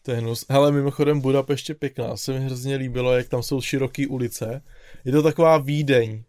[0.02, 0.46] To je hnus.
[0.48, 2.16] Hele, mimochodem Budapešť je pěkná.
[2.16, 4.62] Se mi hrozně líbilo, jak tam jsou široké ulice.
[5.04, 6.24] Je to taková Vídeň.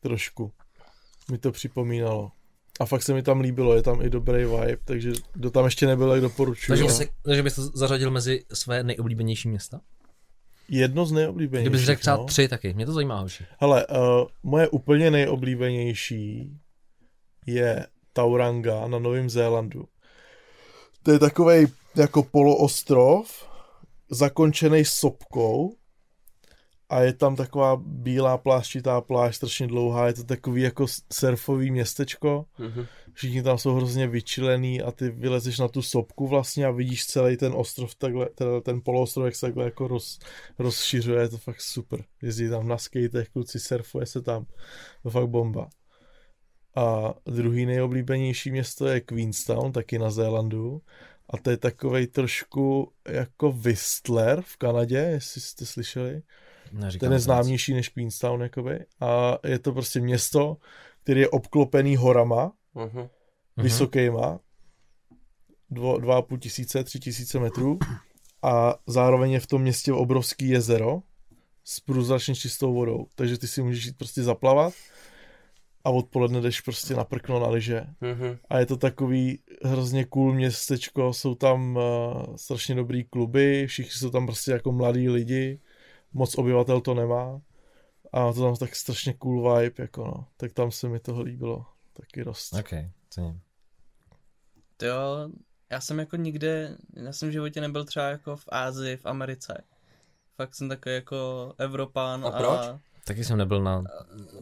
[0.00, 0.52] Trošku.
[1.30, 2.30] Mi to připomínalo.
[2.80, 5.86] A fakt se mi tam líbilo, je tam i dobrý vibe, takže kdo tam ještě
[5.86, 6.68] nebyl, tak doporučuji.
[6.68, 6.90] Takže, no.
[6.90, 9.80] se- takže bys to zařadil mezi své nejoblíbenější města?
[10.68, 11.70] Jedno z nejoblíbenějších.
[11.70, 12.24] Kdybys řekl třeba no.
[12.24, 13.44] tři taky, mě to zajímá, hoši.
[13.58, 13.96] Hele, uh,
[14.42, 16.52] moje úplně nejoblíbenější
[17.46, 19.84] je Tauranga na Novém Zélandu.
[21.02, 21.66] To je takový
[21.96, 23.48] jako poloostrov,
[24.10, 25.72] zakončený sopkou
[26.88, 32.44] a je tam taková bílá plášťitá pláž, strašně dlouhá, je to takový jako surfový městečko,
[32.58, 32.86] Mhm.
[33.12, 37.36] všichni tam jsou hrozně vyčilený a ty vylezeš na tu sopku vlastně a vidíš celý
[37.36, 40.18] ten ostrov, takhle, teda ten poloostrov, jak se takhle jako roz,
[40.58, 42.04] rozšiřuje, je to fakt super.
[42.22, 44.46] Jezdí tam na skatech, kluci surfuje se tam,
[45.02, 45.68] to fakt bomba.
[46.76, 50.82] A druhý nejoblíbenější město je Queenstown, taky na Zélandu.
[51.30, 56.22] A to je takovej trošku jako Whistler v Kanadě, jestli jste slyšeli.
[56.72, 58.84] Neříkám Ten je známější než Queenstown, jakoby.
[59.00, 60.56] A je to prostě město,
[61.02, 62.88] které je obklopený horama, Mhm.
[62.98, 63.08] Mhm.
[63.56, 64.40] vysokýma,
[65.70, 67.78] dvo, dva a půl tisíce, tři tisíce metrů
[68.42, 71.02] a zároveň je v tom městě obrovský jezero
[71.64, 74.72] s průzračně čistou vodou, takže ty si můžeš jít prostě zaplavat
[75.84, 78.38] a odpoledne jdeš prostě na prkno na lyže Mhm.
[78.50, 84.10] a je to takový hrozně cool městečko, jsou tam uh, strašně dobrý kluby, všichni jsou
[84.10, 85.60] tam prostě jako mladí lidi,
[86.12, 87.40] moc obyvatel to nemá
[88.12, 91.66] a to tam tak strašně cool vibe, jako no, tak tam se mi toho líbilo
[91.92, 92.52] taky dost.
[92.52, 92.70] Ok,
[93.10, 93.40] cením.
[94.76, 95.28] To jo,
[95.70, 99.64] já jsem jako nikde, já jsem v životě nebyl třeba jako v Ázii, v Americe.
[100.36, 102.80] Fakt jsem takový jako Evropán A proč?
[103.04, 103.84] Taky jsem nebyl na...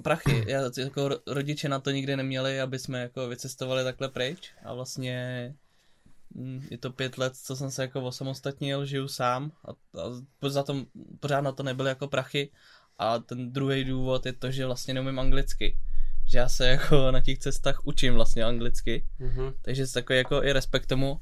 [0.02, 0.44] prachy.
[0.48, 4.74] Já, jako ro- rodiče na to nikdy neměli, aby jsme jako vycestovali takhle pryč a
[4.74, 5.54] vlastně
[6.70, 9.70] je to pět let, co jsem se jako osamostatnil, žiju sám a,
[10.00, 10.86] a za to
[11.20, 12.50] pořád na to nebyly jako prachy
[12.98, 15.76] a ten druhý důvod je to, že vlastně neumím anglicky.
[16.28, 19.52] Že já se jako na těch cestách učím vlastně anglicky, Mhm.
[19.62, 21.20] takže se takový jako i respekt tomu.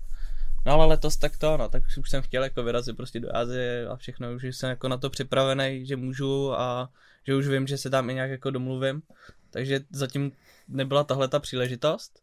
[0.66, 3.88] No ale letos tak to, no, tak už jsem chtěl jako vyrazit prostě do Asie
[3.88, 6.90] a všechno, už jsem jako na to připravený, že můžu a
[7.26, 9.02] že už vím, že se tam i nějak jako domluvím.
[9.50, 10.32] Takže zatím
[10.68, 12.22] nebyla tahle ta příležitost,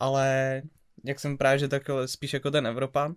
[0.00, 0.62] ale
[1.04, 3.14] jak jsem právě, že tak spíš jako ten Evropan,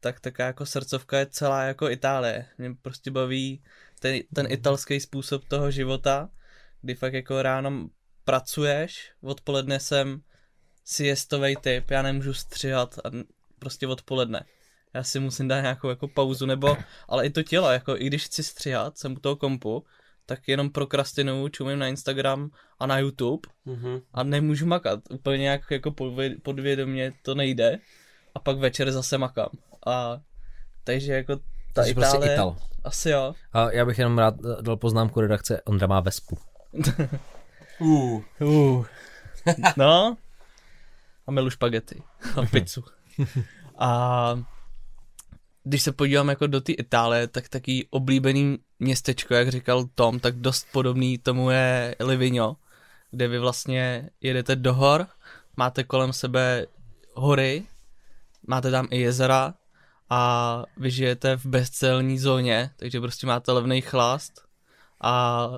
[0.00, 2.46] tak taká jako srdcovka je celá jako Itálie.
[2.58, 3.64] Mě prostě baví
[4.00, 6.28] ten, ten italský způsob toho života,
[6.80, 7.88] kdy fakt jako ráno
[8.24, 10.22] pracuješ, odpoledne jsem
[10.84, 13.10] siestovej typ, já nemůžu střihat a
[13.58, 14.44] prostě odpoledne.
[14.94, 16.76] Já si musím dát nějakou jako pauzu, nebo,
[17.08, 19.84] ale i to tělo, jako i když chci střihat, jsem u toho kompu,
[20.26, 24.00] tak jenom prokrastinuju, čumím na Instagram a na YouTube Mhm.
[24.14, 25.00] a nemůžu makat.
[25.10, 27.78] Úplně nějak jako podvě- podvědomě to nejde
[28.34, 29.48] a pak večer zase makám.
[29.86, 30.20] A
[30.84, 31.36] takže jako
[31.72, 32.56] ta jsi prostě Itálie, Ital.
[32.84, 33.34] asi jo.
[33.52, 36.38] A já bych jenom rád dal poznámku redakce, Ondra má vespu.
[37.80, 38.22] Uh.
[38.40, 38.86] Uh.
[39.76, 40.16] No.
[41.26, 42.02] A milu špagety.
[42.36, 42.84] A pizzu.
[43.78, 44.34] A
[45.64, 50.36] když se podívám jako do té Itálie, tak taký oblíbený městečko, jak říkal Tom, tak
[50.36, 52.56] dost podobný tomu je Livigno,
[53.10, 55.06] kde vy vlastně jedete do hor,
[55.56, 56.66] máte kolem sebe
[57.14, 57.66] hory,
[58.46, 59.54] máte tam i jezera
[60.10, 64.32] a vy žijete v bezcelní zóně, takže prostě máte levný chlast
[65.00, 65.48] a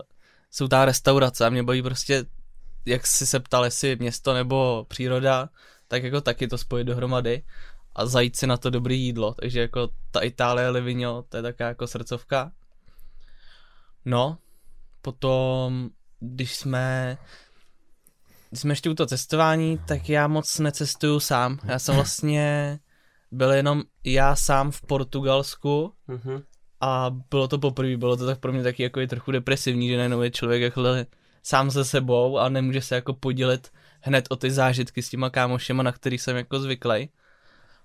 [0.50, 2.24] jsou tam restaurace a mě baví prostě,
[2.86, 5.48] jak si se ptal, jestli město nebo příroda,
[5.88, 7.42] tak jako taky to spojit dohromady
[7.94, 11.68] a zajít si na to dobré jídlo, takže jako ta Itálie Livigno, to je taková
[11.68, 12.52] jako srdcovka.
[14.04, 14.38] No,
[15.02, 15.90] potom,
[16.20, 17.18] když jsme
[18.50, 21.58] když jsme ještě u toho cestování, tak já moc necestuju sám.
[21.64, 22.78] Já jsem vlastně
[23.30, 26.42] byl jenom já sám v Portugalsku Mhm.
[26.80, 29.96] a bylo to poprvé, bylo to tak pro mě taky jako je trochu depresivní, že
[29.96, 30.82] najednou je člověk jako
[31.42, 35.82] sám se sebou a nemůže se jako podělit hned o ty zážitky s těma kámošema,
[35.82, 37.08] na který jsem jako zvyklý.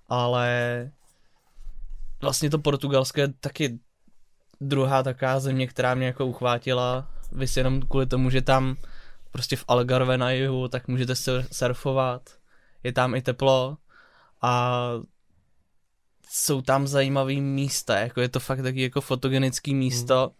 [0.08, 0.90] Ale
[2.20, 3.78] vlastně to Portugalské je taky
[4.60, 8.76] druhá taková země, která mě jako uchvátila, vys jenom kvůli tomu, že tam
[9.30, 12.30] prostě v Algarve na jihu, tak můžete sur- surfovat,
[12.84, 13.76] je tam i teplo
[14.42, 14.72] a
[16.28, 20.30] jsou tam zajímavý místa, jako je to fakt taky jako fotogenický místo,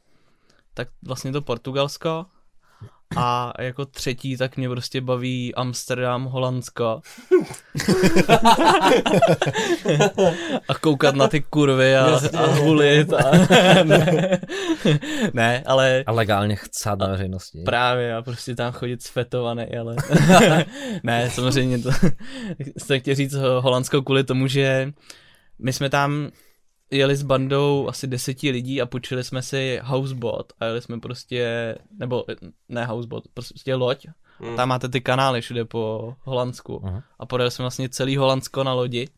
[0.75, 2.27] tak vlastně to Portugalsko
[3.17, 7.01] a jako třetí tak mě prostě baví Amsterdam, Holandsko.
[10.69, 13.13] a koukat na ty kurvy a, a hulit.
[13.13, 13.31] A...
[13.83, 14.41] ne,
[15.35, 17.63] ne, ale A legálně chcát na veřejnosti.
[17.65, 19.97] Právě a prostě tam chodit sfetovaný, ale
[21.03, 21.91] ne, samozřejmě to
[22.79, 24.93] jsem chtěl říct Holandsko kvůli tomu, že
[25.59, 26.31] my jsme tam
[26.91, 31.75] jeli s bandou asi deseti lidí a půjčili jsme si houseboat a jeli jsme prostě,
[31.99, 32.25] nebo
[32.69, 34.07] ne houseboat, prostě loď.
[34.41, 34.57] Mm.
[34.57, 37.03] Tam máte ty kanály všude po Holandsku Aha.
[37.19, 39.09] a podjeli jsme vlastně celý Holandsko na lodi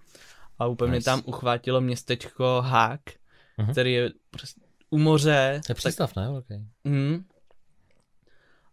[0.58, 1.04] a úplně mě Nice.
[1.04, 3.00] tam uchvátilo městečko Haag,
[3.58, 3.72] Mhm.
[3.72, 4.60] který je prostě
[4.90, 5.60] u moře.
[5.66, 6.28] To je přístav, ne?
[6.28, 6.58] Okay.
[6.84, 7.24] Mm.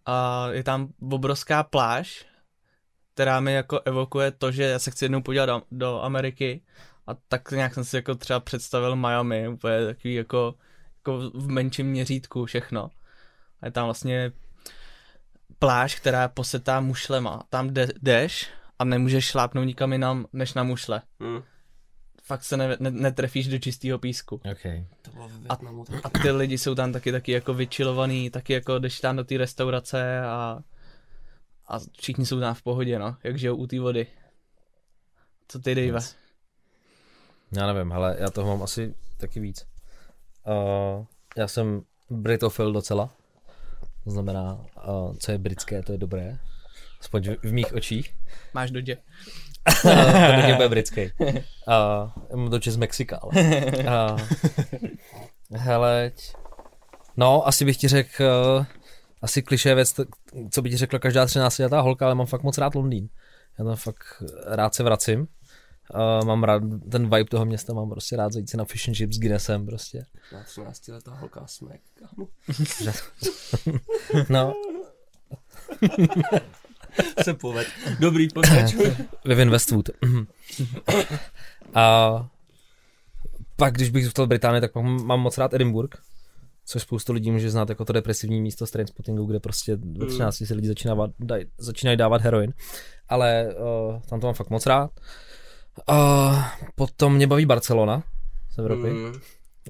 [0.05, 2.25] A je tam obrovská pláž,
[3.13, 6.61] která mi jako evokuje to, že já se chci jednou podívat do, do Ameriky
[7.09, 10.55] a tak nějak jsem si jako třeba představil Miami, úplně takový jako,
[10.97, 12.89] jako v menším měřítku všechno.
[13.61, 14.31] A je tam vlastně
[15.59, 17.43] pláž, která je posetá mušlema.
[17.49, 18.49] Tam jde, jdeš
[18.79, 21.01] a nemůžeš šlápnout nikam jinam, než na mušle.
[21.19, 21.41] Mm.
[22.23, 24.41] Fakt se ne, ne, netrefíš do čistého písku.
[24.51, 24.85] okay.
[25.47, 25.59] Tak-
[26.03, 29.37] A ty lidi jsou tam taky taky jako vyčilovaný, taky jako jdeš tam do té
[29.37, 30.59] restaurace a,
[31.67, 34.07] a všichni jsou tam v pohodě, no, jak žijou u té vody.
[35.47, 35.99] Co ty, Dave?
[37.51, 39.67] Já nevím, ale já toho mám asi taky víc.
[40.47, 41.05] Uh,
[41.37, 43.09] já jsem Britofil docela.
[44.03, 46.39] To znamená, uh, co je britské, to je dobré.
[47.01, 48.15] Aspoň v, v mých očích.
[48.53, 48.97] Máš dodě.
[49.85, 51.01] Uh, to úplně britský.
[51.01, 51.29] Uh,
[52.29, 53.31] já mám doče z Mexika, ale.
[54.11, 54.19] Uh,
[55.51, 56.33] heleď.
[57.17, 58.65] No, asi bych ti řekl, uh,
[59.21, 59.93] asi kliše věc,
[60.51, 63.09] co by ti řekla každá 13 letá holka, ale mám fakt moc rád Londýn.
[63.59, 65.27] Já tam fakt rád se vracím.
[65.95, 68.93] Uh, mám rád ten vibe toho města, mám prostě rád zajít si na fish and
[68.95, 70.05] chips s Guinnessem prostě.
[70.33, 71.81] Na 13 letá holka smek.
[71.95, 72.27] kámo.
[74.29, 74.53] No,
[77.23, 77.67] Se poved.
[77.99, 78.95] Dobrý, pokračuj.
[79.25, 79.89] Vivian Westwood.
[81.73, 82.27] A
[83.55, 86.01] pak, když bych zůstal v Británii, tak mám moc rád Edinburgh,
[86.65, 90.35] což spoustu lidí může znát jako to depresivní místo z Trainspottingu, kde prostě ve 13
[90.35, 92.53] si lidi začínají, daj, začínají dávat heroin.
[93.09, 94.91] Ale uh, tam to mám fakt moc rád.
[94.91, 95.05] Uh,
[96.75, 98.03] potom mě baví Barcelona
[98.51, 98.89] z Evropy.
[98.89, 99.13] Mm.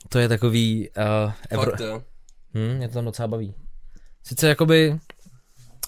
[0.09, 1.71] To je takový uh, Evro...
[1.71, 2.03] fakt jo.
[2.53, 3.55] Hmm, mě to tam docela baví.
[4.23, 4.99] Sice jakoby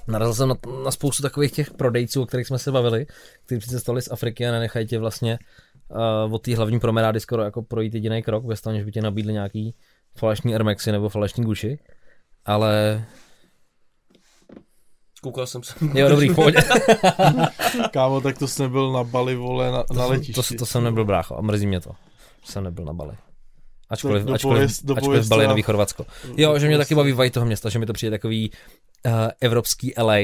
[0.07, 3.05] narazil jsem na, na spoustu takových těch prodejců, o kterých jsme se bavili,
[3.45, 5.39] kteří přicestovali z Afriky a nenechají tě vlastně
[6.25, 9.01] uh, od té hlavní promenády skoro jako projít jediný krok, bez toho, než by tě
[9.01, 9.75] nabídli nějaký
[10.17, 11.79] falešní Air Maxy nebo falešní Gucci.
[12.45, 13.05] Ale
[15.21, 15.73] Koukal jsem se.
[15.93, 16.57] jo, dobrý, pohodě.
[17.91, 20.55] Kámo, tak to jsi nebyl na Bali, vole, na, na to, letišti.
[20.55, 21.91] to, jsem nebyl brácho a mrzí mě to,
[22.45, 23.13] že jsem nebyl na Bali.
[23.89, 26.05] Ačkoliv, Do- ačkoliv, dopověz ačkoliv Bali je teda- nový Chorvatsko.
[26.37, 26.95] Jo, že mě taky to.
[26.95, 28.51] baví vibe toho města, že mi to přijde takový
[29.05, 29.11] uh,
[29.41, 30.15] evropský LA.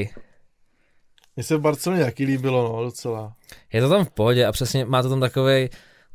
[1.36, 3.32] Mně se v Barceloně taky líbilo, no, docela.
[3.72, 5.68] Je to tam v pohodě a přesně má to tam takový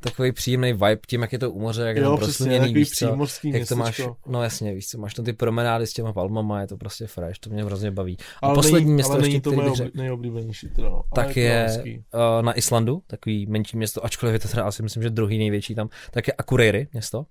[0.04, 3.18] takový příjemný vibe tím, jak je to u moře, jak je přesně, prosluněný, víš co,
[3.44, 4.18] jak to máš, městečko.
[4.28, 7.40] no jasně, víš co, máš tam ty promenády s těma palmama, je to prostě fresh,
[7.40, 8.18] to mě hrozně baví.
[8.42, 11.04] A Ale poslední není, město ale ještě, to který bych řekl, nejoblíbenější, teda, no.
[11.16, 11.98] Tak to je hezký.
[11.98, 15.76] uh, na Islandu, takový menší město, ačkoliv je to teda asi myslím, že druhý největší
[15.76, 17.26] tam, tak je Akureyri město,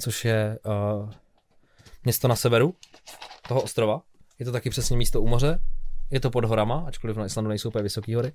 [0.00, 0.58] což je
[1.02, 1.10] uh,
[2.04, 2.74] město na severu
[3.48, 4.00] toho ostrova.
[4.38, 5.58] Je to taky přesně místo u moře,
[6.10, 8.32] je to pod horama, ačkoliv na Islandu nejsou úplně vysoké hory,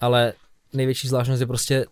[0.00, 0.32] ale
[0.72, 1.84] největší zvláštnost je prostě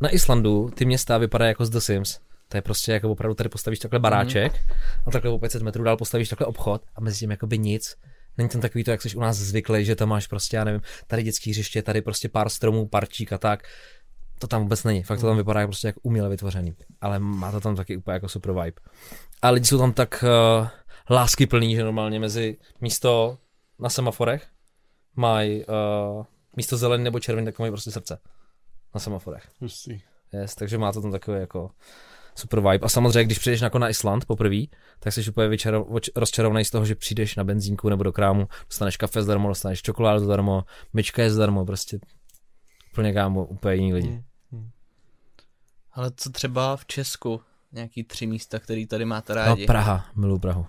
[0.00, 2.18] na Islandu ty města vypadají jako z The Sims.
[2.48, 4.52] To je prostě jako opravdu tady postavíš takhle baráček
[5.06, 7.96] a takhle o 500 metrů dál postavíš takhle obchod a mezi tím jakoby nic.
[8.38, 10.80] Není tam takový to, jak jsi u nás zvyklý, že tam máš prostě, já nevím,
[11.06, 13.62] tady dětský hřiště, tady prostě pár stromů, parčík a tak.
[14.38, 15.02] To tam vůbec není.
[15.02, 16.74] Fakt to tam vypadá jako prostě jak uměle vytvořený.
[17.00, 18.80] Ale má to tam taky úplně jako super vibe.
[19.42, 20.24] A lidi jsou tam tak
[20.60, 20.68] uh,
[21.10, 23.38] lásky plný, že normálně mezi místo
[23.78, 24.46] na semaforech
[25.16, 26.24] mají uh,
[26.56, 28.18] místo zelený nebo červený, tak mají prostě srdce
[28.94, 29.48] na semaforech.
[29.60, 30.00] Hustý.
[30.32, 31.70] Yes, takže má to tam takový jako
[32.34, 32.78] super vibe.
[32.86, 34.62] A samozřejmě, když přijdeš jako na Island poprvé,
[35.00, 35.56] tak jsi úplně
[36.16, 40.24] rozčarovaný z toho, že přijdeš na benzínku nebo do krámu, dostaneš kafe zdarma, dostaneš čokoládu
[40.24, 41.98] zdarma, myčka je zdarma, prostě
[42.92, 44.08] úplně kámo, úplně jiný lidi.
[44.52, 44.70] Hmm.
[45.92, 47.40] Ale co třeba v Česku?
[47.72, 49.66] Nějaký tři místa, který tady máte No, rádi.
[49.66, 50.66] Praha, miluji Prahu.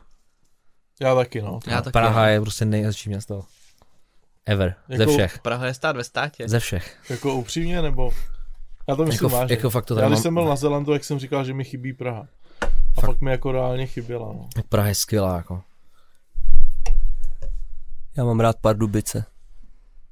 [1.01, 1.59] Já taky, no.
[1.67, 1.91] Já taky.
[1.91, 2.33] Praha jo.
[2.33, 3.45] je prostě nejhezčí město.
[4.45, 4.75] Ever.
[4.89, 5.39] Ze Jako- všech.
[5.39, 6.47] Praha je stát ve státě.
[6.49, 6.97] Ze všech.
[7.09, 8.11] Jako upřímně, nebo...
[8.87, 9.55] Já to myslím Jako, vážně.
[9.55, 10.23] jako fakt to Já tady když mám...
[10.23, 12.27] jsem byl na Zelandu, jak jsem říkal, že mi chybí Praha.
[12.61, 13.05] A Fakt.
[13.05, 14.49] fakt mi jako reálně chyběla, no.
[14.69, 15.61] Praha je skvělá, jako.
[18.17, 19.25] Já mám rád Pardubice.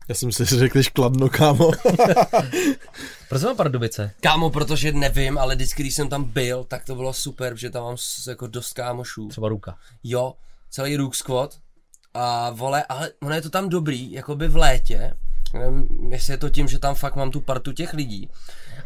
[0.10, 1.72] Já jsem si řekl, kladno, kámo.
[3.30, 4.12] Proč mám Pardubice?
[4.22, 7.84] Kámo, protože nevím, ale vždycky, když jsem tam byl, tak to bylo super, že tam
[7.84, 7.96] mám
[8.28, 9.28] jako dost kámošů.
[9.28, 9.78] Třeba Ruka.
[10.04, 10.34] Jo,
[10.70, 11.58] celý Rook Squad.
[12.20, 15.14] A vole, ale ono je to tam dobrý, jakoby v létě.
[15.54, 18.30] Nevím, jestli je to tím, že tam fakt mám tu partu těch lidí.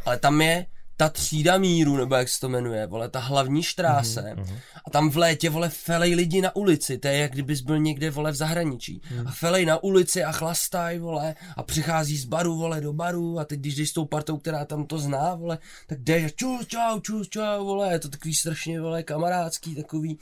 [0.06, 0.66] Ale tam je
[0.98, 4.22] ta třída míru, nebo jak se to jmenuje, vole, ta hlavní štráse.
[4.22, 4.58] Mm-hmm.
[4.86, 6.98] A tam v létě, vole, felej lidi na ulici.
[6.98, 9.02] To je, jak kdybys byl někde, vole, v zahraničí.
[9.12, 9.28] Mm.
[9.28, 13.40] A felej na ulici a chlastaj, vole, a přichází z baru, vole, do baru.
[13.40, 16.30] A teď, když jdeš s tou partou, která tam to zná, vole, tak jdeš a
[16.30, 20.20] čus, čau, čus, čau, vole, je to takový strašně, vole, kamarádský, takový,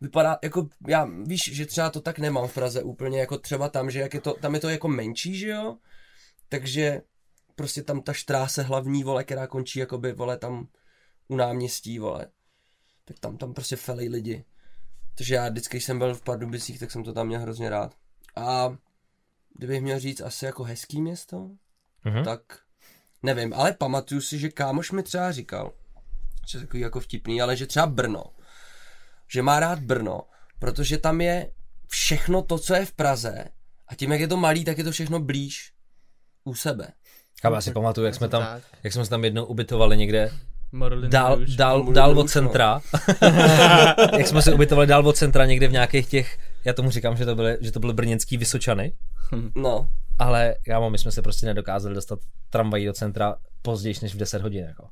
[0.00, 3.90] vypadá, jako já, víš, že třeba to tak nemám v Praze úplně, jako třeba tam,
[3.90, 5.76] že jak je to, tam je to jako menší, že jo,
[6.48, 7.02] takže
[7.54, 10.68] prostě tam ta štráse hlavní, vole, která končí jakoby, vole, tam
[11.28, 12.26] u náměstí, vole,
[13.04, 14.44] tak tam, tam prostě felej lidi.
[15.14, 17.94] Takže já vždycky, když jsem byl v Pardubicích, tak jsem to tam měl hrozně rád.
[18.36, 18.76] A
[19.54, 21.50] kdybych měl říct asi jako hezký město,
[22.04, 22.24] Mhm.
[22.24, 22.40] tak
[23.22, 25.72] nevím, ale pamatuju si, že kámoš mi třeba říkal,
[26.48, 28.24] že je takový jako vtipný, ale že třeba Brno,
[29.28, 30.20] že má rád Brno,
[30.58, 31.50] protože tam je
[31.88, 33.44] všechno to, co je v Praze
[33.88, 35.72] a tím, jak je to malý, tak je to všechno blíž
[36.44, 36.88] u sebe.
[37.42, 40.30] Kámo, já si pamatuju, jak jsme tam, jak jsme se tam jednou ubytovali někde
[40.72, 41.56] Morlin dál, Rouge.
[41.56, 42.24] dál, dál od no.
[42.24, 42.80] centra.
[44.18, 47.24] jak jsme se ubytovali dál od centra někde v nějakých těch, já tomu říkám, že
[47.24, 48.92] to byly, že to byly brněnský Vysočany,
[49.54, 49.88] No,
[50.18, 52.18] ale já my jsme se prostě nedokázali dostat
[52.50, 54.64] tramvají do centra později než v 10 hodin.
[54.64, 54.88] Jako.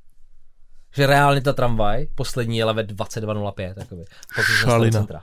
[0.96, 3.74] Že reálně ta tramvaj poslední jela ve 22.05.
[3.76, 4.04] Jakoby,
[4.34, 4.98] pokud jsme z toho Šalina.
[5.00, 5.22] centra.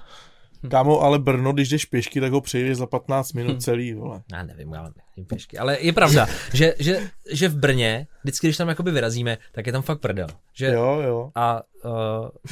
[0.69, 4.21] Kámo, ale Brno, když jdeš pěšky, tak ho přejdeš za 15 minut celý, vole.
[4.31, 5.57] Já nevím, já nevím pěšky.
[5.57, 6.99] Ale je pravda, že, že,
[7.31, 10.27] že v Brně, vždycky, když tam jakoby vyrazíme, tak je tam fakt prdel.
[10.53, 11.31] Že Jo, jo.
[11.35, 11.91] A uh,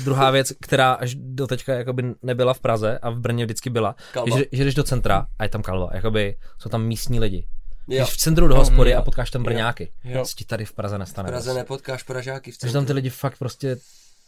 [0.03, 3.95] druhá věc, která až do teďka jakoby nebyla v Praze a v Brně vždycky byla,
[4.13, 4.37] Kalba.
[4.37, 5.89] je, že, že jdeš do centra a je tam kalva.
[5.93, 7.47] Jakoby jsou tam místní lidi.
[7.89, 8.05] Jo.
[8.05, 8.99] Jdeš v centru do hospody jo.
[8.99, 9.91] a potkáš tam Brňáky.
[10.03, 10.25] Jo.
[10.25, 11.29] Co ti tady v Praze V nestane.
[11.29, 12.95] Praze nepotkáš Pražáky v Takže tam ty centru.
[12.95, 13.77] lidi fakt prostě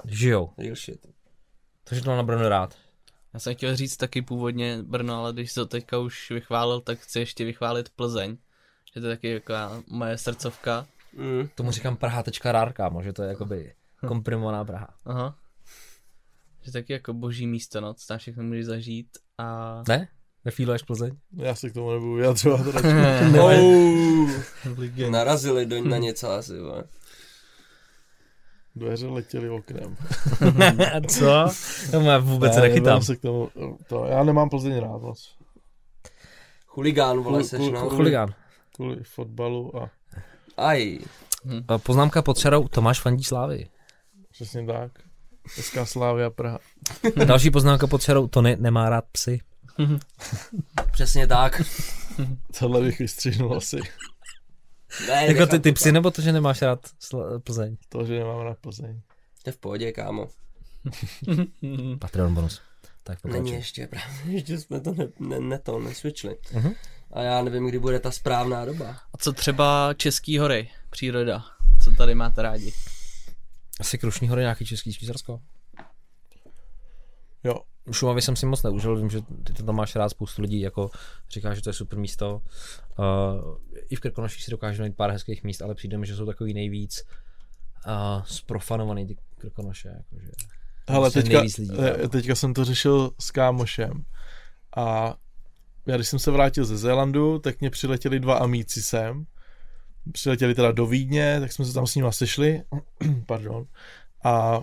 [0.06, 0.50] žijou.
[0.58, 1.08] Real shit.
[1.84, 2.76] Takže to mám na Brno rád.
[3.34, 7.20] Já jsem chtěl říct taky původně Brno, ale když to teďka už vychválil, tak chci
[7.20, 8.38] ještě vychválit Plzeň.
[8.94, 9.54] Že to je taky jako
[9.88, 10.86] moje srdcovka.
[11.14, 11.50] Mm.
[11.56, 13.74] Tomu říkám Praha.rar, kámo, že to je jakoby
[14.08, 14.94] komprimovaná Praha.
[15.06, 15.36] Aha.
[16.62, 19.08] Že taky jako boží místo, no, co tam všechno můžeš zažít
[19.38, 19.84] a...
[19.88, 20.08] Ne?
[20.46, 21.16] Nefíluješ Plzeň?
[21.38, 22.88] Já se k tomu nebudu vyjadřovat radši.
[23.40, 26.84] Oh, narazili do, na něco asi, vole.
[28.76, 29.98] Dveře letěly oknem.
[31.08, 31.50] Co?
[31.92, 33.02] To já vůbec Ne, nechytám.
[33.02, 33.50] Se k tomu,
[33.88, 35.36] to, já nemám Plzeň rád moc.
[36.66, 37.90] Chuligán, vole, seš, no.
[37.90, 38.34] Chuligán.
[38.76, 39.90] Kvůli fotbalu a
[40.58, 41.00] Aj.
[41.52, 43.70] Eh, Poznámka pod čarou Tomáš fandí slávy.
[44.32, 44.92] přesně tak.
[45.56, 46.60] Dneska Slávia Praha.
[47.26, 49.42] Další poznámka pod čarou Tony nemá rád psy.
[50.92, 51.62] Přesně tak.
[52.60, 53.80] Tohle bych vystřihnul asi.
[55.08, 57.78] Ne, Jako ty, ty psy nebo to, že nemáš rád sl- Plzeň?
[57.90, 59.02] To, že nemám rád Plzeň.
[59.44, 60.28] To je v pohodě, kámo.
[62.00, 62.62] Patreon bonus.
[63.04, 63.56] Tak Není pokračuj.
[63.58, 66.38] ještě, právě, ještě jsme to ne, ne, ne to, nesvičli.
[66.54, 66.74] Mhm.
[67.14, 68.90] A já nevím, kdy bude ta správná doba.
[69.14, 71.44] A co třeba Český hory, příroda?
[71.84, 72.74] Co tady máte rádi?
[73.80, 75.42] Asi Krušní hory, nějaký český Švýcarsko.
[77.44, 77.56] Jo,
[77.92, 80.90] Šumavy jsem si moc neužil, vím, že ty to tam máš rád, spoustu lidí jako
[81.30, 82.42] říká, že to je super místo.
[83.00, 83.58] Uh,
[83.90, 86.54] I v Krkonoších si dokážu najít pár hezkých míst, ale přijde mi, že jsou takový
[86.54, 87.04] nejvíc
[87.88, 89.88] uh, sprofanovaný ty Krkonoše.
[89.88, 90.32] Jakože.
[90.90, 91.68] hele, Prostě teďka, lidí,
[92.04, 94.06] eh, teďka jsem to řešil s kámošem
[94.76, 95.16] a
[95.86, 99.26] já když jsem se vrátil ze Zélandu, tak mě přiletěli dva amíci sem.
[100.12, 102.64] Přiletěli teda do Vídně, tak jsme se tam s nimi sešli.
[103.26, 103.66] Pardon.
[104.24, 104.62] A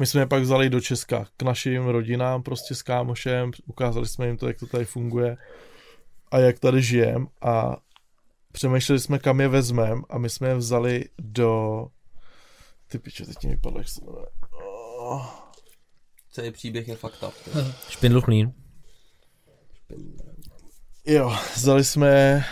[0.00, 4.26] My jsme je pak vzali do Česka k našim rodinám, prostě s kámošem, ukázali jsme
[4.26, 5.36] jim to, jak to tady funguje
[6.30, 7.76] a jak tady žijem a
[8.52, 11.86] přemýšleli jsme, kam je vezmem a my jsme je vzali do...
[12.88, 14.26] Ty piče, teď mi vypadlo, jak se jmenuje.
[14.52, 15.26] Oh.
[16.30, 17.34] Celý příběh je fakt up.
[17.88, 18.52] Špindl clean.
[21.06, 22.44] Jo, vzali jsme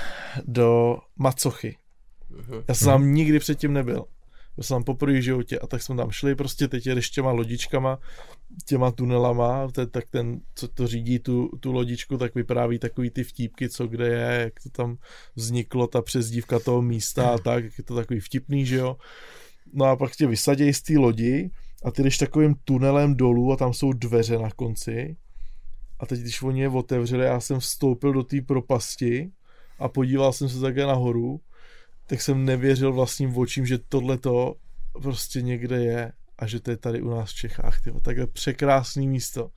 [0.45, 1.77] do Macochy.
[2.31, 2.65] Mhm.
[2.69, 4.05] Já jsem tam nikdy předtím nebyl.
[4.59, 7.31] Byl jsem tam poprvé v životě a tak jsme tam šli, prostě teď jedeš těma
[7.31, 7.99] lodičkama,
[8.65, 13.25] těma tunelama, te, tak ten, co to řídí tu, tu lodičku, tak vypráví takový ty
[13.25, 14.97] vtípky, co kde je, jak to tam
[15.37, 18.97] vzniklo, ta přezdívka toho místa a tak, jak je to takový vtipný, že jo.
[19.73, 21.51] No a pak tě vysadějí z té lodi
[21.85, 25.17] a ty jdeš takovým tunelem dolů a tam jsou dveře na konci.
[26.01, 29.31] A teď, když oni je otevřeli, já jsem vstoupil do té propasti
[29.79, 31.41] a podíval jsem se také nahoru,
[32.09, 34.55] tak jsem nevěřil vlastním očím, že tohle to
[34.93, 37.81] prostě někde je a že to je tady u nás v Čechách.
[37.81, 38.01] Tyvo.
[38.01, 39.51] Takhle překrásný místo.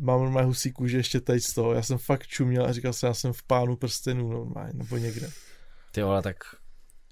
[0.00, 1.72] Mám normálně husí kůži ještě teď z toho.
[1.72, 5.30] Já jsem fakt čuměl a říkal jsem, já jsem v pánu prstenů normálně, nebo někde.
[5.92, 6.36] Ty vole, tak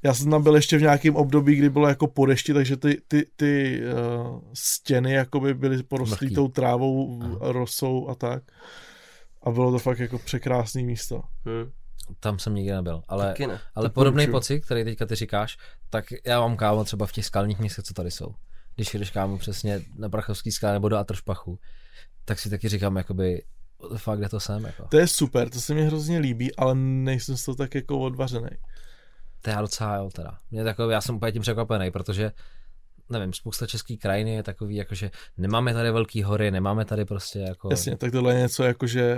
[0.03, 3.03] Já jsem tam byl ještě v nějakém období, kdy bylo jako po dešti, takže ty,
[3.09, 7.39] ty, ty uh, stěny jakoby byly porostlý tou trávou, Aha.
[7.41, 8.43] rosou a tak.
[9.43, 11.23] A bylo to fakt jako překrásné místo.
[11.45, 11.71] Hm.
[12.21, 13.03] Tam jsem nikdy nebyl.
[13.09, 13.61] Ale, ne.
[13.75, 15.59] ale podobný pocit, který teďka ty říkáš,
[15.91, 18.35] tak já mám kámo třeba v těch skalních místech, co tady jsou.
[18.75, 21.59] Když jdeš kámo přesně na Prachovský skále nebo do Atršpachu,
[22.25, 23.43] tak si taky říkám, jakoby,
[23.97, 24.87] fuck, kde to jsem, jako.
[24.89, 28.51] To je super, to se mi hrozně líbí, ale nejsem z toho tak jako odvařený.
[29.41, 30.39] To já docela jo, teda.
[30.51, 32.33] Mě takový, já jsem úplně tím překvapený, protože
[33.11, 37.69] nevím, spousta český krajiny je takový, jakože nemáme tady velký hory, nemáme tady prostě jako...
[37.71, 39.17] Jasně, tak tohle je něco jakože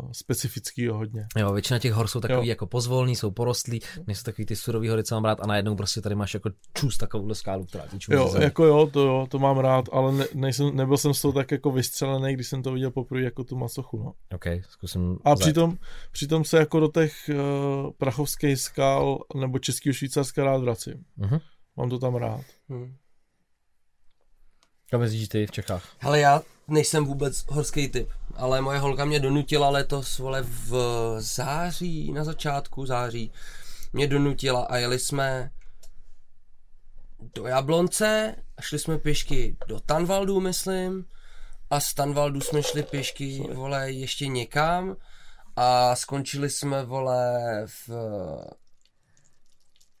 [0.00, 1.26] uh, specifického hodně.
[1.36, 2.50] Jo, většina těch hor jsou takový Jo.
[2.50, 6.00] jako pozvolný, jsou porostlí, nejsou takový ty surový hory, co mám rád, a najednou prostě
[6.00, 8.44] tady máš jako čus takovouhle skálu, která ti čumí Jo, ze zemi.
[8.44, 11.50] jako jo, to jo, to mám rád, ale ne, nejsem, nebyl jsem z toho tak
[11.50, 14.12] jako vystřelený, když jsem to viděl poprvé jako tu masochu, no.
[14.34, 15.76] OK, zkusím A přitom,
[16.12, 21.04] přitom se jako do těch uh, prachovských skal nebo českého Švýcarska rád vracím.
[21.16, 21.38] Mhm.
[21.76, 22.40] Mám to tam rád.
[22.68, 22.94] Hm.
[24.90, 25.84] Kam jezdíš ty v Čechách?
[25.98, 30.74] Hele, já nejsem vůbec horský typ, ale moje holka mě donutila letos, vole, v
[31.18, 33.32] září, na začátku září,
[33.92, 35.50] mě donutila a jeli jsme
[37.34, 41.04] do Jablonce šli jsme pěšky do Tanvaldu, myslím,
[41.70, 44.96] a z Tanvaldu jsme šli pěšky, vole, ještě někam
[45.56, 47.90] a skončili jsme, vole, v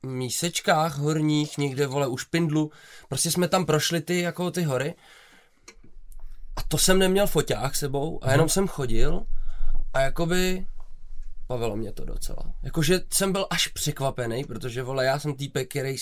[0.02, 2.70] mísečkách horních, někde, vole, u Špindlu,
[3.08, 4.94] prostě jsme tam prošli ty, jako ty hory
[6.56, 9.26] a to jsem neměl foťák sebou a jenom jsem chodil
[9.94, 10.66] a jakoby
[11.48, 12.54] bavilo mě to docela.
[12.62, 15.96] Jakože jsem byl až překvapený, protože vole, já jsem týpek, který,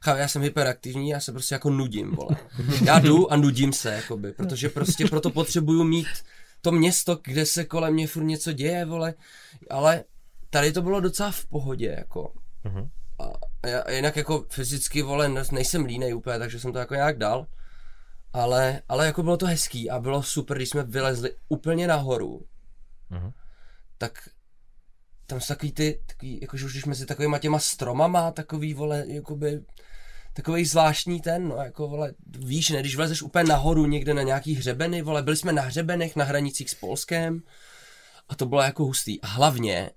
[0.00, 2.36] chápu, já jsem hyperaktivní, já se prostě jako nudím, vole.
[2.84, 6.06] Já jdu a nudím se, jakoby, protože prostě proto potřebuju mít
[6.60, 9.14] to město, kde se kolem mě furt něco děje, vole,
[9.70, 10.04] ale
[10.50, 12.32] tady to bylo docela v pohodě, jako.
[12.64, 12.88] Mhm.
[13.22, 13.32] A
[13.68, 17.46] já, jinak jako fyzicky, vole, ne- nejsem línej úplně, takže jsem to jako nějak dal.
[18.32, 22.46] Ale, ale jako bylo to hezký a bylo super, když jsme vylezli úplně nahoru.
[23.10, 23.32] Mhm.
[23.98, 24.28] Tak
[25.26, 29.64] tam jsou takový ty, takový, jakože už když mezi takovýma těma stromama, takový, vole, jakoby,
[30.32, 34.54] takový zvláštní ten, no, jako, vole, víš, ne, když vlezeš úplně nahoru někde na nějaký
[34.54, 37.42] hřebeny, vole, byli jsme na hřebenech, na hranicích s Polskem
[38.28, 39.20] a to bylo jako hustý.
[39.20, 39.90] A hlavně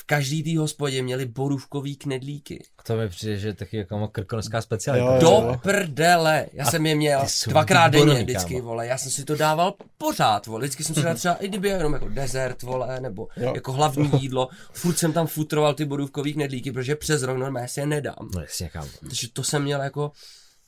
[0.00, 2.64] v každý té hospodě měli borůvkový knedlíky.
[2.86, 5.14] To mi přijde, že je taky jako krkonožská Jo, specialita.
[5.14, 5.20] jo.
[5.20, 6.46] Do prdele.
[6.52, 8.66] Já jsem je měl dvakrát denně vždycky, kámo.
[8.66, 8.86] vole.
[8.86, 10.60] Já jsem si to dával pořád, vole.
[10.60, 13.52] Vždycky jsem si dal třeba, i kdyby jenom jako dezert, vole, nebo Jo.
[13.54, 14.48] jako hlavní jídlo.
[14.72, 18.28] Furt jsem tam futroval ty borůvkový knedlíky, protože přes rok normálně si je nedám.
[18.34, 18.88] No jasně, kámo.
[19.00, 20.12] Takže to jsem měl jako,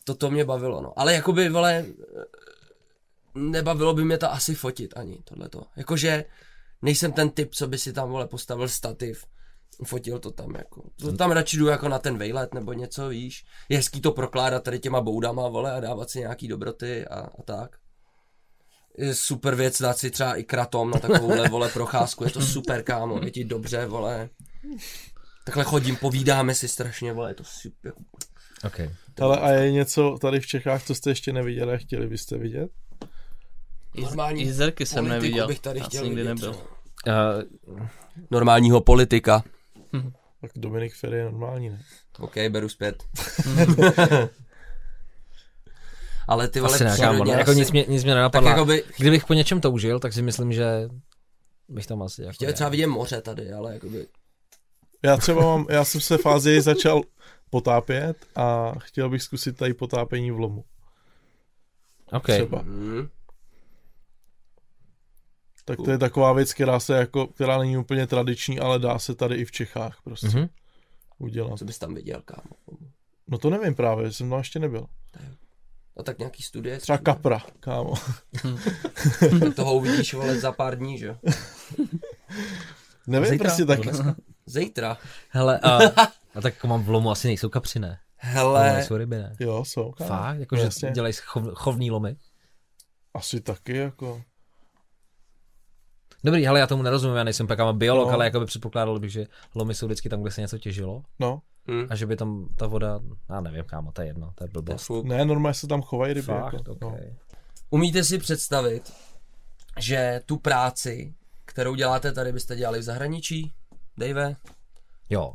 [0.05, 0.93] to, to mě bavilo, no.
[0.97, 1.85] Ale jakoby, vole,
[3.35, 5.63] nebavilo by mě to asi fotit ani, tohleto.
[5.77, 6.25] Jakože
[6.83, 9.25] nejsem ten typ, co by si tam, vole, postavil stativ,
[9.85, 10.91] fotil to tam, jako.
[10.97, 13.45] To tam radši jdu jako na ten vejlet nebo něco, víš.
[13.69, 17.43] Je hezký to prokládat tady těma boudama, vole, a dávat si nějaký dobroty a, a
[17.43, 17.77] tak.
[18.99, 22.83] Je super věc dát si třeba i kratom na takovouhle, vole, procházku, je to super,
[22.83, 24.29] kámo, je ti dobře, vole.
[25.45, 27.93] Takhle chodím, povídáme si strašně, vole, je to super.
[28.65, 28.81] OK.
[29.21, 32.71] Ale a je něco tady v Čechách, co jste ještě neviděli a chtěli byste vidět?
[34.01, 35.47] Normální Jezerky jsem politiku neviděl.
[35.47, 36.51] bych tady Já chtěl jsem nikdy nebyl.
[36.51, 37.81] Uh,
[38.31, 39.43] Normálního politika.
[40.41, 41.83] Tak Dominik Ferry je normální, ne?
[42.19, 43.03] OK, beru zpět.
[46.29, 48.49] Ale ty vole asi přírodně No, jako asi- nic mě, nic mě tak nenapadlo.
[48.49, 50.89] jako by, Kdybych po něčem toužil, tak si myslím, že
[51.69, 52.33] bych tam asi jako...
[52.35, 54.07] chtěl třeba vidět moře tady, ale jakoby,
[55.03, 57.03] Já třeba mám, já jsem se v Ázii začal
[57.51, 60.65] potápět a chtěl bych zkusit tady potápění v lomu.
[62.13, 62.23] OK.
[62.27, 62.59] třeba.
[62.59, 63.09] Hmm.
[65.65, 69.15] Tak to je taková věc, která se jako, která není úplně tradiční, ale dá se
[69.15, 70.49] tady i v Čechách prostě Mhm.
[71.19, 71.59] udělat.
[71.59, 72.79] Co bys tam viděl, kámo?
[73.29, 74.87] No to nevím právě, jsem tam ještě nebyl.
[75.97, 76.79] No tak nějaký studie.
[76.79, 77.95] Třeba kapra, kámo.
[79.21, 81.17] Tak toho uvidíš, vole, za pár dní, že jo?
[83.07, 83.45] Nevím, Zítra?
[83.49, 83.81] prostě tak?
[84.47, 84.99] Zítra.
[85.29, 85.77] Hele, a,
[86.35, 87.99] a tak jako mám v lomu asi nejsou kapři, ne?
[88.17, 89.37] Hele, jsou ryby, ne?
[89.41, 90.09] jo, jsou, kámo.
[90.09, 90.39] Fakt?
[90.39, 92.17] Jako, No, že dělají chov, chovný lomy?
[93.15, 94.23] Asi taky, jako.
[96.25, 98.15] Dobrý, hele, já tomu nerozumím, já nejsem pak biolog, No.
[98.15, 101.43] ale jako by předpokládal bych, že lomy jsou vždycky tam, kde se něco těžilo No,
[101.71, 101.87] hm.
[101.91, 104.91] a že by tam ta voda, já nevím, kámo, to je jedno, to je blbost.
[105.05, 106.27] Ne, normálně se tam chovají ryby.
[106.27, 106.89] Fakt, jako, no.
[106.89, 107.15] okay.
[107.71, 108.93] Umíte si představit,
[109.81, 113.53] že tu práci, kterou děláte tady, byste dělali v zahraničí?
[113.99, 114.37] Dave?
[115.11, 115.35] Jo,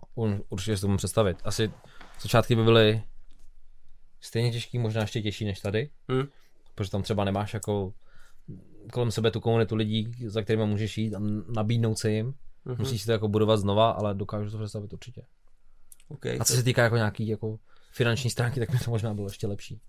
[0.49, 1.37] určitě si to můžu představit.
[1.43, 1.71] Asi
[2.21, 3.03] začátky by byly
[4.21, 6.27] stejně těžký, možná ještě těžší než tady, Hm?
[6.75, 7.93] protože tam třeba nemáš jako
[8.91, 11.19] kolem sebe tu komunitu lidí, za kterými můžeš jít a
[11.55, 12.33] nabídnout se jim.
[12.65, 12.75] Mhm.
[12.79, 15.21] Musíš si to jako budovat znova, ale dokážu to představit určitě.
[16.09, 16.37] Okay.
[16.39, 17.57] A co se týká jako nějaký jako
[17.91, 19.81] finanční stránky, tak by to možná bylo ještě lepší.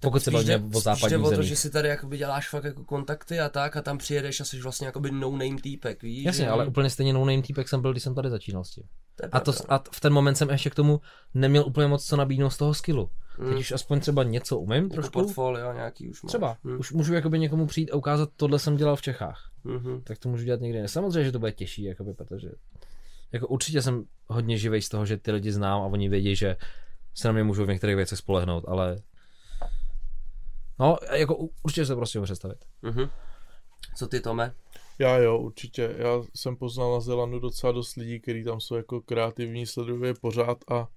[0.00, 1.48] Pokud se bavíme o západních o to, zemích.
[1.48, 4.60] že si tady jakoby děláš fakt jako kontakty a tak a tam přijedeš a jsi
[4.60, 6.24] vlastně jakoby no-name týpek, víš?
[6.24, 8.70] Jasně, že- ale úplně stejně no name týpek jsem byl, když jsem tady začínal s
[8.70, 8.84] tím.
[9.16, 9.76] to A, to, pravda.
[9.76, 11.00] a v ten moment jsem ještě k tomu
[11.34, 13.10] neměl úplně moc co nabídnout z toho skillu.
[13.38, 13.48] Mm.
[13.48, 15.12] Teď už aspoň třeba něco umím Jako trošku.
[15.12, 16.28] portfolio nějaký už máš.
[16.28, 16.56] Třeba.
[16.64, 16.76] Hm.
[16.80, 19.50] Už můžu jakoby někomu přijít a ukázat, tohle jsem dělal v Čechách.
[19.64, 20.00] Mhm.
[20.04, 20.78] Tak to můžu dělat někdy.
[20.78, 20.88] jiné.
[20.88, 22.48] Samozřejmě, že to bude těžší, jakoby, protože
[23.32, 26.56] jako určitě jsem hodně živej z toho, že ty lidi znám a oni vědí, že
[27.14, 28.96] se na mě můžou v některých věcech spolehnout, ale
[30.80, 32.58] no, jako určitě se to prostě můžu představit.
[32.82, 33.08] Mhm.
[33.96, 34.54] Co ty, Tome?
[34.98, 35.94] Já jo, určitě.
[35.98, 40.58] Já jsem poznal na Zelandu docela dost lidí, kteří tam jsou jako kreativní, sledují pořád
[40.70, 40.88] a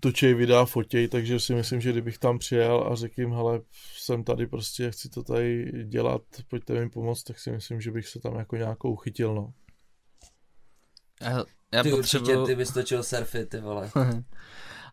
[0.00, 3.60] točej videa, fotěj, takže si myslím, že kdybych tam přijel a řekl jim, hele,
[3.96, 8.08] jsem tady prostě, chci to tady dělat, pojďte mi pomoct, tak si myslím, že bych
[8.08, 9.52] se tam jako nějakou chytil, no.
[11.20, 12.30] Já, já Ty potřebuji...
[12.30, 13.90] určitě, ty bys točil surfy, ty vole.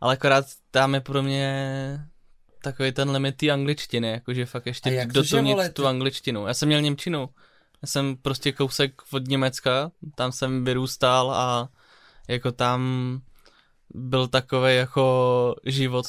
[0.02, 2.00] Ale akorát tam je pro mě
[2.64, 6.48] takový ten limit té angličtiny, jakože fakt ještě jak dotunit vole, tu ty- angličtinu.
[6.48, 7.30] Já jsem měl Němčinu.
[7.82, 11.70] Já jsem prostě kousek od Německa, tam jsem vyrůstal a
[12.28, 12.82] jako tam
[13.90, 16.06] byl takový jako život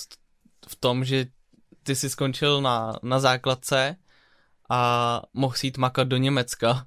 [0.68, 1.26] v tom, že
[1.82, 3.96] ty si skončil na, na základce
[4.70, 6.86] a mohl si jít makat do Německa.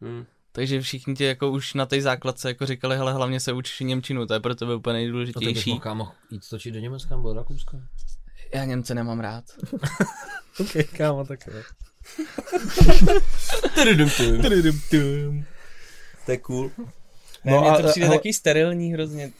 [0.00, 0.24] Hm.
[0.52, 4.26] Takže všichni ti jako už na té základce jako říkali, hele, hlavně se učíš Němčinu,
[4.26, 5.70] to je pro tebe úplně nejdůležitější.
[5.70, 7.76] mohl kámo jít točit do Německa nebo do Rakouska?
[8.54, 9.44] Já Němce nemám rád.
[10.60, 11.52] Ok, kámo, tak jo.
[16.24, 16.70] To je cool.
[17.44, 19.32] Ne, No mně a- to přijde ale- takový sterilní hrozně.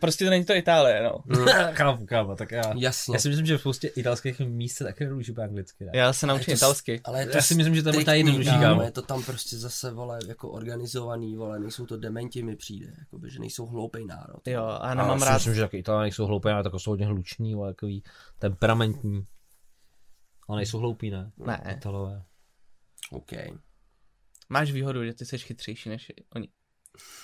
[0.00, 1.22] Prostě to není to Itálie, no.
[1.74, 2.62] kámo, kámo, tak já...
[2.76, 3.14] Jasně.
[3.14, 5.84] Já si myslím, že v spoustě italských míst se také mluví úplně anglicky.
[5.84, 5.90] Ne?
[5.94, 7.00] Já se naučím italsky.
[7.04, 8.82] Ale je to Já si myslím, že to je jednodušší, kámo.
[8.82, 13.30] Je to tam prostě zase, vole, jako organizovaný, vole, nejsou to dementi, mi přijde, jakoby,
[13.30, 14.48] že nejsou hloupej národ.
[14.48, 15.34] Jo, a já Já nemám si rád.
[15.34, 18.02] myslím, že taky Italové nejsou hloupé, ale tak jsou hodně hluční, ale takový
[18.38, 19.26] temperamentní.
[20.48, 21.32] Ale nejsou hloupí, ne?
[21.36, 21.74] Ne.
[21.76, 22.22] Italové.
[23.10, 23.32] OK.
[24.48, 26.48] Máš výhodu, že ty jsi chytřejší než oni.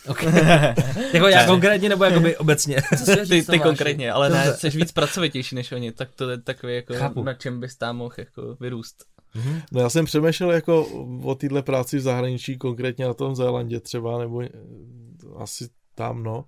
[0.08, 0.32] Okay.
[1.12, 2.76] jako já konkrétně nebo jakoby obecně?
[3.04, 6.74] Co Ty, ty konkrétně, ale ne, jsi víc pracovitější než oni, tak to je takový
[6.74, 7.22] jako, Chápu.
[7.24, 9.04] na čem bys tam mohl jako vyrůst.
[9.72, 10.86] No já jsem přemýšlel jako
[11.22, 14.48] o téhle práci v zahraničí, konkrétně na tom Zélandě třeba, nebo eh,
[15.36, 16.44] asi tam, no.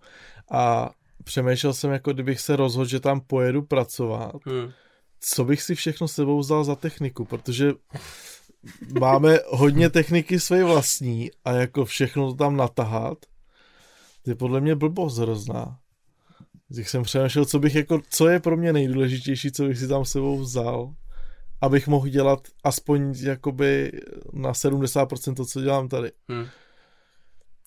[0.50, 0.90] A
[1.24, 4.70] přemýšlel jsem, jako kdybych se rozhodl, že tam pojedu pracovat, Hm.
[5.20, 7.72] co bych si všechno s sebou vzal za techniku, protože
[9.00, 13.18] máme hodně techniky své vlastní a jako všechno to tam natahat,
[14.22, 15.78] to je podle mě blbost hrozná.
[16.76, 20.04] Tak jsem přemýšlel, co bych jako, co je pro mě nejdůležitější, co bych si tam
[20.04, 20.94] s sebou vzal,
[21.60, 23.92] abych mohl dělat aspoň jakoby
[24.32, 26.12] na 70% to, co dělám tady.
[26.32, 26.46] Hm.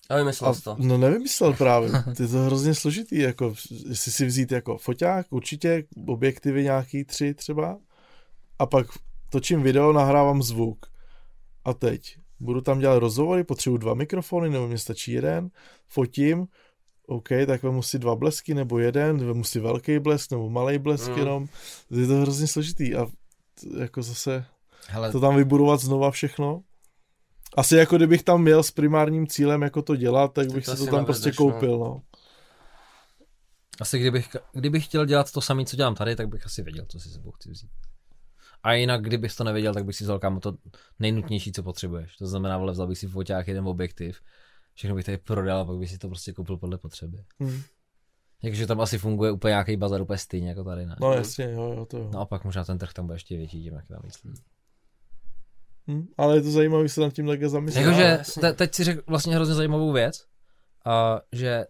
[0.08, 0.76] A vymyslel jsi to.
[0.78, 3.54] no nevymyslel právě, to je to hrozně složitý, jako
[3.88, 7.78] jestli si vzít jako foťák, určitě objektivy nějaký tři třeba
[8.58, 8.86] a pak
[9.34, 10.86] točím video, nahrávám zvuk
[11.64, 15.50] a teď budu tam dělat rozhovory, potřebuji dva mikrofony, nebo mě stačí jeden,
[15.86, 16.46] fotím,
[17.06, 21.10] OK, tak vemu si dva blesky nebo jeden, vemu si velký blesk nebo malý blesk
[21.12, 21.18] Mm.
[21.18, 21.48] jenom,
[21.90, 23.12] je to hrozně složitý a t-
[23.80, 24.44] jako zase
[24.88, 26.62] Hele, to tam vybudovat znova všechno.
[27.56, 30.84] Asi jako kdybych tam měl s primárním cílem jako to dělat, tak bych to si
[30.84, 31.34] to tam prostě no.
[31.36, 32.02] koupil, no.
[33.80, 37.00] asi kdybych, kdybych chtěl dělat to samé, co dělám tady, tak bych asi věděl, co
[37.00, 37.70] si sebou chci vzít.
[38.64, 40.56] A jinak, kdybych to nevěděl, tak bych si vzal kámo to
[40.98, 42.16] nejnutnější, co potřebuješ.
[42.16, 44.20] To znamená, vole, vzal bych si foťák, jeden objektiv,
[44.74, 47.24] všechno bych tady prodal a pak bych si to prostě koupil podle potřeby.
[47.40, 47.62] Hmm.
[48.42, 50.96] Takže tam asi funguje úplně nějaký bazar úplně stejně jako tady, ne?
[51.00, 52.10] No jasně, jo, jo, to jo.
[52.12, 54.34] Naopak možná ten trh tam bude ještě větší, tím jak tam myslím.
[55.90, 57.82] Hm, ale je to zajímavé se nad tím takhle zamyslet.
[57.82, 58.40] Jakože jasně.
[58.40, 60.24] te, teď si řekl vlastně hrozně zajímavou věc,
[60.84, 61.66] a že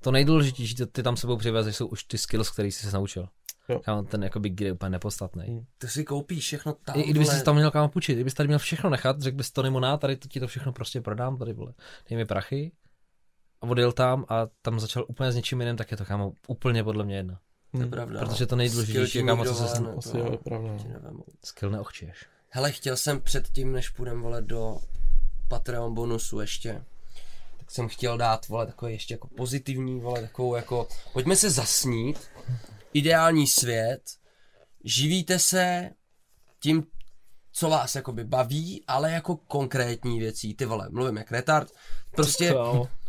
[0.00, 3.28] to nejdůležitější, co ty tam sebou přivezeš, jsou už ty skills, který jsi se naučil.
[3.68, 3.78] Jo.
[3.80, 5.44] Kámo, ten jako big je úplně nepodstatný.
[5.46, 5.64] Hmm.
[5.78, 8.46] Ty si koupíš všechno tam, I, I kdyby jsi tam měl kámo půjčit, kdybys tady
[8.46, 11.52] měl všechno nechat, řekl bys to Nimona, tady to ti to všechno prostě prodám, tady
[11.52, 11.72] vole,
[12.10, 12.72] dej mi prachy
[13.60, 16.84] a odjel tam a tam začal úplně s něčím jiným, tak je to kámo úplně
[16.84, 17.36] podle mě jedno.
[17.72, 18.48] To je Hm, pravda, Protože no.
[18.48, 20.70] to nejdůležitější kámo, co se Asi to jo, je pravda.
[21.10, 21.20] no.
[21.44, 22.24] Skill neochčiješ.
[22.50, 24.76] Hele, chtěl jsem předtím, než půjdem, vole, do
[25.48, 26.84] Patreon bonusu ještě,
[27.58, 32.18] tak jsem chtěl dát, vole, takový ještě jako pozitivní, vole, takovou jako, pojďme se zasnít,
[32.96, 34.02] ideální svět,
[34.84, 35.90] živíte se
[36.60, 36.86] tím,
[37.52, 41.72] co vás jakoby baví, ale jako konkrétní věcí, ty vole, mluvím jak retard,
[42.10, 42.54] prostě,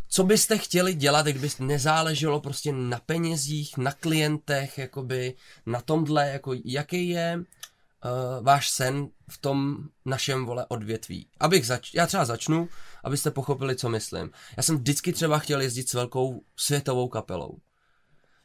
[0.10, 5.34] co byste chtěli dělat, kdyby nezáleželo prostě na penězích, na klientech, jakoby
[5.66, 11.28] na tomhle, jako jaký je uh, váš sen v tom našem vole odvětví.
[11.40, 12.70] Abych zač- já třeba začnu,
[13.04, 14.32] abyste pochopili, co myslím.
[14.58, 17.58] Já jsem vždycky třeba chtěl jezdit s velkou světovou kapelou.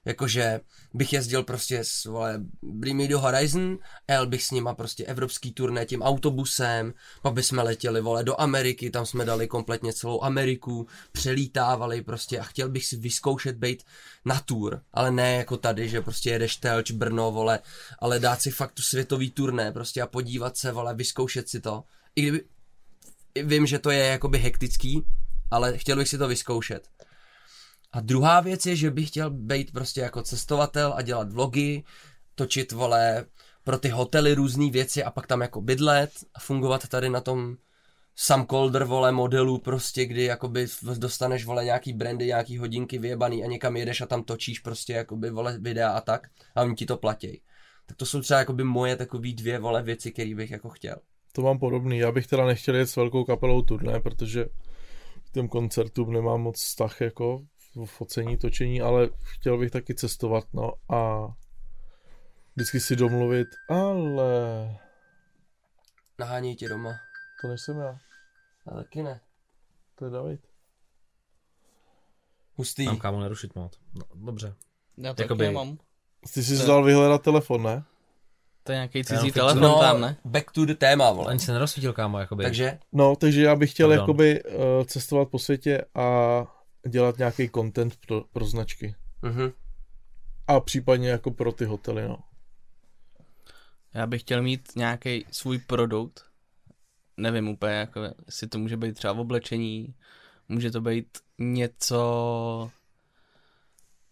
[0.04, 0.60] Jakože
[0.94, 2.40] bych jezdil prostě s vole,
[2.92, 3.78] Me do Horizon,
[4.10, 8.90] jel bych s nima prostě evropský turné tím autobusem, pak bychom letěli vole do Ameriky,
[8.90, 13.82] tam jsme dali kompletně celou Ameriku, přelítávali prostě a chtěl bych si vyzkoušet být
[14.24, 17.58] na tour, ale ne jako tady, že prostě jedeš Telč, Brno, vole,
[17.98, 21.84] ale dát si fakt tu světový turné prostě a podívat se, vole, vyzkoušet si to.
[22.16, 22.44] I kdyby,
[23.42, 25.02] vím, že to je jakoby hektický,
[25.50, 26.88] ale chtěl bych si to vyzkoušet.
[27.92, 31.84] A druhá věc je, že bych chtěl být prostě jako cestovatel a dělat vlogy,
[32.34, 33.24] točit, vole,
[33.64, 37.56] pro ty hotely různé věci a pak tam jako bydlet a fungovat tady na tom
[38.16, 40.66] Sam Calder, vole, modelu prostě, kdy jakoby
[40.98, 45.30] dostaneš, vole, nějaký brandy, nějaký hodinky vyjebaný a někam jedeš a tam točíš prostě, jakoby,
[45.30, 47.40] vole, videa a tak a oni ti to platí.
[47.86, 50.96] Tak to jsou třeba jakoby moje takový dvě, vole, věci, které bych jako chtěl.
[51.32, 51.98] To mám podobný.
[51.98, 54.44] Já bych teda nechtěl jet s velkou kapelou turné, protože
[55.24, 57.44] k těm koncertům nemám moc vztah jako
[57.86, 61.26] focení, točení, ale chtěl bych taky cestovat, no a
[62.56, 64.30] vždycky si domluvit, ale
[66.18, 66.90] Naháněj tě doma.
[67.42, 67.98] to nejsem já,
[68.66, 69.20] A taky ne.
[69.94, 70.40] to je David.
[72.54, 72.84] Hustý.
[72.86, 73.78] Mám kámo nerušit moc.
[73.94, 74.54] No, dobře.
[74.98, 75.78] Já to Jakoby- nemám.
[76.34, 77.84] Ty jsi dal vyhledat telefon, ne?
[78.64, 80.16] To je nějaký Já cizí telefon no, tam, ne?
[80.24, 81.30] back to the téma, vole.
[81.30, 82.44] Ani se nerozsvítil kámo, jakoby.
[82.44, 84.02] Takže, No, takže já bych chtěl Pardon.
[84.02, 86.06] jakoby uh, cestovat po světě a
[86.88, 88.94] dělat nějaký content pro, pro značky.
[89.22, 89.52] mhm.
[90.46, 92.18] A případně jako pro ty hotely, no.
[93.94, 96.24] Já bych chtěl mít nějaký svůj produkt.
[97.16, 99.94] Nevím úplně, jako, jestli to může být třeba v oblečení,
[100.48, 102.70] může to být něco,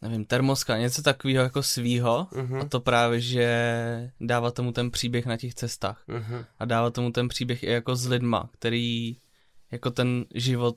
[0.03, 2.29] nevím, termoska, něco takového jako svýho.
[2.33, 2.61] Mhm.
[2.61, 6.05] A to právě, že dává tomu ten příběh na těch cestách.
[6.07, 6.45] Mhm.
[6.59, 9.17] A dává tomu ten příběh i jako s lidma, který
[9.71, 10.77] jako ten život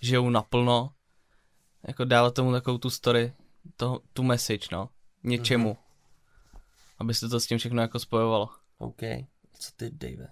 [0.00, 0.90] žijou naplno.
[1.88, 3.32] Jako dává tomu takovou tu story,
[3.76, 4.88] to, tu message, no.
[5.24, 5.76] Něčemu.
[6.98, 8.48] Aby se to s tím všechno jako spojovalo.
[8.78, 9.00] OK.
[9.52, 10.28] Co ty, Dave?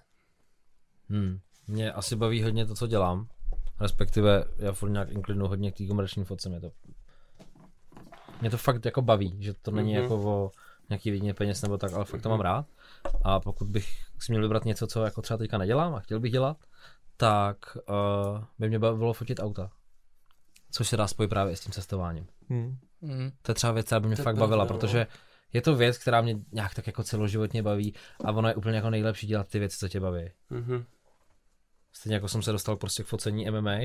[1.09, 1.39] Hmm.
[1.67, 3.29] Mě asi baví hodně to, co dělám.
[3.81, 6.49] Respektive já furt nějak inklinu hodně k té komerční fotce.
[6.49, 6.71] Mě to,
[8.41, 10.03] mě to fakt jako baví, že to není Mhm.
[10.03, 10.51] jako o
[10.89, 12.67] nějaký vidině peněz nebo tak, ale fakt to mám rád.
[13.25, 13.89] A pokud bych
[14.19, 16.57] si měl vybrat něco, co jako třeba teďka nedělám a chtěl bych dělat,
[17.21, 19.71] tak uh, by mě bavilo fotit auta.
[20.71, 22.27] Což se dá spojit právě i s tím cestováním.
[22.51, 22.79] Hm.
[23.01, 23.31] Mm.
[23.43, 24.69] To je třeba věc, která by mě To fakt bavila, no.
[24.69, 25.07] protože
[25.53, 28.91] je to věc, která mě nějak tak jako celoživotně baví a ono je úplně jako
[28.91, 30.31] nejlepší dělat ty věci, co tě baví.
[30.51, 30.85] Mhm.
[31.93, 33.79] Stejně jako jsem se dostal prostě k focení MMA,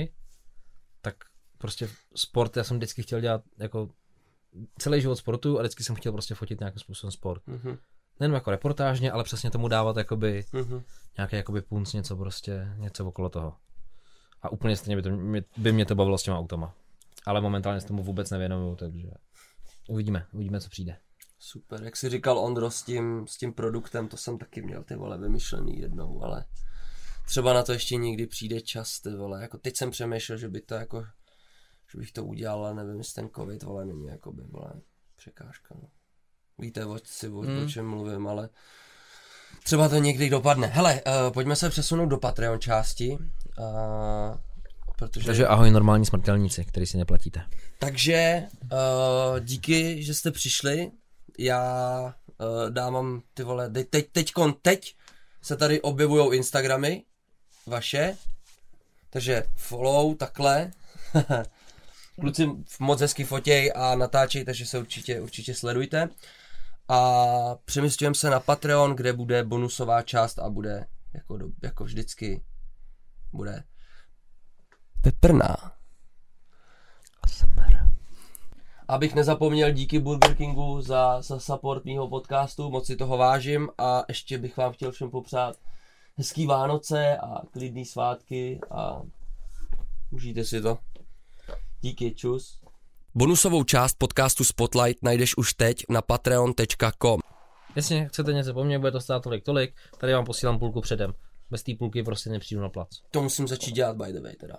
[1.01, 1.15] tak
[1.57, 3.89] prostě sport, já jsem vždycky chtěl dělat jako
[4.80, 7.47] celý život sportu a vždycky jsem chtěl prostě fotit nějakým způsobem sport.
[7.47, 7.77] Mhm.
[8.19, 10.84] Nejenom jako reportážně, ale přesně tomu dávat jakoby Mhm.
[11.18, 13.56] nějaký jakoby punc, něco prostě, něco okolo toho.
[14.41, 16.76] A úplně stejně by, to, mě- by mě to bavilo s těma autama.
[17.26, 19.07] Ale momentálně se tomu vůbec nevěnuju, takže
[19.90, 20.98] uvidíme, uvidíme, co přijde.
[21.40, 24.95] Super, jak jsi říkal Ondro s tím, s tím produktem, to jsem taky měl ty
[24.95, 26.45] vole vymyšlený jednou, ale
[27.26, 30.61] třeba na to ještě někdy přijde čas, ty vole, jako teď jsem přemýšlel, že by
[30.61, 31.06] to jako,
[31.91, 34.73] že bych to udělal, ale nevím, jestli ten covid, vole, není jako by, vole,
[35.15, 35.88] překážka, no.
[36.64, 37.64] Víte, o, si, o, Hmm.
[37.64, 38.49] o čem mluvím, ale
[39.64, 40.68] třeba to někdy dopadne.
[40.68, 43.18] Hele, uh, pojďme se přesunout do Patreon části,
[43.60, 44.38] uh,
[44.98, 45.26] protože...
[45.26, 47.45] Takže ahoj normální smrtelníci, který si neplatíte.
[47.80, 50.91] Takže uh, díky, že jste přišli.
[51.40, 54.95] Já uh, dávám ty vole, teď, teď, teďkon, teď
[55.41, 57.03] se tady objevují Instagramy
[57.68, 58.18] vaše,
[59.10, 60.72] takže follow takhle.
[62.22, 62.49] Kluci
[62.80, 66.10] moc hezky fotěj a natáčej, takže se určitě, určitě sledujte.
[66.88, 72.43] A přemysťujeme se na Patreon, kde bude bonusová část a bude jako, do, jako vždycky
[73.34, 73.64] bude
[75.01, 75.73] peprná.
[78.88, 84.03] Abych nezapomněl, díky Burger Kingu za, za support mýho podcastu, moc si toho vážím a
[84.07, 85.55] ještě bych vám chtěl všem popřát
[86.18, 89.01] hezký Vánoce a klidný svátky a
[90.11, 90.77] užijte si to.
[91.81, 92.62] Díky, čus.
[93.15, 97.19] Bonusovou část podcastu Spotlight najdeš už teď na patreon.com.
[97.76, 101.14] Jasně, chcete něco po mně, bude to stát tolik, tolik, tady vám posílám půlku předem.
[101.52, 102.88] Bez té půlky prostě nepřijdu na plac.
[103.11, 104.56] To musím začít dělat by the way teda.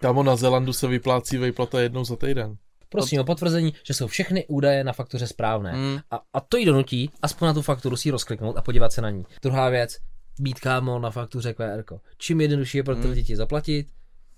[0.00, 2.56] Kámo, na Zelandu se vyplácí vejplata jednou za týden.
[2.88, 5.72] Prosím o potvrzení, že jsou všechny údaje na faktuře správné.
[5.72, 5.98] Mm.
[6.10, 9.10] A, a to jí donutí aspoň na tu fakturu si rozkliknout a podívat se na
[9.10, 9.24] ní.
[9.42, 9.98] Druhá věc,
[10.40, 11.84] být kámo na faktuře QR.
[12.18, 13.88] Čím jednodušší je pro ty lidi ti zaplatit,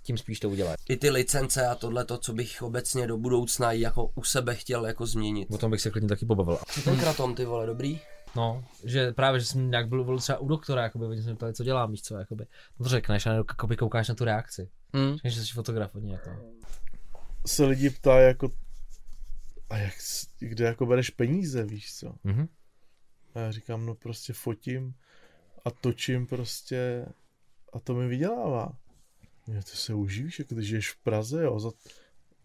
[0.04, 0.76] tím spíš to udělat.
[0.88, 4.86] I ty licence a tohle to, co bych obecně do budoucna jako u sebe chtěl
[4.86, 5.48] jako změnit.
[5.50, 6.58] O tom bych se klidně taky pobavil.
[6.70, 8.00] Co ten kratom, ty vole, dobrý?
[8.36, 11.36] No, že právě, že jsem nějak byl, byl třeba u doktora, jakoby, oni se mě
[11.36, 12.46] ptali, co dělám, víš co, jakoby.
[12.78, 14.70] No to řekneš a jakoby koukáš na tu reakci.
[14.92, 15.16] Mm.
[15.24, 16.30] Že jsi fotograf od ní, jako.
[17.46, 18.48] Se lidi ptá jako,
[19.70, 19.94] a jak,
[20.38, 22.14] kde jako bereš peníze, víš co?
[22.24, 22.48] Mhm.
[23.34, 24.94] A já říkám, no prostě fotím
[25.64, 27.06] a točím prostě
[27.72, 28.72] a to mi vydělává.
[29.46, 31.70] Mě to se uživíš, jako když žiješ v Praze, jo, za...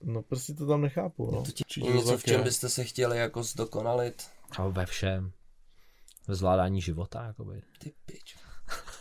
[0.03, 1.43] no prostě to tam nechápu, no.
[1.43, 4.27] To ti Určitě je něco, v čem byste se chtěli jako zdokonalit.
[4.57, 5.31] A ve všem.
[6.27, 7.61] Ve zvládání života, jakoby.
[7.80, 8.38] Ty pič.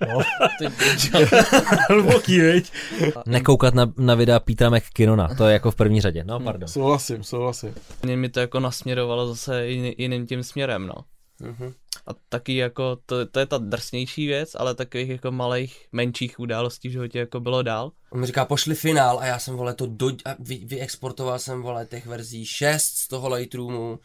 [1.90, 2.72] Hluboký, veď?
[3.26, 6.24] Nekoukat na, na videa Petra McKinnona, to je jako v první řadě.
[6.24, 6.68] No, pardon.
[6.68, 7.74] Souhlasím, souhlasím.
[8.02, 10.94] Mě mi to jako nasměrovalo zase jiný, jiným tím směrem, no.
[11.40, 11.72] Mhm.
[12.06, 16.88] A taky jako, to, to je ta drsnější věc, ale takových jako malých, menších událostí
[16.88, 17.92] v životě jako bylo dál.
[18.10, 21.62] On mi říká, pošli finál a já jsem, vole, to do, a vy, vyexportoval jsem,
[21.62, 23.98] vole, těch verzí 6 z toho Lightroomu.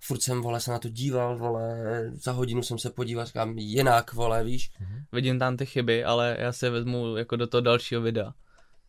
[0.00, 1.76] Furt jsem, vole, se na to díval, vole,
[2.14, 4.70] za hodinu jsem se podíval, říkám, jinak, vole, víš.
[5.12, 8.32] Vidím tam ty chyby, ale já si je vezmu jako do toho dalšího videa.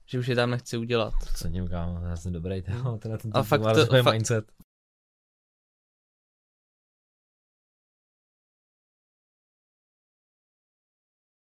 [0.05, 1.13] Že už je tam nechci udělat.
[1.35, 4.45] Co ním kámo, já jsem dobrý, to, teda ten A fakt to- fakt- mindset.